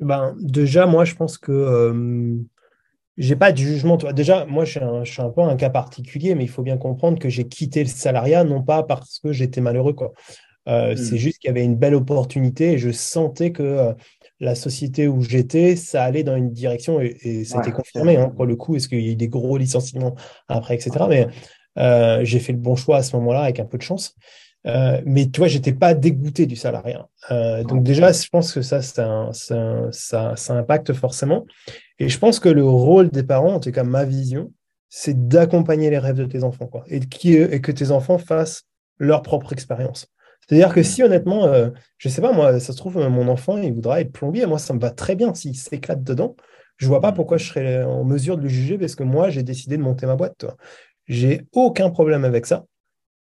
[0.00, 2.36] Ben, déjà, moi, je pense que euh,
[3.18, 3.96] j'ai pas de jugement.
[3.96, 7.28] Déjà, moi, je suis, un, peu un cas particulier, mais il faut bien comprendre que
[7.28, 9.92] j'ai quitté le salariat, non pas parce que j'étais malheureux.
[9.92, 10.12] Quoi.
[10.68, 10.96] Euh, hmm.
[10.96, 13.92] C'est juste qu'il y avait une belle opportunité et je sentais que euh,
[14.38, 18.16] la société où j'étais, ça allait dans une direction et, et ça a été confirmé
[18.16, 18.76] hein, pour le coup.
[18.76, 20.14] Est-ce qu'il y a eu des gros licenciements
[20.46, 21.06] après, etc.
[21.08, 21.26] Mais
[21.78, 24.14] euh, j'ai fait le bon choix à ce moment-là avec un peu de chance.
[24.64, 27.08] mais tu vois, j'étais pas dégoûté du salariat.
[27.68, 31.46] donc déjà, je pense que ça, ça, ça, ça impacte forcément.
[31.98, 34.52] Et je pense que le rôle des parents, en tout cas ma vision,
[34.88, 38.64] c'est d'accompagner les rêves de tes enfants quoi, et, que tes enfants fassent
[38.98, 40.06] leur propre expérience.
[40.46, 43.72] C'est-à-dire que si honnêtement, euh, je sais pas, moi, ça se trouve, mon enfant, il
[43.72, 46.36] voudra être plombier, moi, ça me va très bien s'il s'éclate dedans.
[46.78, 49.42] Je vois pas pourquoi je serais en mesure de le juger parce que moi, j'ai
[49.42, 50.46] décidé de monter ma boîte.
[51.06, 52.64] J'ai aucun problème avec ça.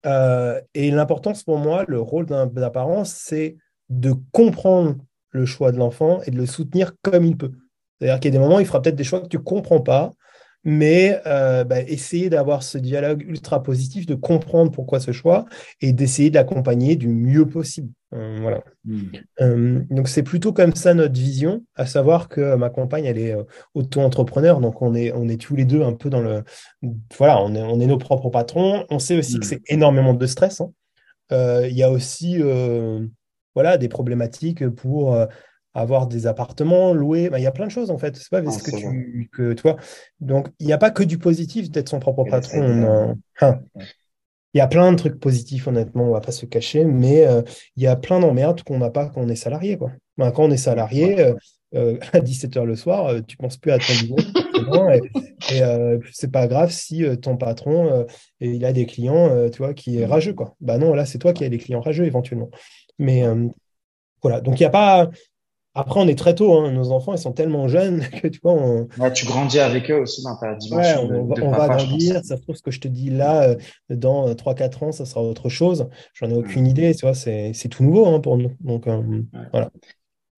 [0.06, 3.56] Euh, et l'importance pour moi, le rôle d'un parent, c'est
[3.90, 4.96] de comprendre
[5.30, 7.52] le choix de l'enfant et de le soutenir comme il peut.
[8.01, 9.42] C'est-à-dire qu'il y a des moments où il fera peut-être des choix que tu ne
[9.42, 10.12] comprends pas,
[10.64, 15.46] mais euh, bah, essayer d'avoir ce dialogue ultra positif, de comprendre pourquoi ce choix
[15.80, 17.90] et d'essayer d'accompagner du mieux possible.
[18.12, 18.62] Euh, voilà.
[18.84, 19.03] Hmm.
[19.40, 23.36] Euh, donc c'est plutôt comme ça notre vision, à savoir que ma compagne, elle est
[23.74, 26.42] auto-entrepreneur, donc on est, on est tous les deux un peu dans le...
[27.16, 28.84] Voilà, on est, on est nos propres patrons.
[28.90, 29.48] On sait aussi que hmm.
[29.48, 30.61] c'est énormément de stress.
[30.61, 30.72] Hein.
[31.30, 32.42] Il y a aussi
[33.55, 35.16] voilà, des problématiques pour
[35.75, 37.30] avoir des appartements, loués.
[37.30, 38.17] Bah, il y a plein de choses en fait.
[38.17, 39.55] C'est pas parce que tu que.
[40.21, 43.17] Donc il n'y a pas que du positif d'être son propre patron.
[43.41, 43.61] Hein.
[44.53, 47.42] Il y a plein de trucs positifs, honnêtement, on va pas se cacher, mais euh,
[47.76, 49.79] il y a plein d'emmerdes qu'on n'a pas quand on est salarié.
[49.79, 49.92] Quoi.
[50.18, 51.34] Ben, quand on est salarié, euh,
[51.76, 54.26] euh, à 17h le soir, tu penses plus à ton business.
[55.53, 58.07] et, et c'est pas grave si ton patron
[58.41, 60.34] il a des clients tu vois, qui est rageux.
[60.34, 60.55] Quoi.
[60.61, 62.51] Bah non, là, c'est toi qui as des clients rageux éventuellement.
[62.99, 63.22] Mais
[64.21, 65.09] voilà, donc il n'y a pas
[65.75, 66.72] Après, on est très tôt, hein.
[66.72, 68.53] nos enfants, ils sont tellement jeunes que tu vois.
[68.53, 68.88] On...
[69.14, 71.09] tu grandis avec eux aussi dans ta dimension.
[71.09, 72.25] on, va grandir.
[72.25, 73.57] Ça se trouve, ce que je te dis là, euh,
[73.88, 75.88] dans 3-4 ans, ça sera autre chose.
[76.14, 78.53] J'en ai aucune idée, tu vois, c'est tout nouveau hein, pour nous.
[78.61, 79.22] Donc, euh,
[79.53, 79.71] voilà.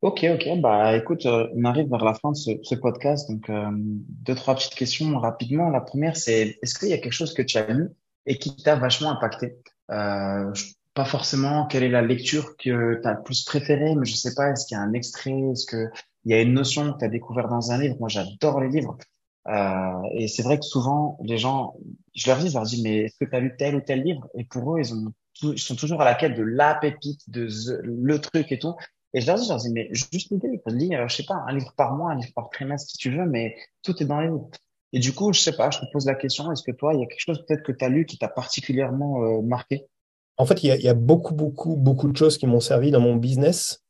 [0.03, 0.61] Ok, ok.
[0.61, 3.31] Bah, écoute, euh, on arrive vers la fin de ce, podcast.
[3.31, 3.51] Donc,
[4.25, 5.71] deux, trois petites questions rapidement.
[5.71, 7.89] La première, c'est est-ce qu'il y a quelque chose que tu as lu
[8.27, 9.57] et qui t'a vachement impacté?
[10.95, 14.35] Pas forcément quelle est la lecture que tu as le plus préférée, mais je sais
[14.35, 15.91] pas, est-ce qu'il y a un extrait, est-ce qu'il
[16.27, 17.97] y a une notion que tu as découvert dans un livre?
[17.99, 18.99] Moi, j'adore les livres.
[19.49, 21.75] Euh, et c'est vrai que souvent, les gens,
[22.15, 24.03] je leur dis, je leur dis, mais est-ce que tu as lu tel ou tel
[24.03, 24.29] livre?
[24.35, 25.13] Et pour eux, ils, ont,
[25.43, 27.49] ils sont toujours à la quête de la pépite, de
[27.83, 28.75] le truc et tout.
[29.15, 31.53] Et je leur dis, je leur dis, mais juste l'idée, lire, je sais pas, un
[31.55, 34.29] livre par mois, un livre par trimestre si tu veux, mais tout est dans les
[34.29, 34.49] livres.
[34.93, 37.01] Et du coup, je sais pas, je te pose la question, est-ce que toi, il
[37.01, 39.87] y a quelque chose peut-être que tu as lu qui t'a particulièrement euh, marqué?
[40.39, 43.17] En fait, il y, a, beaucoup, beaucoup, beaucoup de choses qui m'ont servi dans mon
[43.17, 43.83] business.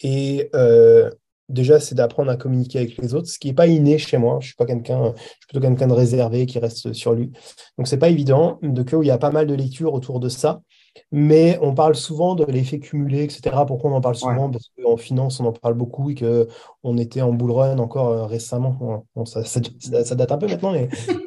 [0.00, 1.10] Et euh,
[1.48, 4.38] déjà, c'est d'apprendre à communiquer avec les autres, ce qui n'est pas inné chez moi.
[4.40, 7.30] Je suis pas quelqu'un, je suis plutôt quelqu'un de réservé qui reste sur lui.
[7.76, 8.58] Donc, c'est pas évident.
[8.62, 10.62] De que il y a pas mal de lectures autour de ça.
[11.12, 13.56] Mais on parle souvent de l'effet cumulé, etc.
[13.66, 14.50] Pourquoi on en parle souvent?
[14.50, 18.26] Parce qu'en finance, on en parle beaucoup et qu'on était en bull run encore euh,
[18.26, 19.06] récemment.
[19.24, 20.72] ça, date un peu maintenant,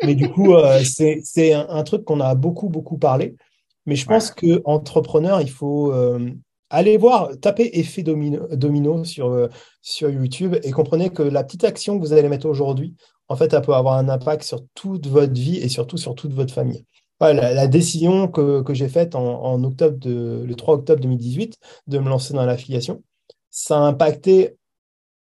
[0.03, 3.35] mais, du coup, euh, c'est un, truc qu'on a beaucoup, beaucoup parlé.
[3.85, 6.31] Mais je pense que qu'entrepreneur, il faut euh,
[6.69, 9.47] aller voir, taper effet domino, domino sur, euh,
[9.81, 12.95] sur YouTube et comprenez que la petite action que vous allez mettre aujourd'hui,
[13.27, 16.33] en fait, elle peut avoir un impact sur toute votre vie et surtout sur toute
[16.33, 16.85] votre famille.
[17.19, 21.57] la, décision que, que j'ai faite en, en, octobre de, le 3 octobre 2018
[21.87, 23.01] de me lancer dans l'affiliation,
[23.49, 24.57] ça a impacté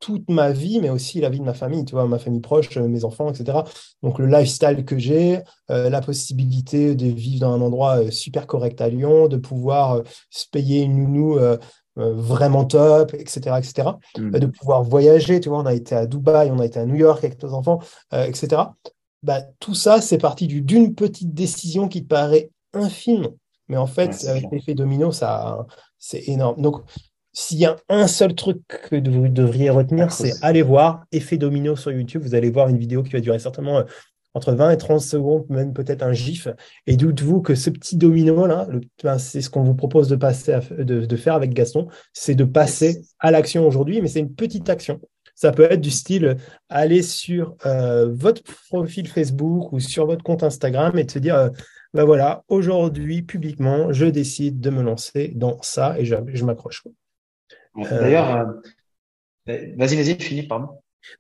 [0.03, 2.77] toute ma vie, mais aussi la vie de ma famille, tu vois, ma famille proche,
[2.77, 3.59] euh, mes enfants, etc.
[4.03, 5.39] Donc le lifestyle que j'ai,
[5.70, 10.03] euh, la possibilité de vivre dans un endroit euh, super correct à Lyon, de pouvoir
[10.29, 11.39] se payer une nounou
[11.95, 13.91] vraiment top, etc., etc.
[14.19, 14.31] Mm.
[14.31, 16.97] de pouvoir voyager, tu vois, on a été à Dubaï, on a été à New
[16.97, 17.81] York avec nos enfants,
[18.12, 18.62] etc.
[19.23, 23.29] Bah, tout ça, c'est parti d'une petite décision qui te paraît infime,
[23.69, 25.66] mais en fait, avec l'effet domino, ça,
[25.99, 26.62] c'est énorme.
[26.62, 26.83] Donc,
[27.32, 31.76] s'il y a un seul truc que vous devriez retenir, c'est aller voir Effet Domino
[31.76, 32.22] sur YouTube.
[32.22, 33.84] Vous allez voir une vidéo qui va durer certainement euh,
[34.34, 36.48] entre 20 et 30 secondes, même peut-être un GIF.
[36.86, 38.66] Et doute-vous que ce petit domino-là,
[39.02, 43.02] ben, c'est ce qu'on vous propose de, passer de, faire avec Gaston, c'est de passer
[43.18, 45.00] à l'action aujourd'hui, mais c'est une petite action.
[45.34, 46.34] Ça peut être du style euh,
[46.68, 51.50] aller sur euh, votre profil Facebook ou sur votre compte Instagram et de se dire,
[51.94, 56.82] ben voilà, aujourd'hui, publiquement, je décide de me lancer dans ça et je, je m'accroche.
[57.78, 58.36] Euh, D'ailleurs,
[59.49, 60.69] euh, vas-y, vas-y, finis, pardon.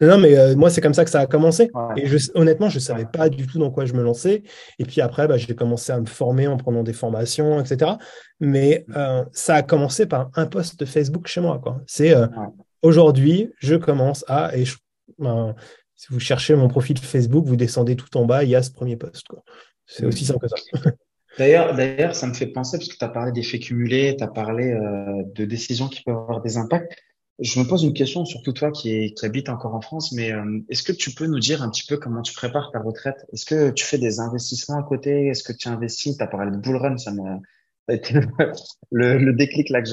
[0.00, 1.70] Non, mais euh, moi, c'est comme ça que ça a commencé.
[1.96, 4.44] Et je, honnêtement, je ne savais pas du tout dans quoi je me lançais.
[4.78, 7.92] Et puis après, bah, j'ai commencé à me former en prenant des formations, etc.
[8.38, 8.86] Mais
[9.32, 11.60] ça a commencé par un post de Facebook chez moi.
[11.86, 12.14] C'est
[12.82, 14.56] aujourd'hui, je commence à.
[14.56, 14.64] Et
[15.18, 15.56] ben,
[15.96, 18.70] si vous cherchez mon profil Facebook, vous descendez tout en bas, il y a ce
[18.70, 19.26] premier post.
[19.86, 20.90] C'est aussi simple que ça.
[21.38, 24.28] D'ailleurs, d'ailleurs, ça me fait penser, parce que tu as parlé d'effets cumulés, tu as
[24.28, 26.94] parlé euh, de décisions qui peuvent avoir des impacts.
[27.38, 30.32] Je me pose une question, surtout toi qui, est, qui habite encore en France, mais
[30.32, 33.24] euh, est-ce que tu peux nous dire un petit peu comment tu prépares ta retraite?
[33.32, 35.28] Est-ce que tu fais des investissements à côté?
[35.28, 36.16] Est-ce que tu investis?
[36.16, 37.40] Tu as parlé de bull run, ça m'a
[37.88, 38.14] été
[38.90, 39.88] le, le, déclic là que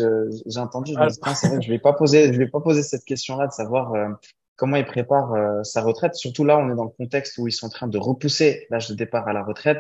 [0.45, 0.94] j'ai entendu.
[0.94, 4.10] Je me je vais pas poser, je vais pas poser cette question-là de savoir euh,
[4.57, 6.16] comment il prépare sa retraite.
[6.16, 8.90] Surtout là, on est dans le contexte où ils sont en train de repousser l'âge
[8.90, 9.80] de départ à la retraite.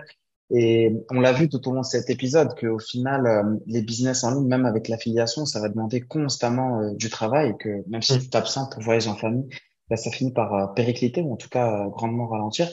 [0.51, 4.23] Et on l'a vu tout au long de cet épisode qu'au final, euh, les business
[4.23, 7.55] en ligne, même avec l'affiliation, ça va demander constamment euh, du travail.
[7.59, 8.19] Que même si mm.
[8.19, 9.47] tu t'absentes pour voyager en famille,
[9.89, 12.67] bah, ça finit par euh, péricliter ou en tout cas grandement ralentir.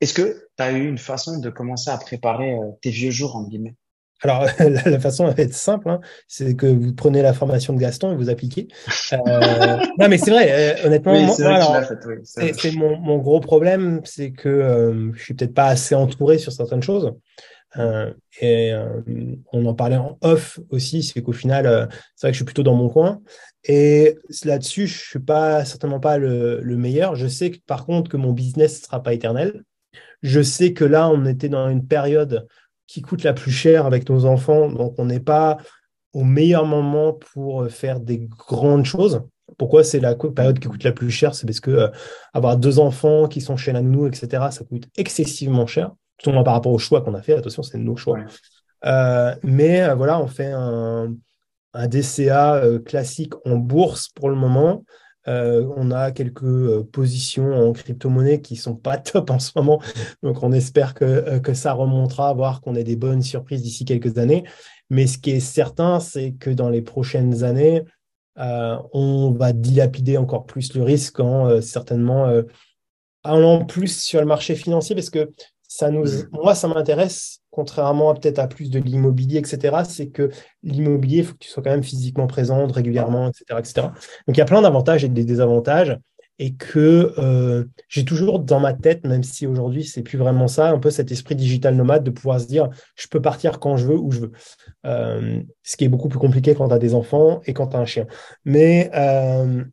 [0.00, 3.44] Est-ce que tu as eu une façon de commencer à préparer tes vieux jours en
[3.44, 3.76] guillemets?
[4.22, 6.00] Alors, la, façon va être simple, hein.
[6.28, 8.68] c'est que vous prenez la formation de Gaston et vous appliquez.
[9.12, 15.12] Euh, non, mais c'est vrai, euh, honnêtement, c'est mon, mon, gros problème, c'est que euh,
[15.14, 17.12] je suis peut-être pas assez entouré sur certaines choses.
[17.76, 18.72] Euh, et
[19.52, 22.62] on en parlait en off aussi, c'est qu'au final, c'est vrai que je suis plutôt
[22.62, 23.20] dans mon coin.
[23.64, 27.16] Et là-dessus, je suis pas certainement pas le, le, meilleur.
[27.16, 29.64] Je sais que, par contre que mon business ne sera pas éternel.
[30.22, 32.46] Je sais que là, on était dans une période
[32.86, 34.68] qui coûte la plus cher avec nos enfants.
[34.68, 35.58] Donc, on n'est pas
[36.12, 39.22] au meilleur moment pour euh, faire des grandes choses.
[39.58, 41.88] Pourquoi c'est la période qui coûte la plus cher C'est parce que euh,
[42.32, 45.92] avoir deux enfants qui sont chez la nounou, etc., ça coûte excessivement cher,
[46.22, 47.34] tout moins par rapport au choix qu'on a fait.
[47.34, 48.18] Attention, c'est nos choix.
[48.84, 51.14] Euh, mais voilà, on fait un,
[51.72, 54.84] un DCA classique en bourse pour le moment.
[55.26, 59.80] Euh, on a quelques euh, positions en crypto-monnaie qui sont pas top en ce moment.
[60.22, 64.18] Donc, on espère que, euh, ça remontera, voir qu'on ait des bonnes surprises d'ici quelques
[64.18, 64.44] années.
[64.90, 67.82] Mais ce qui est certain, c'est que dans les prochaines années,
[68.36, 72.42] on va dilapider encore plus le risque en certainement
[73.22, 75.30] allant plus sur le marché financier parce que
[75.76, 76.28] ça nous, mmh.
[76.30, 80.30] moi, ça m'intéresse, contrairement peut-être à plus de l'immobilier, etc., c'est que
[80.62, 83.88] l'immobilier, il faut que tu sois quand même physiquement présente régulièrement, etc., etc.
[84.28, 85.98] Donc, il y a plein d'avantages et des désavantages
[86.38, 90.70] et que euh, j'ai toujours dans ma tête, même si aujourd'hui c'est plus vraiment ça,
[90.70, 93.86] un peu cet esprit digital nomade de pouvoir se dire je peux partir quand je
[93.88, 94.32] veux, où je veux.
[94.86, 97.76] Euh, ce qui est beaucoup plus compliqué quand tu as des enfants et quand tu
[97.76, 98.06] as un chien.
[98.44, 99.64] Mais euh,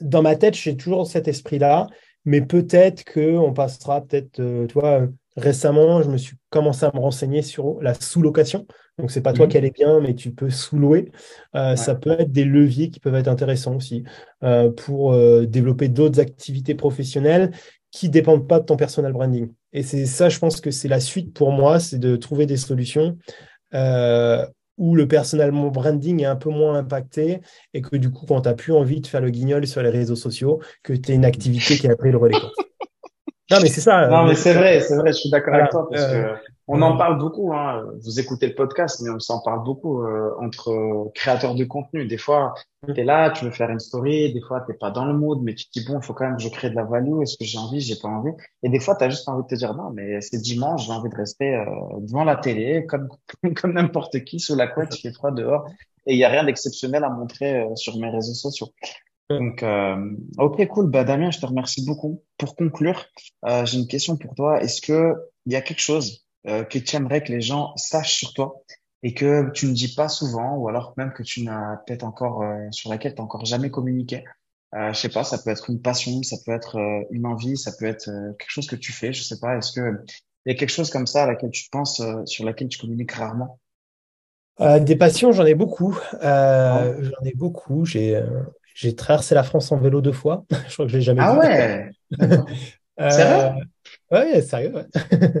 [0.00, 1.88] dans ma tête, j'ai toujours cet esprit-là,
[2.24, 7.42] mais peut-être qu'on passera, peut-être, tu vois, récemment, je me suis commencé à me renseigner
[7.42, 8.66] sur la sous-location.
[8.98, 11.10] Donc, c'est pas toi qui allais bien, mais tu peux sous-louer.
[11.54, 14.04] Euh, ça peut être des leviers qui peuvent être intéressants aussi
[14.42, 17.52] euh, pour euh, développer d'autres activités professionnelles
[17.90, 19.50] qui ne dépendent pas de ton personal branding.
[19.72, 22.56] Et c'est ça, je pense que c'est la suite pour moi, c'est de trouver des
[22.56, 23.16] solutions
[24.78, 27.40] où le personal branding est un peu moins impacté
[27.74, 29.90] et que du coup, quand tu n'as plus envie de faire le guignol sur les
[29.90, 32.38] réseaux sociaux, que tu es une activité qui a pris le relais.
[33.52, 34.08] Non, mais c'est ça.
[34.08, 36.34] Non, mais c'est vrai, c'est vrai, je suis d'accord avec toi parce que
[36.68, 37.52] on en parle beaucoup.
[37.52, 37.84] Hein.
[38.02, 42.06] Vous écoutez le podcast, mais on s'en parle beaucoup euh, entre créateurs de contenu.
[42.06, 42.54] Des fois,
[42.86, 42.94] mm.
[42.94, 44.32] tu es là, tu veux faire une story.
[44.32, 46.24] Des fois, t'es pas dans le mood, mais tu te dis bon, il faut quand
[46.24, 47.20] même que je crée de la value.
[47.20, 48.30] Est-ce que j'ai envie, j'ai pas envie?
[48.62, 50.92] Et des fois, tu as juste envie de te dire non, mais c'est dimanche, j'ai
[50.92, 51.64] envie de rester euh,
[52.00, 53.08] devant la télé comme
[53.60, 55.66] comme n'importe qui sous la couette, il fait froid dehors
[56.06, 58.68] et il y a rien d'exceptionnel à montrer euh, sur mes réseaux sociaux.
[59.30, 60.90] Donc, euh, ok, cool.
[60.90, 62.22] Bah, Damien, je te remercie beaucoup.
[62.36, 63.06] Pour conclure,
[63.46, 64.62] euh, j'ai une question pour toi.
[64.62, 65.14] Est-ce que
[65.46, 68.62] il y a quelque chose euh, que tu aimerais que les gens sachent sur toi
[69.02, 72.42] et que tu ne dis pas souvent, ou alors même que tu n'as peut-être encore
[72.42, 74.22] euh, sur laquelle tu n'as encore jamais communiqué?
[74.74, 75.24] Euh, Je sais pas.
[75.24, 78.04] Ça peut être une passion, ça peut être euh, une envie, ça peut être
[78.38, 79.12] quelque chose que tu fais.
[79.14, 79.56] Je sais pas.
[79.56, 80.04] Est-ce que
[80.44, 83.12] il y a quelque chose comme ça à laquelle tu penses, sur laquelle tu communiques
[83.12, 83.60] rarement?
[84.60, 85.98] Des passions, j'en ai beaucoup.
[86.20, 87.84] J'en ai beaucoup.
[87.84, 88.20] J'ai
[88.74, 90.44] j'ai traversé la France en vélo deux fois.
[90.68, 91.90] je crois que je l'ai jamais ah ouais
[93.00, 93.64] euh, Sérieux?
[94.10, 94.72] Ouais, sérieux.
[94.74, 94.86] Ouais.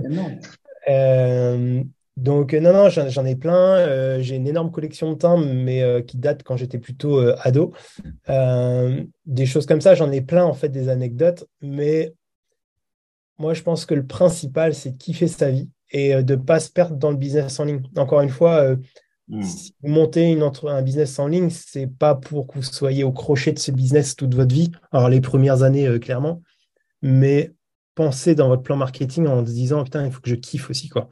[0.88, 1.82] euh,
[2.16, 3.78] donc, non, non, j'en ai plein.
[3.78, 7.36] Euh, j'ai une énorme collection de timbres, mais euh, qui date quand j'étais plutôt euh,
[7.40, 7.72] ado.
[9.26, 11.44] des choses comme ça, j'en ai plein, en fait, des anecdotes.
[11.62, 12.14] Mais
[13.38, 16.60] moi, je pense que le principal, c'est de kiffer sa vie et de ne pas
[16.60, 17.82] se perdre dans le business en ligne.
[17.96, 18.76] Encore une fois,
[19.28, 19.42] Hmm.
[19.42, 23.12] Si vous montez une un business en ligne, c'est pas pour que vous soyez au
[23.12, 24.72] crochet de ce business toute votre vie.
[24.90, 26.42] Alors, les premières années, euh, clairement,
[27.02, 27.52] mais
[27.94, 30.88] pensez dans votre plan marketing en se disant putain, il faut que je kiffe aussi.
[30.88, 31.08] quoi.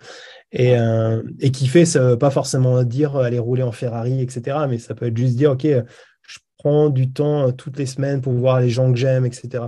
[0.53, 4.59] Et, euh, et kiffer, ça veut pas forcément dire aller rouler en Ferrari, etc.
[4.69, 8.21] Mais ça peut être juste dire ok, je prends du temps euh, toutes les semaines
[8.21, 9.65] pour voir les gens que j'aime, etc.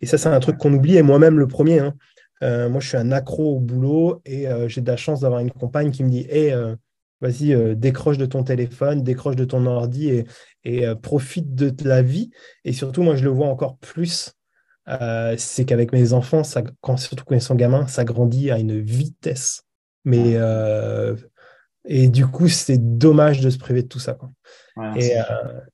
[0.00, 1.78] Et ça, c'est un truc qu'on oublie, et moi-même le premier.
[1.78, 1.94] Hein.
[2.42, 5.90] moi, je suis un accro au boulot et j'ai de la chance d'avoir une compagne
[5.90, 6.54] qui me dit Hé,
[7.24, 10.24] vas-y, euh, décroche de ton téléphone, décroche de ton ordi
[10.64, 12.30] et, euh, profite de la vie.
[12.64, 14.34] Et surtout, moi, je le vois encore plus,
[14.88, 18.58] euh, c'est qu'avec mes enfants, ça, quand, surtout quand ils sont gamins, ça grandit à
[18.58, 19.62] une vitesse.
[20.04, 20.36] Mais,
[21.86, 24.18] et du coup, c'est dommage de se priver de tout ça.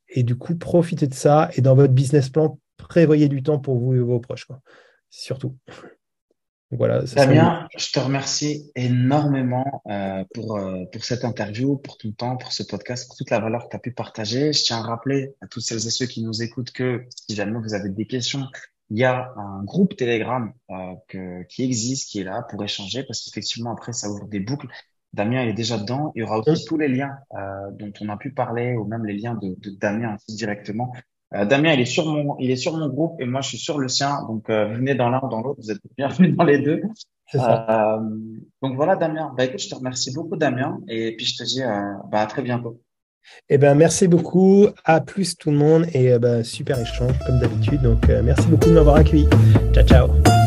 [0.09, 1.51] et, du coup, profitez de ça.
[1.57, 4.45] Et dans votre business plan, prévoyez du temps pour vous et vos proches.
[4.45, 4.61] Quoi.
[5.09, 5.57] Surtout.
[6.73, 12.37] Voilà, Damien, je te remercie énormément euh, pour, euh, pour cette interview, pour ton temps,
[12.37, 14.53] pour ce podcast, pour toute la valeur que tu as pu partager.
[14.53, 17.59] Je tiens à rappeler à toutes celles et ceux qui nous écoutent que si jamais
[17.59, 18.47] vous avez des questions,
[18.91, 23.03] il y a un groupe Telegram euh, que, qui existe, qui est là pour échanger,
[23.03, 24.69] parce qu'effectivement, après, ça ouvre des boucles.
[25.13, 26.13] Damien est déjà dedans.
[26.15, 29.05] Il y aura aussi tous les liens euh, dont on a pu parler, ou même
[29.05, 30.93] les liens de, de Damien directement
[31.35, 33.59] euh, Damien, il est sur mon, il est sur mon groupe et moi je suis
[33.59, 34.25] sur le sien.
[34.29, 36.81] Donc euh, venez dans l'un ou dans l'autre, vous êtes bienvenus dans les deux.
[37.35, 37.99] Euh,
[38.63, 39.33] donc voilà, Damien.
[39.37, 41.63] Bah écoute, je te remercie beaucoup, Damien, et puis je te dis
[42.11, 42.81] bah, à très bientôt.
[43.49, 44.67] Eh ben merci beaucoup.
[44.85, 47.83] À plus tout le monde et bah, super échange comme d'habitude.
[47.83, 49.29] Donc merci beaucoup de m'avoir accueilli.
[49.73, 50.40] Ciao ciao.